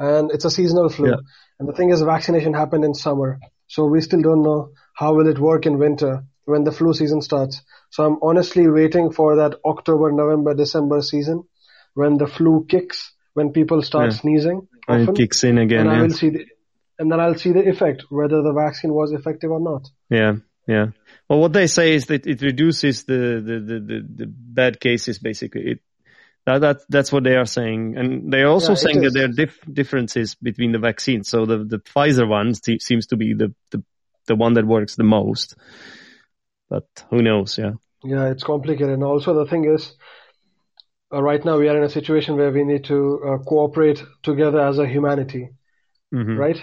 and 0.00 0.32
it's 0.32 0.44
a 0.44 0.50
seasonal 0.50 0.88
flu. 0.88 1.10
Yeah. 1.10 1.16
And 1.58 1.68
the 1.68 1.72
thing 1.72 1.90
is, 1.90 2.00
vaccination 2.00 2.54
happened 2.54 2.84
in 2.84 2.94
summer, 2.94 3.38
so 3.68 3.84
we 3.84 4.00
still 4.00 4.22
don't 4.22 4.42
know 4.42 4.72
how 4.94 5.14
will 5.14 5.28
it 5.28 5.38
work 5.38 5.66
in 5.66 5.78
winter 5.78 6.24
when 6.46 6.64
the 6.64 6.72
flu 6.72 6.92
season 6.94 7.20
starts. 7.20 7.62
So 7.90 8.04
I'm 8.04 8.18
honestly 8.22 8.68
waiting 8.68 9.12
for 9.12 9.36
that 9.36 9.54
October, 9.64 10.10
November, 10.10 10.54
December 10.54 11.02
season 11.02 11.44
when 11.94 12.16
the 12.16 12.26
flu 12.26 12.66
kicks, 12.68 13.12
when 13.34 13.52
people 13.52 13.82
start 13.82 14.10
yeah. 14.10 14.18
sneezing. 14.18 14.68
Often, 14.88 15.08
it 15.08 15.16
kicks 15.16 15.44
in 15.44 15.58
again. 15.58 15.86
And 15.86 15.90
yeah. 15.90 15.98
I 15.98 16.02
will 16.02 16.10
see 16.10 16.30
the, 16.30 16.46
and 16.98 17.12
then 17.12 17.20
I'll 17.20 17.36
see 17.36 17.52
the 17.52 17.68
effect, 17.68 18.04
whether 18.08 18.42
the 18.42 18.52
vaccine 18.52 18.92
was 18.92 19.12
effective 19.12 19.50
or 19.50 19.60
not. 19.60 19.88
Yeah, 20.08 20.36
yeah. 20.66 20.86
Well, 21.28 21.40
what 21.40 21.52
they 21.52 21.66
say 21.66 21.94
is 21.94 22.06
that 22.06 22.26
it 22.26 22.42
reduces 22.42 23.04
the, 23.04 23.42
the, 23.44 23.60
the, 23.60 23.80
the, 23.80 24.06
the 24.16 24.26
bad 24.26 24.80
cases, 24.80 25.18
basically. 25.18 25.62
It, 25.72 25.80
that, 26.46 26.60
that, 26.60 26.78
that's 26.88 27.12
what 27.12 27.24
they 27.24 27.36
are 27.36 27.46
saying. 27.46 27.96
And 27.96 28.32
they're 28.32 28.48
also 28.48 28.72
yeah, 28.72 28.76
saying 28.76 29.00
that 29.02 29.12
there 29.12 29.24
are 29.24 29.28
dif- 29.28 29.60
differences 29.70 30.34
between 30.34 30.72
the 30.72 30.78
vaccines. 30.78 31.28
So 31.28 31.46
the, 31.46 31.58
the 31.58 31.78
Pfizer 31.78 32.26
one 32.26 32.54
seems 32.54 33.06
to 33.08 33.16
be 33.16 33.34
the, 33.34 33.54
the, 33.70 33.82
the 34.26 34.36
one 34.36 34.54
that 34.54 34.66
works 34.66 34.96
the 34.96 35.04
most 35.04 35.56
but 36.70 36.86
who 37.10 37.20
knows? 37.20 37.58
Yeah. 37.58 37.72
Yeah, 38.02 38.30
it's 38.30 38.44
complicated. 38.44 38.90
And 38.90 39.04
also 39.04 39.34
the 39.34 39.50
thing 39.50 39.66
is, 39.66 39.92
uh, 41.12 41.22
right 41.22 41.44
now 41.44 41.58
we 41.58 41.68
are 41.68 41.76
in 41.76 41.82
a 41.82 41.90
situation 41.90 42.36
where 42.36 42.50
we 42.50 42.64
need 42.64 42.84
to 42.84 43.20
uh, 43.26 43.38
cooperate 43.38 44.02
together 44.22 44.60
as 44.60 44.78
a 44.78 44.86
humanity, 44.86 45.50
mm-hmm. 46.14 46.38
right? 46.38 46.62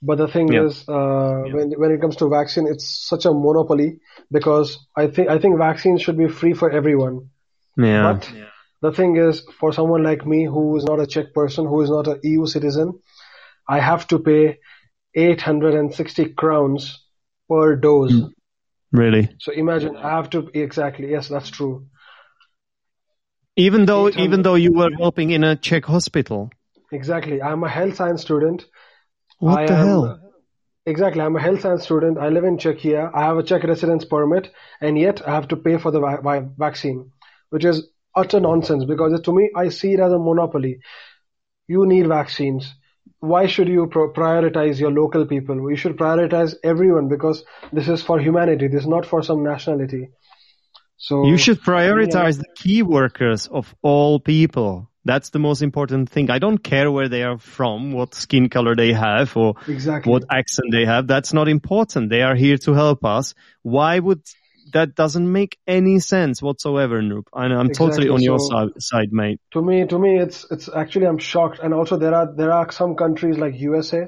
But 0.00 0.18
the 0.18 0.28
thing 0.28 0.52
yeah. 0.52 0.64
is, 0.64 0.88
uh, 0.88 1.44
yeah. 1.44 1.54
when 1.54 1.72
when 1.72 1.90
it 1.92 2.00
comes 2.00 2.16
to 2.16 2.28
vaccine, 2.28 2.66
it's 2.66 2.88
such 2.88 3.24
a 3.24 3.32
monopoly 3.32 4.00
because 4.30 4.78
I 4.96 5.08
think 5.08 5.28
I 5.28 5.38
think 5.38 5.58
vaccines 5.58 6.02
should 6.02 6.18
be 6.18 6.28
free 6.28 6.54
for 6.54 6.70
everyone. 6.70 7.30
Yeah. 7.76 8.12
But 8.12 8.32
yeah. 8.34 8.46
The 8.82 8.92
thing 8.92 9.16
is, 9.16 9.42
for 9.60 9.72
someone 9.72 10.02
like 10.02 10.26
me 10.26 10.44
who 10.44 10.76
is 10.76 10.84
not 10.84 11.00
a 11.00 11.06
Czech 11.06 11.32
person, 11.32 11.66
who 11.66 11.80
is 11.82 11.90
not 11.90 12.08
an 12.08 12.18
EU 12.24 12.46
citizen, 12.46 12.98
I 13.68 13.78
have 13.78 14.08
to 14.08 14.18
pay 14.18 14.58
860 15.14 16.34
crowns 16.34 17.04
per 17.48 17.76
dose. 17.76 18.12
Mm. 18.12 18.32
Really? 18.90 19.28
So 19.38 19.52
imagine 19.52 19.96
I 19.96 20.10
have 20.16 20.30
to 20.30 20.50
exactly 20.52 21.10
yes, 21.10 21.28
that's 21.28 21.48
true. 21.48 21.86
Even 23.56 23.86
though 23.86 24.08
even 24.10 24.42
though 24.42 24.56
you 24.56 24.72
were 24.72 24.90
helping 24.98 25.30
in 25.30 25.44
a 25.44 25.56
Czech 25.56 25.84
hospital. 25.84 26.50
Exactly. 26.90 27.40
I'm 27.40 27.62
a 27.62 27.68
health 27.68 27.96
science 27.96 28.20
student. 28.22 28.64
What 29.38 29.60
I 29.60 29.66
the 29.66 29.74
am, 29.74 29.86
hell? 29.86 30.20
Exactly. 30.84 31.22
I'm 31.22 31.36
a 31.36 31.40
health 31.40 31.60
science 31.60 31.84
student. 31.84 32.18
I 32.18 32.28
live 32.28 32.44
in 32.44 32.58
Czechia. 32.58 33.10
I 33.14 33.22
have 33.22 33.38
a 33.38 33.42
Czech 33.42 33.62
residence 33.62 34.04
permit, 34.04 34.50
and 34.80 34.98
yet 34.98 35.26
I 35.26 35.34
have 35.34 35.48
to 35.48 35.56
pay 35.56 35.78
for 35.78 35.90
the 35.90 36.00
va- 36.00 36.50
vaccine, 36.58 37.12
which 37.50 37.64
is 37.64 37.88
utter 38.14 38.40
nonsense 38.40 38.84
because 38.84 39.20
to 39.20 39.32
me, 39.32 39.50
I 39.56 39.68
see 39.68 39.94
it 39.94 40.00
as 40.00 40.12
a 40.12 40.18
monopoly. 40.18 40.78
You 41.68 41.86
need 41.86 42.08
vaccines 42.08 42.74
why 43.22 43.46
should 43.46 43.68
you 43.68 43.86
pro- 43.86 44.12
prioritize 44.12 44.80
your 44.80 44.90
local 44.90 45.26
people? 45.26 45.70
You 45.70 45.76
should 45.76 45.96
prioritize 45.96 46.56
everyone 46.64 47.08
because 47.08 47.44
this 47.72 47.88
is 47.88 48.02
for 48.02 48.18
humanity. 48.18 48.66
This 48.66 48.82
is 48.82 48.88
not 48.88 49.06
for 49.06 49.22
some 49.22 49.44
nationality. 49.44 50.08
So 50.96 51.26
you 51.26 51.36
should 51.36 51.60
prioritize 51.60 52.36
yeah. 52.36 52.42
the 52.42 52.48
key 52.56 52.82
workers 52.82 53.46
of 53.46 53.74
all 53.80 54.18
people. 54.18 54.90
That's 55.04 55.30
the 55.30 55.38
most 55.38 55.62
important 55.62 56.10
thing. 56.10 56.30
I 56.30 56.40
don't 56.40 56.58
care 56.58 56.90
where 56.90 57.08
they 57.08 57.22
are 57.22 57.38
from, 57.38 57.92
what 57.92 58.14
skin 58.14 58.48
color 58.48 58.74
they 58.74 58.92
have, 58.92 59.36
or 59.36 59.54
exactly. 59.68 60.12
what 60.12 60.24
accent 60.30 60.72
they 60.72 60.84
have. 60.84 61.06
That's 61.06 61.32
not 61.32 61.48
important. 61.48 62.10
They 62.10 62.22
are 62.22 62.34
here 62.34 62.56
to 62.58 62.72
help 62.72 63.04
us. 63.04 63.34
Why 63.62 64.00
would 64.00 64.22
that 64.72 64.94
doesn't 64.94 65.30
make 65.30 65.58
any 65.66 65.98
sense 65.98 66.40
whatsoever. 66.40 66.98
And 66.98 67.24
I'm 67.34 67.66
exactly. 67.70 67.74
totally 67.74 68.08
on 68.08 68.22
your 68.22 68.38
side, 68.38 68.68
side, 68.78 69.12
mate. 69.12 69.40
To 69.52 69.62
me, 69.62 69.86
to 69.86 69.98
me, 69.98 70.18
it's 70.18 70.46
it's 70.50 70.68
actually 70.68 71.06
I'm 71.06 71.18
shocked. 71.18 71.60
And 71.62 71.74
also 71.74 71.96
there 71.96 72.14
are 72.14 72.34
there 72.34 72.52
are 72.52 72.70
some 72.72 72.94
countries 72.94 73.38
like 73.38 73.58
USA 73.60 74.06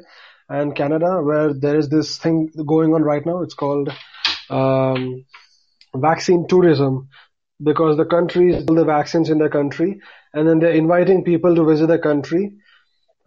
and 0.49 0.75
Canada 0.75 1.21
where 1.23 1.53
there 1.55 1.79
is 1.79 1.89
this 1.89 2.19
thing 2.19 2.51
going 2.67 2.95
on 2.95 3.03
right 3.03 3.25
now. 3.25 3.43
It's 3.43 3.55
called 3.55 3.93
um, 4.51 5.25
vaccine 5.95 6.47
tourism 6.49 7.09
because 7.63 7.97
the 7.97 8.05
countries 8.05 8.63
build 8.65 8.79
the 8.79 8.85
vaccines 8.85 9.31
in 9.31 9.39
their 9.39 9.49
country 9.49 10.01
and 10.33 10.49
then 10.49 10.59
they're 10.59 10.73
inviting 10.73 11.25
people 11.25 11.55
to 11.55 11.65
visit 11.65 11.87
the 11.87 11.99
country 11.99 12.57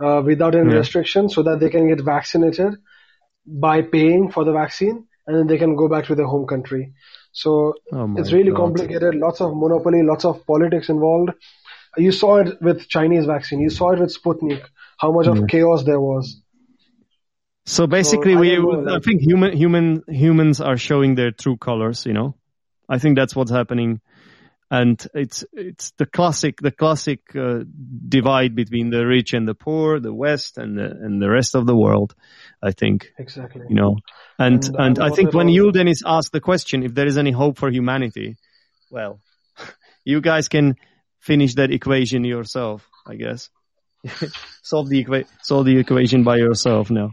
uh, 0.03 0.21
without 0.23 0.55
any 0.55 0.71
yeah. 0.71 0.77
restrictions 0.77 1.33
so 1.33 1.43
that 1.43 1.59
they 1.59 1.69
can 1.69 1.87
get 1.87 2.03
vaccinated 2.03 2.75
by 3.45 3.81
paying 3.81 4.29
for 4.29 4.43
the 4.43 4.51
vaccine 4.51 5.07
and 5.25 5.37
then 5.37 5.47
they 5.47 5.57
can 5.57 5.75
go 5.75 5.87
back 5.87 6.05
to 6.05 6.15
their 6.15 6.25
home 6.25 6.45
country. 6.45 6.93
So 7.37 7.75
oh 7.93 8.15
it's 8.17 8.33
really 8.33 8.49
God. 8.49 8.57
complicated. 8.57 9.13
Lots 9.13 9.41
of 9.41 9.55
monopoly, 9.55 10.01
lots 10.01 10.25
of 10.25 10.43
politics 10.47 10.89
involved. 10.89 11.33
You 11.95 12.11
saw 12.11 12.37
it 12.37 12.59
with 12.61 12.87
Chinese 12.87 13.27
vaccine. 13.27 13.59
You 13.59 13.69
saw 13.69 13.91
it 13.91 13.99
with 13.99 14.11
Sputnik. 14.15 14.63
How 14.97 15.11
much 15.11 15.27
of 15.27 15.37
mm. 15.37 15.47
chaos 15.47 15.83
there 15.83 15.99
was. 15.99 16.41
So 17.67 17.85
basically, 17.85 18.33
so, 18.33 18.39
we 18.39 18.55
I, 18.55 18.59
like, 18.59 18.97
I 18.97 18.99
think 19.01 19.21
human 19.21 19.55
human 19.55 20.03
humans 20.07 20.61
are 20.61 20.77
showing 20.77 21.13
their 21.13 21.29
true 21.29 21.57
colors. 21.57 22.07
You 22.07 22.13
know, 22.13 22.35
I 22.89 22.97
think 22.97 23.15
that's 23.15 23.35
what's 23.35 23.51
happening 23.51 24.01
and 24.69 25.07
it's 25.13 25.45
it's 25.53 25.91
the 25.91 26.05
classic 26.05 26.59
the 26.59 26.71
classic 26.71 27.21
uh, 27.35 27.59
divide 28.07 28.55
between 28.55 28.89
the 28.89 29.05
rich 29.05 29.33
and 29.33 29.47
the 29.47 29.55
poor, 29.55 29.99
the 29.99 30.13
West 30.13 30.57
and 30.57 30.77
the 30.77 30.85
and 30.85 31.21
the 31.21 31.29
rest 31.29 31.55
of 31.55 31.65
the 31.65 31.75
world. 31.75 32.15
I 32.61 32.71
think 32.71 33.13
exactly. 33.17 33.65
You 33.69 33.75
know, 33.75 33.95
and 34.37 34.63
and, 34.65 34.77
and 34.77 34.99
I 34.99 35.09
think 35.09 35.33
when 35.33 35.47
Yuldenis 35.47 36.03
asked 36.05 36.33
the 36.33 36.41
question 36.41 36.83
if 36.83 36.93
there 36.93 37.07
is 37.07 37.17
any 37.17 37.31
hope 37.31 37.57
for 37.57 37.69
humanity, 37.69 38.37
well, 38.89 39.21
you 40.03 40.19
guys 40.19 40.49
can 40.49 40.75
finish 41.19 41.55
that 41.55 41.71
equation 41.71 42.23
yourself, 42.25 42.87
I 43.05 43.15
guess. 43.15 43.49
solve 44.61 44.89
the 44.89 45.03
equa- 45.03 45.27
solve 45.43 45.65
the 45.65 45.77
equation 45.77 46.23
by 46.23 46.37
yourself 46.37 46.91
now. 46.91 47.11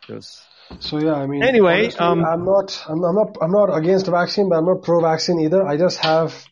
Because 0.00 0.45
so 0.80 0.98
yeah, 0.98 1.14
I 1.14 1.26
mean. 1.26 1.42
Anyway, 1.42 1.82
honestly, 1.84 2.00
um, 2.00 2.24
I'm 2.24 2.44
not, 2.44 2.84
I'm, 2.88 3.02
I'm, 3.04 3.14
not, 3.14 3.36
I'm 3.40 3.50
not 3.52 3.76
against 3.76 4.06
vaccine, 4.06 4.48
but 4.48 4.56
I'm 4.58 4.66
not 4.66 4.82
pro-vaccine 4.82 5.40
either. 5.40 5.66
I 5.66 5.76
just 5.76 5.98
have 5.98 6.44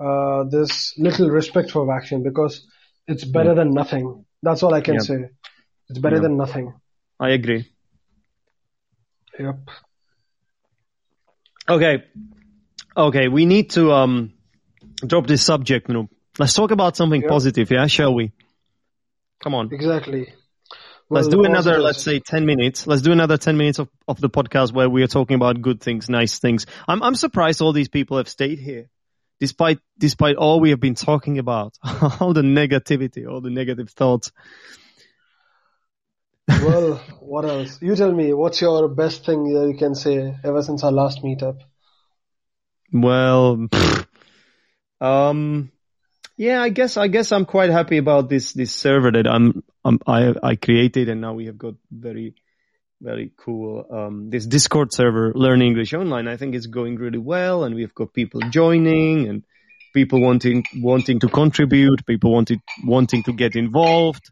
uh, 0.00 0.44
this 0.50 0.94
little 0.98 1.30
respect 1.30 1.70
for 1.70 1.86
vaccine 1.86 2.22
because 2.22 2.66
it's 3.06 3.24
better 3.24 3.50
Yeah. 3.50 3.54
than 3.54 3.74
nothing. 3.74 4.24
That's 4.42 4.62
all 4.62 4.74
I 4.74 4.80
can 4.80 5.00
say. 5.00 5.30
It's 5.88 5.98
better 5.98 6.20
than 6.20 6.36
nothing. 6.36 6.74
I 7.20 7.30
agree. 7.30 7.70
Yep. 9.38 9.58
Okay. 11.68 12.04
Okay, 12.96 13.28
we 13.28 13.46
need 13.46 13.70
to 13.70 13.92
um 13.92 14.32
drop 15.06 15.26
this 15.26 15.42
subject, 15.42 15.88
know. 15.88 16.08
Let's 16.38 16.54
talk 16.54 16.70
about 16.70 16.96
something 16.96 17.22
Yeah. 17.22 17.28
positive, 17.28 17.70
yeah, 17.70 17.86
shall 17.86 18.14
we? 18.14 18.32
Come 19.42 19.54
on. 19.54 19.72
Exactly. 19.72 20.32
Let's 21.10 21.28
do 21.28 21.44
another, 21.44 21.78
let's 21.78 22.02
say 22.02 22.18
10 22.18 22.46
minutes. 22.46 22.86
Let's 22.86 23.02
do 23.02 23.12
another 23.12 23.36
10 23.36 23.56
minutes 23.56 23.78
of, 23.78 23.88
of 24.08 24.20
the 24.20 24.30
podcast 24.30 24.72
where 24.72 24.88
we 24.88 25.02
are 25.02 25.06
talking 25.06 25.34
about 25.36 25.60
good 25.60 25.80
things, 25.80 26.08
nice 26.08 26.38
things. 26.38 26.66
I'm, 26.88 27.02
I'm 27.02 27.14
surprised 27.14 27.60
all 27.60 27.72
these 27.72 27.88
people 27.88 28.16
have 28.16 28.28
stayed 28.28 28.58
here. 28.58 28.88
Despite, 29.40 29.80
despite 29.98 30.36
all 30.36 30.60
we 30.60 30.70
have 30.70 30.80
been 30.80 30.94
talking 30.94 31.38
about, 31.38 31.76
all 32.20 32.32
the 32.32 32.42
negativity, 32.42 33.28
all 33.28 33.40
the 33.40 33.50
negative 33.50 33.90
thoughts. 33.90 34.32
well, 36.48 36.94
what 37.20 37.44
else? 37.44 37.82
You 37.82 37.96
tell 37.96 38.12
me, 38.12 38.32
what's 38.32 38.60
your 38.60 38.88
best 38.88 39.26
thing 39.26 39.52
that 39.52 39.68
you 39.68 39.76
can 39.76 39.94
say 39.94 40.34
ever 40.42 40.62
since 40.62 40.84
our 40.84 40.92
last 40.92 41.22
meetup? 41.22 41.58
Well, 42.92 43.68
um, 45.00 45.70
yeah, 46.36 46.62
I 46.62 46.68
guess 46.68 46.96
I 46.96 47.08
guess 47.08 47.32
I'm 47.32 47.44
quite 47.44 47.70
happy 47.70 47.98
about 47.98 48.28
this 48.28 48.52
this 48.52 48.72
server 48.72 49.12
that 49.12 49.26
I'm, 49.26 49.62
I'm 49.84 49.98
I 50.06 50.34
I 50.42 50.56
created, 50.56 51.08
and 51.08 51.20
now 51.20 51.34
we 51.34 51.46
have 51.46 51.58
got 51.58 51.74
very 51.90 52.34
very 53.00 53.32
cool 53.36 53.86
um 53.90 54.30
this 54.30 54.46
Discord 54.46 54.92
server, 54.92 55.32
Learn 55.34 55.62
English 55.62 55.94
Online. 55.94 56.28
I 56.28 56.36
think 56.36 56.54
it's 56.54 56.66
going 56.66 56.96
really 56.96 57.18
well, 57.18 57.64
and 57.64 57.74
we've 57.74 57.94
got 57.94 58.12
people 58.12 58.40
joining 58.50 59.28
and 59.28 59.44
people 59.92 60.20
wanting 60.20 60.64
wanting 60.76 61.20
to 61.20 61.28
contribute, 61.28 62.04
people 62.06 62.32
wanting 62.32 62.60
wanting 62.84 63.22
to 63.24 63.32
get 63.32 63.54
involved, 63.54 64.24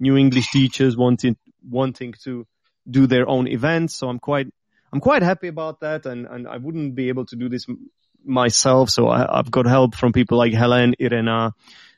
new 0.00 0.16
English 0.16 0.50
teachers 0.50 0.96
wanting 0.96 1.36
wanting 1.62 2.14
to 2.24 2.46
do 2.90 3.06
their 3.06 3.28
own 3.28 3.46
events. 3.46 3.94
So 3.94 4.08
I'm 4.08 4.18
quite 4.18 4.48
I'm 4.92 5.00
quite 5.00 5.22
happy 5.22 5.48
about 5.48 5.80
that, 5.80 6.06
and, 6.06 6.26
and 6.26 6.48
I 6.48 6.56
wouldn't 6.56 6.94
be 6.94 7.08
able 7.08 7.26
to 7.26 7.36
do 7.36 7.48
this 7.48 7.66
myself. 8.24 8.90
So 8.90 9.08
I, 9.08 9.38
I've 9.38 9.50
got 9.50 9.66
help 9.66 9.94
from 9.94 10.12
people 10.12 10.38
like 10.38 10.52
Helen, 10.52 10.94
Irena, 10.98 11.54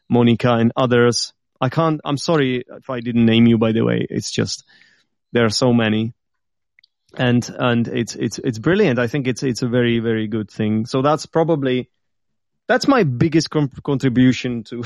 Monica, 0.08 0.52
and 0.54 0.72
others. 0.76 1.32
I 1.60 1.68
can't. 1.68 2.00
I'm 2.04 2.16
sorry 2.16 2.64
if 2.68 2.90
I 2.90 3.00
didn't 3.00 3.26
name 3.26 3.46
you. 3.46 3.58
By 3.58 3.72
the 3.72 3.82
way, 3.82 4.06
it's 4.08 4.30
just 4.30 4.64
there 5.32 5.44
are 5.44 5.50
so 5.50 5.72
many, 5.72 6.12
and 7.16 7.48
and 7.58 7.88
it's 7.88 8.14
it's 8.16 8.38
it's 8.38 8.58
brilliant. 8.58 8.98
I 8.98 9.06
think 9.06 9.26
it's 9.26 9.42
it's 9.42 9.62
a 9.62 9.68
very 9.68 9.98
very 10.00 10.26
good 10.26 10.50
thing. 10.50 10.86
So 10.86 11.00
that's 11.02 11.26
probably 11.26 11.90
that's 12.66 12.88
my 12.88 13.04
biggest 13.04 13.50
com- 13.50 13.70
contribution 13.82 14.64
to 14.64 14.84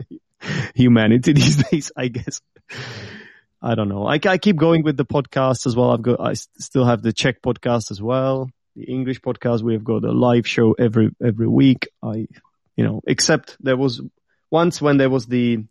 humanity 0.74 1.32
these 1.32 1.56
days. 1.56 1.92
I 1.96 2.08
guess. 2.08 2.40
I 3.64 3.76
don't 3.76 3.88
know. 3.88 4.06
I, 4.06 4.18
I 4.26 4.38
keep 4.38 4.56
going 4.56 4.82
with 4.82 4.96
the 4.96 5.04
podcast 5.04 5.66
as 5.66 5.76
well. 5.76 5.92
I've 5.92 6.02
got, 6.02 6.18
I 6.20 6.32
s- 6.32 6.48
still 6.58 6.84
have 6.84 7.00
the 7.00 7.12
Czech 7.12 7.40
podcast 7.42 7.92
as 7.92 8.02
well. 8.02 8.50
The 8.76 8.84
English 8.84 9.20
podcast. 9.20 9.62
We've 9.62 9.84
got 9.84 10.04
a 10.04 10.12
live 10.12 10.46
show 10.46 10.72
every, 10.72 11.10
every 11.22 11.48
week. 11.48 11.88
I, 12.02 12.26
you 12.76 12.84
know, 12.84 13.02
except 13.06 13.56
there 13.60 13.76
was 13.76 14.00
once 14.50 14.80
when 14.80 14.96
there 14.96 15.10
was 15.10 15.26
the 15.26 15.64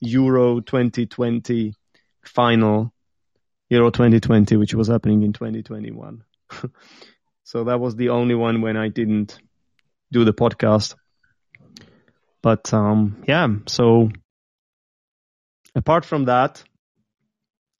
Euro 0.00 0.60
2020 0.60 1.74
final, 2.24 2.92
Euro 3.70 3.90
2020, 3.90 4.56
which 4.56 4.74
was 4.74 4.88
happening 4.88 5.22
in 5.22 5.32
2021. 5.32 6.24
so 7.44 7.64
that 7.64 7.78
was 7.80 7.96
the 7.96 8.08
only 8.10 8.34
one 8.34 8.60
when 8.60 8.76
I 8.76 8.88
didn't 8.88 9.38
do 10.10 10.24
the 10.24 10.34
podcast. 10.34 10.96
But, 12.42 12.74
um, 12.74 13.22
yeah, 13.28 13.46
so 13.66 14.10
apart 15.74 16.04
from 16.04 16.24
that, 16.26 16.62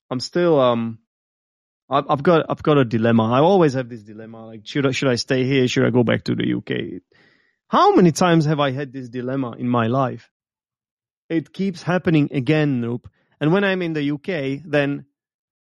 I'm 0.09 0.19
still 0.19 0.59
um 0.59 0.99
I've, 1.93 2.23
got 2.23 2.45
I've 2.49 2.63
got 2.63 2.77
a 2.77 2.85
dilemma. 2.85 3.31
I 3.31 3.39
always 3.39 3.73
have 3.73 3.89
this 3.89 4.03
dilemma 4.03 4.47
like 4.47 4.65
should 4.65 4.85
I 4.85 4.91
should 4.91 5.09
I 5.09 5.15
stay 5.15 5.45
here? 5.45 5.67
Should 5.67 5.85
I 5.85 5.89
go 5.89 6.03
back 6.03 6.23
to 6.25 6.35
the 6.35 6.53
UK? 6.55 7.01
How 7.67 7.95
many 7.95 8.11
times 8.11 8.45
have 8.45 8.59
I 8.59 8.71
had 8.71 8.91
this 8.91 9.09
dilemma 9.09 9.55
in 9.57 9.67
my 9.67 9.87
life? 9.87 10.29
It 11.29 11.53
keeps 11.53 11.81
happening 11.83 12.29
again, 12.31 12.81
Nrup. 12.81 13.05
And 13.39 13.51
when 13.53 13.63
I'm 13.63 13.81
in 13.81 13.93
the 13.93 14.11
UK, 14.11 14.63
then 14.65 15.05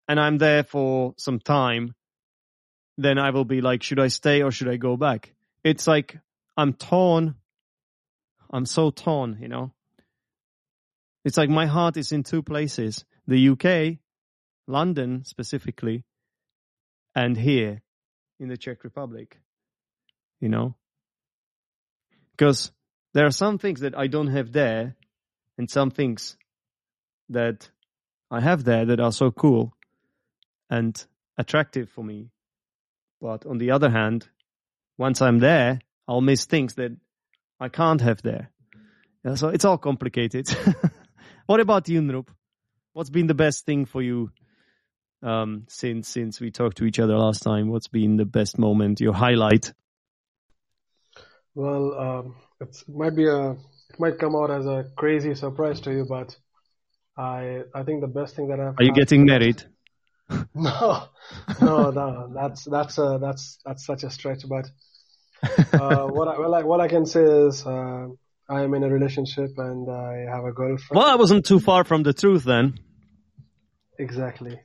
and 0.08 0.18
I'm 0.18 0.38
there 0.38 0.64
for 0.64 1.14
some 1.18 1.38
time, 1.38 1.94
then 2.96 3.18
I 3.18 3.30
will 3.30 3.44
be 3.44 3.60
like, 3.60 3.82
should 3.82 4.00
I 4.00 4.08
stay 4.08 4.42
or 4.42 4.50
should 4.50 4.68
I 4.68 4.76
go 4.76 4.96
back? 4.96 5.34
It's 5.62 5.86
like 5.86 6.18
I'm 6.56 6.72
torn. 6.72 7.34
I'm 8.50 8.66
so 8.66 8.90
torn, 8.90 9.38
you 9.40 9.48
know. 9.48 9.72
It's 11.24 11.36
like 11.36 11.50
my 11.50 11.66
heart 11.66 11.96
is 11.96 12.12
in 12.12 12.22
two 12.22 12.42
places. 12.42 13.04
The 13.26 13.50
UK 13.50 13.98
London 14.68 15.24
specifically, 15.24 16.04
and 17.18 17.36
here 17.36 17.82
in 18.38 18.48
the 18.48 18.56
Czech 18.56 18.84
Republic. 18.84 19.40
You 20.40 20.48
know? 20.48 20.76
Because 22.30 22.70
there 23.12 23.26
are 23.26 23.32
some 23.32 23.58
things 23.58 23.80
that 23.80 23.98
I 23.98 24.06
don't 24.06 24.28
have 24.28 24.52
there, 24.52 24.94
and 25.56 25.68
some 25.68 25.90
things 25.90 26.36
that 27.30 27.68
I 28.30 28.40
have 28.40 28.62
there 28.62 28.84
that 28.86 29.00
are 29.00 29.10
so 29.10 29.32
cool 29.32 29.74
and 30.70 30.94
attractive 31.36 31.90
for 31.90 32.04
me. 32.04 32.30
But 33.20 33.44
on 33.46 33.58
the 33.58 33.72
other 33.72 33.90
hand, 33.90 34.28
once 34.96 35.20
I'm 35.20 35.40
there, 35.40 35.80
I'll 36.06 36.20
miss 36.20 36.44
things 36.44 36.74
that 36.74 36.92
I 37.58 37.68
can't 37.68 38.00
have 38.00 38.22
there. 38.22 38.50
So 39.34 39.48
it's 39.48 39.64
all 39.64 39.78
complicated. 39.78 40.48
what 41.46 41.58
about 41.58 41.88
you, 41.88 42.00
Nrup? 42.00 42.28
What's 42.92 43.10
been 43.10 43.26
the 43.26 43.34
best 43.34 43.66
thing 43.66 43.86
for 43.86 44.02
you 44.02 44.30
um, 45.22 45.64
since 45.68 46.08
since 46.08 46.40
we 46.40 46.50
talked 46.50 46.78
to 46.78 46.84
each 46.84 46.98
other 46.98 47.16
last 47.16 47.42
time? 47.42 47.68
What's 47.68 47.88
been 47.88 48.16
the 48.16 48.24
best 48.24 48.58
moment, 48.58 49.00
your 49.00 49.14
highlight? 49.14 49.72
Well, 51.54 51.94
um, 51.98 52.36
it 52.60 52.84
might 52.88 53.16
be 53.16 53.26
a, 53.26 53.52
it 53.52 53.98
might 53.98 54.18
come 54.18 54.36
out 54.36 54.50
as 54.50 54.66
a 54.66 54.84
crazy 54.96 55.34
surprise 55.34 55.80
to 55.82 55.92
you, 55.92 56.06
but 56.08 56.36
I, 57.16 57.62
I 57.74 57.82
think 57.82 58.00
the 58.00 58.06
best 58.06 58.36
thing 58.36 58.48
that 58.48 58.60
I've. 58.60 58.78
Are 58.78 58.84
you 58.84 58.92
getting 58.92 59.24
married? 59.24 59.62
No, 60.54 61.08
no, 61.62 61.90
no. 61.90 62.30
That's 62.34 62.64
that's 62.64 62.98
uh, 62.98 63.16
that's 63.16 63.58
that's 63.64 63.86
such 63.86 64.02
a 64.02 64.10
stretch. 64.10 64.42
But 64.46 64.66
uh, 65.72 66.06
what 66.06 66.28
I 66.28 66.38
well, 66.38 66.54
I, 66.54 66.62
what 66.64 66.80
I 66.82 66.88
can 66.88 67.06
say 67.06 67.22
is 67.22 67.64
uh, 67.64 68.08
I 68.46 68.62
am 68.62 68.74
in 68.74 68.84
a 68.84 68.90
relationship 68.90 69.52
and 69.56 69.90
I 69.90 70.26
have 70.30 70.44
a 70.44 70.52
girlfriend. 70.52 70.98
Well, 70.98 71.06
I 71.06 71.14
wasn't 71.14 71.46
too 71.46 71.60
far 71.60 71.84
from 71.84 72.02
the 72.02 72.12
truth 72.12 72.44
then. 72.44 72.78
Exactly. 73.98 74.60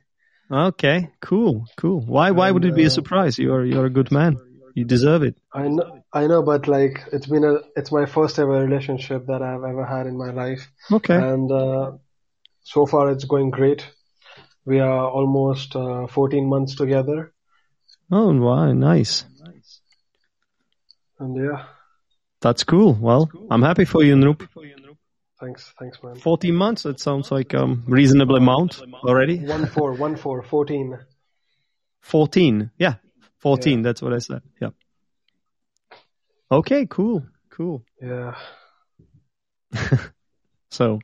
Okay, 0.50 1.10
cool, 1.20 1.66
cool. 1.76 2.00
Why 2.00 2.30
why 2.30 2.50
would 2.50 2.64
it 2.64 2.74
be 2.74 2.84
a 2.84 2.86
uh, 2.86 2.90
surprise? 2.90 3.38
You're 3.38 3.64
you're 3.64 3.86
a 3.86 3.90
good 3.90 4.12
man. 4.12 4.38
You 4.74 4.84
deserve 4.84 5.22
it. 5.22 5.36
I 5.54 5.68
know, 5.68 6.02
I 6.12 6.26
know, 6.26 6.42
but 6.42 6.66
like 6.68 7.00
it's 7.12 7.26
been 7.26 7.44
a, 7.44 7.58
it's 7.76 7.92
my 7.92 8.06
first 8.06 8.38
ever 8.38 8.60
relationship 8.60 9.26
that 9.26 9.40
I've 9.40 9.62
ever 9.64 9.84
had 9.84 10.06
in 10.06 10.16
my 10.18 10.30
life, 10.32 10.68
Okay. 10.92 11.16
and 11.16 11.50
uh, 11.50 11.92
so 12.62 12.86
far 12.86 13.10
it's 13.10 13.24
going 13.24 13.50
great. 13.50 13.86
We 14.66 14.80
are 14.80 15.08
almost 15.08 15.76
uh, 15.76 16.06
14 16.08 16.48
months 16.48 16.74
together, 16.74 17.32
Oh 18.10 18.32
wow, 18.38 18.72
nice. 18.72 19.24
and 21.20 21.36
yeah, 21.36 21.64
That's 22.40 22.64
cool. 22.64 22.94
Well, 22.94 23.30
I'm 23.50 23.62
happy 23.62 23.84
for 23.84 24.02
you, 24.04 24.16
Nrup. 24.16 24.46
Thanks, 25.40 25.72
thanks, 25.78 26.02
man. 26.02 26.16
14 26.16 26.54
months. 26.54 26.82
That 26.84 27.00
sounds 27.00 27.30
like 27.30 27.54
um 27.54 27.84
reasonable 27.86 28.36
amount 28.36 28.80
already. 29.04 29.38
One 29.38 29.66
four, 29.66 29.92
one 29.94 30.16
four, 30.16 30.42
14. 30.42 30.98
14. 32.00 32.70
Yeah, 32.78 32.94
14. 33.38 33.82
That's 33.82 34.02
what 34.02 34.12
I 34.12 34.18
said. 34.18 34.42
Yeah. 34.60 34.70
Okay, 36.50 36.86
cool, 36.86 37.26
cool. 37.50 37.82
Yeah. 38.00 38.34
So, 40.74 40.98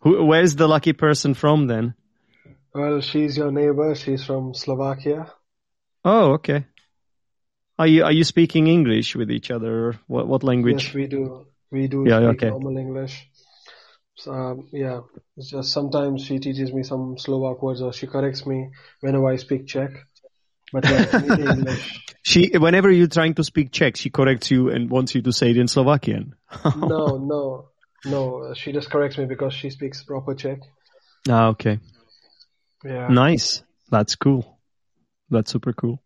who, 0.00 0.24
where's 0.26 0.56
the 0.56 0.66
lucky 0.66 0.92
person 0.92 1.34
from 1.34 1.68
then? 1.68 1.94
Well, 2.74 3.00
she's 3.00 3.36
your 3.36 3.52
neighbor. 3.52 3.94
She's 3.94 4.24
from 4.24 4.54
Slovakia. 4.54 5.30
Oh, 6.04 6.32
okay. 6.32 6.66
Are 7.78 7.86
you 7.86 8.02
are 8.02 8.10
you 8.12 8.24
speaking 8.24 8.66
English 8.66 9.14
with 9.14 9.30
each 9.30 9.52
other? 9.52 9.70
Or 9.70 9.92
what 10.08 10.26
what 10.26 10.42
language? 10.42 10.86
Yes, 10.86 10.94
we 10.94 11.06
do. 11.06 11.46
We 11.70 11.86
do 11.86 12.04
Yeah, 12.06 12.18
speak 12.18 12.42
okay. 12.42 12.50
normal 12.50 12.76
English. 12.76 13.30
So, 14.16 14.32
um, 14.32 14.68
yeah, 14.72 15.00
it's 15.36 15.50
just 15.50 15.72
sometimes 15.72 16.24
she 16.24 16.38
teaches 16.38 16.72
me 16.72 16.82
some 16.82 17.18
Slovak 17.18 17.62
words 17.62 17.82
or 17.82 17.92
she 17.92 18.06
corrects 18.06 18.46
me 18.46 18.70
whenever 19.00 19.26
I 19.26 19.36
speak 19.36 19.66
Czech. 19.66 19.90
But 20.72 20.84
yeah. 20.88 21.76
She 22.26 22.56
whenever 22.56 22.90
you're 22.90 23.06
trying 23.06 23.34
to 23.34 23.44
speak 23.44 23.70
Czech, 23.70 23.96
she 23.96 24.08
corrects 24.08 24.50
you 24.50 24.70
and 24.70 24.88
wants 24.88 25.14
you 25.14 25.20
to 25.22 25.32
say 25.32 25.50
it 25.50 25.58
in 25.58 25.68
Slovakian. 25.68 26.34
No, 26.76 27.18
no, 27.18 27.68
no. 28.06 28.54
She 28.54 28.72
just 28.72 28.90
corrects 28.90 29.18
me 29.18 29.26
because 29.26 29.52
she 29.52 29.68
speaks 29.68 30.02
proper 30.02 30.34
Czech. 30.34 30.60
Ah, 31.28 31.48
okay. 31.48 31.80
Yeah. 32.82 33.08
Nice. 33.08 33.62
That's 33.90 34.16
cool. 34.16 34.58
That's 35.28 35.50
super 35.50 35.74
cool. 35.74 36.02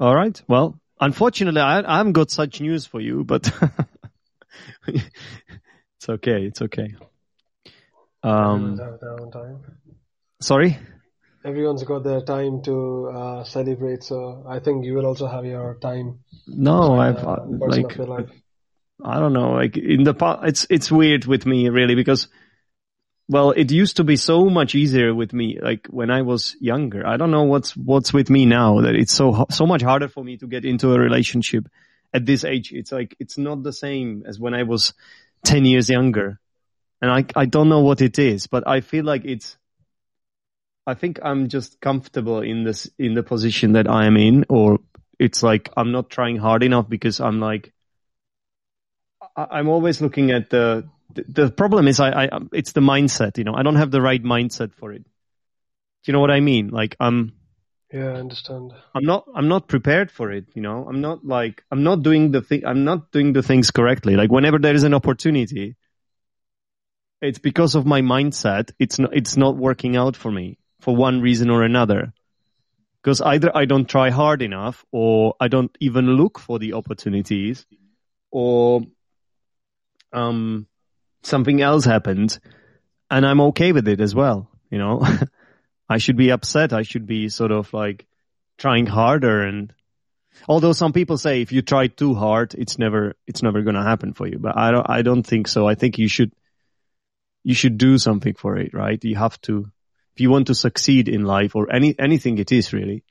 All 0.00 0.14
right. 0.14 0.40
Well, 0.48 0.80
unfortunately, 1.00 1.60
I, 1.60 1.80
I 1.80 1.98
haven't 1.98 2.12
got 2.12 2.30
such 2.30 2.60
news 2.60 2.86
for 2.86 3.00
you, 3.00 3.24
but 3.24 3.50
it's 6.06 6.08
okay. 6.08 6.46
It's 6.46 6.62
okay. 6.62 6.94
Um, 8.22 8.76
their 8.76 9.20
own 9.20 9.30
time. 9.30 9.60
sorry. 10.40 10.78
Everyone's 11.44 11.84
got 11.84 12.02
their 12.02 12.22
time 12.22 12.62
to 12.62 13.10
uh, 13.14 13.44
celebrate, 13.44 14.02
so 14.02 14.44
I 14.48 14.58
think 14.58 14.84
you 14.84 14.94
will 14.94 15.06
also 15.06 15.26
have 15.26 15.44
your 15.44 15.78
time. 15.80 16.20
No, 16.46 16.98
I've 16.98 17.18
uh, 17.24 17.30
uh, 17.30 17.46
like 17.46 17.92
of 17.92 17.96
your 17.96 18.06
life. 18.06 18.30
I 19.04 19.20
don't 19.20 19.32
know. 19.32 19.52
Like 19.52 19.76
in 19.76 20.02
the 20.04 20.14
past, 20.14 20.40
it's 20.44 20.66
it's 20.70 20.90
weird 20.90 21.26
with 21.26 21.46
me 21.46 21.68
really 21.68 21.94
because, 21.94 22.28
well, 23.28 23.50
it 23.50 23.70
used 23.70 23.98
to 23.98 24.04
be 24.04 24.16
so 24.16 24.46
much 24.46 24.74
easier 24.74 25.14
with 25.14 25.32
me. 25.32 25.58
Like 25.60 25.86
when 25.88 26.10
I 26.10 26.22
was 26.22 26.56
younger, 26.60 27.06
I 27.06 27.16
don't 27.16 27.30
know 27.30 27.44
what's 27.44 27.76
what's 27.76 28.12
with 28.12 28.28
me 28.28 28.46
now 28.46 28.80
that 28.82 28.96
it's 28.96 29.12
so 29.12 29.46
so 29.50 29.66
much 29.66 29.82
harder 29.82 30.08
for 30.08 30.24
me 30.24 30.36
to 30.38 30.46
get 30.46 30.64
into 30.64 30.92
a 30.92 30.98
relationship 30.98 31.68
at 32.12 32.26
this 32.26 32.44
age. 32.44 32.72
It's 32.72 32.90
like 32.90 33.14
it's 33.20 33.38
not 33.38 33.62
the 33.62 33.72
same 33.72 34.24
as 34.26 34.40
when 34.40 34.54
I 34.54 34.64
was 34.64 34.94
ten 35.46 35.64
years 35.64 35.88
younger, 35.88 36.40
and 37.00 37.10
I 37.10 37.24
I 37.42 37.46
don't 37.46 37.68
know 37.68 37.80
what 37.80 38.00
it 38.00 38.18
is, 38.18 38.46
but 38.48 38.66
I 38.66 38.80
feel 38.80 39.04
like 39.04 39.24
it's. 39.24 39.56
I 40.88 40.94
think 40.94 41.18
I'm 41.22 41.48
just 41.48 41.80
comfortable 41.80 42.40
in 42.42 42.64
this 42.64 42.88
in 42.98 43.14
the 43.14 43.22
position 43.22 43.72
that 43.72 43.88
I 43.88 44.06
am 44.06 44.16
in, 44.16 44.44
or 44.48 44.78
it's 45.18 45.42
like 45.42 45.70
I'm 45.76 45.92
not 45.92 46.10
trying 46.10 46.36
hard 46.36 46.62
enough 46.62 46.88
because 46.88 47.20
I'm 47.20 47.40
like 47.40 47.72
I- 49.36 49.48
I'm 49.58 49.68
always 49.68 50.00
looking 50.00 50.30
at 50.30 50.50
the 50.50 50.88
the, 51.14 51.24
the 51.28 51.50
problem 51.50 51.88
is 51.88 52.00
I, 52.00 52.26
I 52.26 52.28
it's 52.52 52.72
the 52.72 52.80
mindset 52.80 53.38
you 53.38 53.44
know 53.44 53.54
I 53.54 53.62
don't 53.62 53.76
have 53.76 53.90
the 53.90 54.02
right 54.02 54.22
mindset 54.22 54.72
for 54.74 54.92
it. 54.92 55.02
Do 55.04 56.10
you 56.10 56.12
know 56.12 56.20
what 56.20 56.30
I 56.30 56.40
mean? 56.40 56.68
Like 56.68 56.96
I'm 57.00 57.32
Yeah, 57.96 58.10
I 58.10 58.16
understand. 58.16 58.74
I'm 58.94 59.04
not 59.04 59.24
I'm 59.34 59.48
not 59.48 59.68
prepared 59.68 60.10
for 60.10 60.30
it. 60.30 60.44
You 60.54 60.60
know 60.60 60.86
I'm 60.86 61.00
not 61.00 61.24
like 61.24 61.64
I'm 61.70 61.82
not 61.82 62.02
doing 62.02 62.30
the 62.30 62.42
thing 62.42 62.66
I'm 62.66 62.84
not 62.84 63.10
doing 63.10 63.32
the 63.32 63.42
things 63.42 63.70
correctly. 63.70 64.16
Like 64.16 64.30
whenever 64.30 64.58
there 64.58 64.74
is 64.74 64.82
an 64.82 64.92
opportunity, 64.92 65.76
it's 67.22 67.38
because 67.38 67.74
of 67.74 67.86
my 67.86 68.02
mindset. 68.02 68.72
It's 68.78 68.98
not 68.98 69.16
it's 69.16 69.38
not 69.38 69.56
working 69.56 69.96
out 69.96 70.14
for 70.14 70.30
me 70.30 70.58
for 70.80 70.94
one 70.94 71.22
reason 71.22 71.48
or 71.48 71.62
another. 71.62 72.12
Because 73.02 73.22
either 73.22 73.56
I 73.56 73.64
don't 73.64 73.88
try 73.88 74.10
hard 74.10 74.42
enough, 74.42 74.84
or 74.92 75.34
I 75.40 75.48
don't 75.48 75.74
even 75.80 76.16
look 76.16 76.38
for 76.38 76.58
the 76.58 76.74
opportunities, 76.74 77.64
or 78.30 78.82
um, 80.12 80.66
something 81.22 81.62
else 81.62 81.84
happened, 81.84 82.38
and 83.08 83.24
I'm 83.24 83.40
okay 83.52 83.70
with 83.72 83.88
it 83.88 84.00
as 84.00 84.12
well. 84.12 84.50
You 84.70 84.78
know, 84.78 85.06
I 85.88 85.98
should 85.98 86.16
be 86.16 86.30
upset. 86.30 86.72
I 86.72 86.82
should 86.82 87.06
be 87.06 87.28
sort 87.28 87.52
of 87.52 87.72
like 87.72 88.06
trying 88.58 88.86
harder. 88.86 89.42
And 89.42 89.72
although 90.48 90.72
some 90.72 90.92
people 90.92 91.18
say 91.18 91.42
if 91.42 91.52
you 91.52 91.62
try 91.62 91.86
too 91.86 92.14
hard, 92.14 92.54
it's 92.54 92.78
never 92.78 93.14
it's 93.26 93.42
never 93.42 93.62
going 93.62 93.76
to 93.76 93.82
happen 93.82 94.12
for 94.12 94.26
you. 94.26 94.38
But 94.38 94.56
I 94.56 94.70
don't 94.72 94.88
I 94.88 95.02
don't 95.02 95.22
think 95.22 95.48
so. 95.48 95.66
I 95.68 95.74
think 95.74 95.98
you 95.98 96.08
should 96.08 96.32
you 97.44 97.54
should 97.54 97.78
do 97.78 97.98
something 97.98 98.34
for 98.34 98.56
it, 98.56 98.74
right? 98.74 99.02
You 99.04 99.16
have 99.16 99.40
to 99.42 99.70
if 100.14 100.20
you 100.20 100.30
want 100.30 100.48
to 100.48 100.54
succeed 100.54 101.08
in 101.08 101.24
life 101.24 101.54
or 101.54 101.72
any 101.72 101.94
anything 101.98 102.38
it 102.38 102.52
is 102.52 102.72
really. 102.72 103.04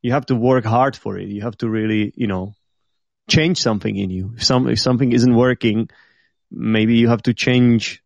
You 0.00 0.12
have 0.12 0.26
to 0.26 0.36
work 0.36 0.64
hard 0.64 0.96
for 0.96 1.18
it. 1.18 1.28
You 1.28 1.42
have 1.42 1.58
to 1.58 1.68
really, 1.68 2.12
you 2.14 2.28
know, 2.28 2.54
change 3.28 3.58
something 3.60 3.96
in 3.96 4.10
you. 4.10 4.34
If 4.36 4.44
some 4.44 4.68
if 4.68 4.78
something 4.78 5.10
isn't 5.12 5.34
working, 5.34 5.90
maybe 6.50 6.96
you 6.96 7.08
have 7.08 7.22
to 7.22 7.34
change 7.34 8.02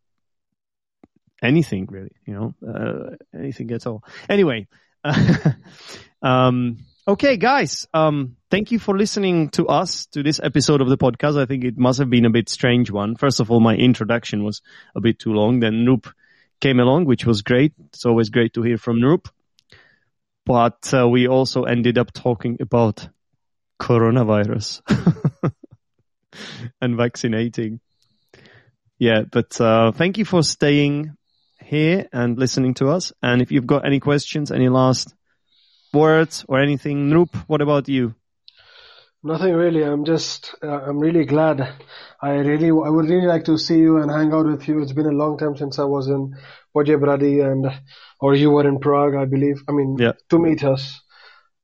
anything 1.42 1.86
really, 1.90 2.12
you 2.24 2.34
know, 2.34 2.54
uh, 2.66 3.16
anything 3.34 3.70
at 3.72 3.86
all. 3.86 4.04
Anyway, 4.28 4.68
um, 6.22 6.78
okay, 7.06 7.36
guys, 7.36 7.86
um, 7.92 8.36
thank 8.50 8.70
you 8.70 8.78
for 8.78 8.96
listening 8.96 9.50
to 9.50 9.66
us 9.68 10.06
to 10.06 10.22
this 10.22 10.40
episode 10.42 10.80
of 10.80 10.88
the 10.88 10.96
podcast. 10.96 11.40
I 11.40 11.46
think 11.46 11.64
it 11.64 11.76
must 11.76 11.98
have 11.98 12.08
been 12.08 12.24
a 12.24 12.30
bit 12.30 12.48
strange 12.48 12.90
one. 12.90 13.16
First 13.16 13.40
of 13.40 13.50
all, 13.50 13.60
my 13.60 13.74
introduction 13.74 14.44
was 14.44 14.62
a 14.94 15.00
bit 15.00 15.18
too 15.18 15.32
long. 15.32 15.60
Then 15.60 15.84
Nrup 15.84 16.12
came 16.60 16.78
along, 16.78 17.06
which 17.06 17.26
was 17.26 17.42
great. 17.42 17.72
It's 17.88 18.06
always 18.06 18.30
great 18.30 18.54
to 18.54 18.62
hear 18.62 18.78
from 18.78 19.00
Nrup. 19.00 19.28
But 20.44 20.92
uh, 20.94 21.08
we 21.08 21.28
also 21.28 21.64
ended 21.64 21.98
up 21.98 22.12
talking 22.12 22.58
about 22.60 23.08
coronavirus 23.80 24.82
and 26.80 26.96
vaccinating. 26.96 27.80
Yeah, 28.98 29.22
but 29.30 29.60
uh, 29.60 29.90
thank 29.92 30.18
you 30.18 30.24
for 30.24 30.42
staying 30.44 31.16
here 31.64 32.08
and 32.12 32.38
listening 32.38 32.74
to 32.74 32.88
us. 32.88 33.12
And 33.22 33.40
if 33.42 33.50
you've 33.52 33.66
got 33.66 33.84
any 33.86 34.00
questions, 34.00 34.50
any 34.50 34.68
last 34.68 35.14
words 35.92 36.44
or 36.48 36.58
anything, 36.60 37.10
Nrup, 37.10 37.34
what 37.46 37.60
about 37.62 37.88
you? 37.88 38.14
Nothing 39.24 39.54
really. 39.54 39.82
I'm 39.84 40.04
just, 40.04 40.54
uh, 40.62 40.66
I'm 40.68 40.98
really 40.98 41.24
glad. 41.24 41.60
I 42.20 42.30
really, 42.30 42.68
I 42.68 42.88
would 42.90 43.08
really 43.08 43.26
like 43.26 43.44
to 43.44 43.56
see 43.56 43.78
you 43.78 43.98
and 43.98 44.10
hang 44.10 44.32
out 44.32 44.46
with 44.46 44.66
you. 44.66 44.80
It's 44.82 44.92
been 44.92 45.06
a 45.06 45.10
long 45.12 45.38
time 45.38 45.56
since 45.56 45.78
I 45.78 45.84
was 45.84 46.08
in 46.08 46.34
Poděbrady 46.74 47.44
and, 47.48 47.66
or 48.20 48.34
you 48.34 48.50
were 48.50 48.66
in 48.66 48.80
Prague, 48.80 49.14
I 49.14 49.24
believe. 49.26 49.62
I 49.68 49.72
mean, 49.72 49.96
Yeah. 49.98 50.12
to 50.30 50.38
meet 50.40 50.64
us. 50.64 51.00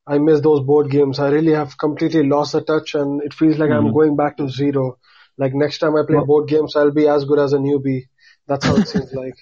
I 0.07 0.19
miss 0.19 0.41
those 0.41 0.65
board 0.65 0.89
games. 0.91 1.19
I 1.19 1.31
really 1.31 1.53
have 1.53 1.77
completely 1.77 2.23
lost 2.23 2.53
the 2.53 2.61
touch 2.63 2.95
and 2.95 3.23
it 3.23 3.35
feels 3.35 3.59
like 3.59 3.71
I'm 3.71 3.87
Mhm. 3.89 3.95
going 3.95 4.17
back 4.17 4.37
to 4.39 4.49
zero. 4.49 4.99
Like 5.37 5.53
next 5.55 5.79
time 5.79 5.97
I 5.97 6.03
play 6.07 6.17
Well- 6.17 6.27
board 6.27 6.49
games, 6.49 6.77
I'll 6.77 6.93
be 6.93 7.09
as 7.09 7.25
good 7.25 7.39
as 7.41 7.53
a 7.53 7.59
newbie. 7.59 8.05
That's 8.47 8.65
how 8.65 8.77
it 8.77 8.87
seems 8.89 9.13
like. 9.25 9.35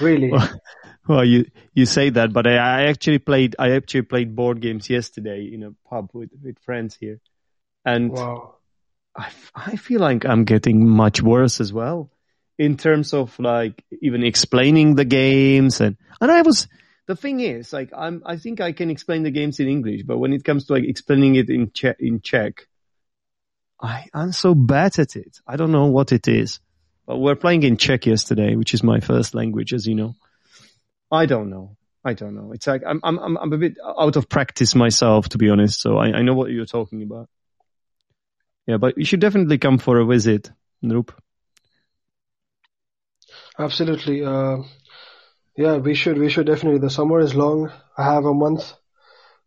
Really. 0.00 0.30
Well, 0.30 0.60
well, 1.08 1.24
you 1.24 1.46
you 1.74 1.86
say 1.86 2.10
that, 2.10 2.32
but 2.32 2.46
I, 2.46 2.56
I 2.56 2.82
actually 2.84 3.18
played 3.18 3.56
I 3.58 3.72
actually 3.72 4.02
played 4.02 4.34
board 4.34 4.60
games 4.60 4.90
yesterday 4.90 5.50
in 5.52 5.62
a 5.62 5.72
pub 5.88 6.10
with 6.12 6.30
with 6.42 6.58
friends 6.60 6.96
here, 6.98 7.20
and 7.84 8.12
Wow. 8.12 8.54
I 9.54 9.76
feel 9.76 10.00
like 10.00 10.24
I'm 10.24 10.44
getting 10.44 10.88
much 10.88 11.20
worse 11.20 11.60
as 11.60 11.72
well 11.72 12.10
in 12.58 12.76
terms 12.76 13.14
of 13.14 13.38
like 13.38 13.84
even 14.02 14.24
explaining 14.24 14.94
the 14.94 15.04
games 15.04 15.80
and 15.80 15.96
and 16.20 16.30
I 16.30 16.42
was 16.42 16.68
the 17.06 17.16
thing 17.16 17.40
is 17.40 17.72
like 17.72 17.90
I'm 17.96 18.22
I 18.26 18.36
think 18.36 18.60
I 18.60 18.72
can 18.72 18.90
explain 18.90 19.22
the 19.22 19.30
games 19.30 19.60
in 19.60 19.68
English 19.68 20.02
but 20.02 20.18
when 20.18 20.32
it 20.32 20.44
comes 20.44 20.66
to 20.66 20.74
like 20.74 20.84
explaining 20.84 21.36
it 21.36 21.48
in 21.50 21.70
Czech 21.72 21.96
in 22.00 22.20
Czech 22.20 22.68
I 23.80 24.06
I'm 24.12 24.32
so 24.32 24.54
bad 24.54 24.98
at 24.98 25.16
it 25.16 25.38
I 25.46 25.56
don't 25.56 25.72
know 25.72 25.86
what 25.86 26.12
it 26.12 26.28
is 26.28 26.60
but 27.08 27.18
we're 27.18 27.34
playing 27.34 27.64
in 27.64 27.76
Czech 27.76 28.06
yesterday 28.06 28.54
which 28.54 28.74
is 28.74 28.82
my 28.84 29.00
first 29.00 29.34
language 29.34 29.72
as 29.74 29.86
you 29.86 29.94
know 29.96 30.14
I 31.10 31.26
don't 31.26 31.50
know 31.50 31.76
I 32.04 32.12
don't 32.14 32.34
know 32.36 32.52
it's 32.52 32.66
like 32.66 32.82
I'm 32.86 33.00
I'm 33.02 33.18
I'm 33.36 33.52
a 33.52 33.58
bit 33.58 33.74
out 33.84 34.16
of 34.16 34.28
practice 34.28 34.76
myself 34.76 35.30
to 35.30 35.38
be 35.38 35.50
honest 35.50 35.80
so 35.80 35.96
I 35.96 36.18
I 36.18 36.22
know 36.22 36.34
what 36.34 36.50
you're 36.50 36.66
talking 36.66 37.02
about 37.02 37.28
yeah, 38.68 38.76
but 38.76 38.98
you 38.98 39.06
should 39.06 39.20
definitely 39.20 39.56
come 39.56 39.78
for 39.78 39.98
a 39.98 40.04
visit, 40.04 40.50
Nrup. 40.84 41.08
Absolutely. 43.58 44.22
Uh, 44.22 44.58
yeah, 45.56 45.78
we 45.78 45.94
should. 45.94 46.18
We 46.18 46.28
should 46.28 46.46
definitely. 46.46 46.78
The 46.80 46.90
summer 46.90 47.18
is 47.20 47.34
long. 47.34 47.72
I 47.96 48.04
have 48.04 48.26
a 48.26 48.34
month 48.34 48.74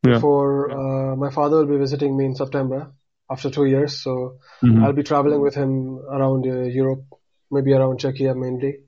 Yeah. 0.04 0.16
before 0.16 0.72
uh, 0.72 1.16
my 1.16 1.30
father 1.30 1.58
will 1.58 1.68
be 1.68 1.78
visiting 1.78 2.18
me 2.18 2.26
in 2.26 2.36
September 2.36 2.94
after 3.30 3.52
two 3.52 3.66
years. 3.66 4.02
So 4.02 4.40
Mhm. 4.64 4.84
I'll 4.84 4.98
be 5.02 5.04
traveling 5.04 5.42
with 5.42 5.54
him 5.54 6.00
around 6.18 6.48
uh, 6.48 6.62
Europe, 6.82 7.06
maybe 7.52 7.74
around 7.74 8.00
Czechia 8.00 8.36
mainly. 8.36 8.80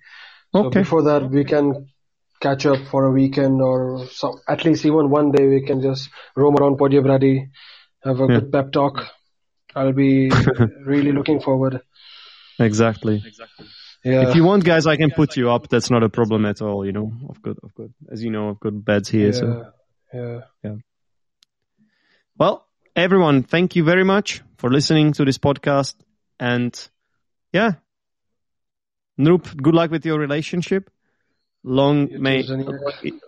Okay. 0.56 0.64
So 0.64 0.70
before 0.70 1.04
that, 1.04 1.30
we 1.30 1.44
can 1.44 1.88
catch 2.40 2.66
up 2.66 2.80
for 2.92 3.06
a 3.06 3.12
weekend 3.12 3.62
or 3.62 4.06
some, 4.12 4.34
at 4.48 4.66
least 4.66 4.86
even 4.86 5.10
one 5.10 5.32
day 5.32 5.48
we 5.48 5.66
can 5.66 5.82
just 5.82 6.10
roam 6.36 6.56
around 6.56 6.78
Poděbrady, 6.78 7.50
have 8.04 8.20
a 8.20 8.28
Yeah. 8.28 8.40
good 8.40 8.52
pep 8.52 8.72
talk. 8.72 9.08
I'll 9.76 9.94
be 9.94 10.30
really 10.86 11.12
looking 11.12 11.40
forward. 11.40 11.82
Exactly. 12.60 13.22
Exactly. 13.26 13.68
Yeah. 14.04 14.28
If 14.30 14.36
you 14.36 14.44
want, 14.44 14.64
guys, 14.66 14.86
I 14.86 14.98
can 14.98 15.12
put 15.12 15.38
you 15.38 15.50
up. 15.50 15.70
That's 15.70 15.90
not 15.90 16.04
a 16.04 16.10
problem 16.10 16.46
at 16.46 16.62
all. 16.62 16.86
You 16.86 16.92
know, 16.92 17.12
I've 17.30 17.42
got, 17.42 17.56
I've 17.64 17.74
got, 17.74 17.88
as 18.12 18.22
you 18.24 18.30
know, 18.32 18.50
I've 18.50 18.60
got 18.60 18.84
beds 18.86 19.10
here. 19.10 19.28
yeah. 19.28 19.32
So, 19.32 19.72
Yeah. 20.64 20.76
well, 22.38 22.68
everyone, 22.96 23.44
thank 23.44 23.76
you 23.76 23.84
very 23.84 24.04
much 24.04 24.42
for 24.58 24.70
listening 24.70 25.14
to 25.14 25.26
this 25.26 25.38
podcast. 25.38 25.96
And 26.40 26.74
yeah, 27.52 27.74
Nrup, 29.20 29.56
good 29.62 29.76
luck 29.76 29.92
with 29.92 30.06
your 30.06 30.20
relationship. 30.20 30.90
Long 31.64 32.10
You 32.10 32.20
may, 32.20 32.44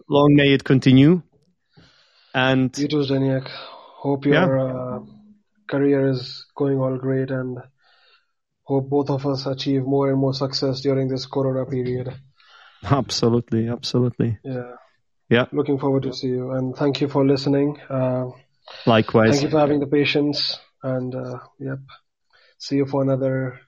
long 0.09 0.35
may 0.35 0.53
it 0.53 0.63
continue. 0.63 1.21
And 2.33 2.77
You 2.77 2.87
too, 2.87 2.97
Zdenek. 2.97 3.47
Hope 3.47 4.25
your 4.25 4.59
uh, 4.59 4.99
career 5.67 6.09
is 6.09 6.45
going 6.55 6.79
all 6.79 6.97
great 6.97 7.31
and 7.31 7.59
hope 8.63 8.89
both 8.89 9.09
of 9.09 9.25
us 9.25 9.45
achieve 9.45 9.83
more 9.83 10.09
and 10.09 10.19
more 10.19 10.33
success 10.33 10.81
during 10.81 11.07
this 11.07 11.25
corona 11.25 11.65
period. 11.65 12.13
absolutely, 12.83 13.69
absolutely. 13.69 14.37
Yeah. 14.43 14.73
Yeah. 15.29 15.45
Looking 15.51 15.79
forward 15.79 16.03
to 16.03 16.13
see 16.13 16.27
you 16.27 16.51
and 16.51 16.75
thank 16.75 17.01
you 17.01 17.07
for 17.07 17.25
listening. 17.25 17.79
Uh, 17.89 18.25
Likewise. 18.85 19.31
thank 19.31 19.43
you 19.43 19.49
for 19.49 19.59
having 19.59 19.79
the 19.79 19.87
patience 19.87 20.59
and 20.83 21.15
uh, 21.15 21.39
yep. 21.59 21.79
See 22.57 22.75
you 22.77 22.85
for 22.85 23.01
another 23.01 23.59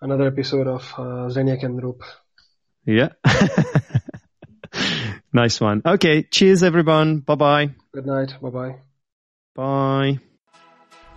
another 0.00 0.26
episode 0.26 0.66
of 0.66 0.82
uh, 0.96 1.28
Zdenek 1.28 1.62
and 1.64 1.80
Nrup. 1.80 2.00
Yeah. 2.84 3.10
nice 5.32 5.60
one. 5.60 5.82
Okay. 5.84 6.22
Cheers, 6.22 6.62
everyone. 6.62 7.18
Bye-bye. 7.20 7.70
Good 7.92 8.06
night. 8.06 8.34
Bye 8.40 8.50
bye. 8.50 8.76
Bye. 9.54 10.20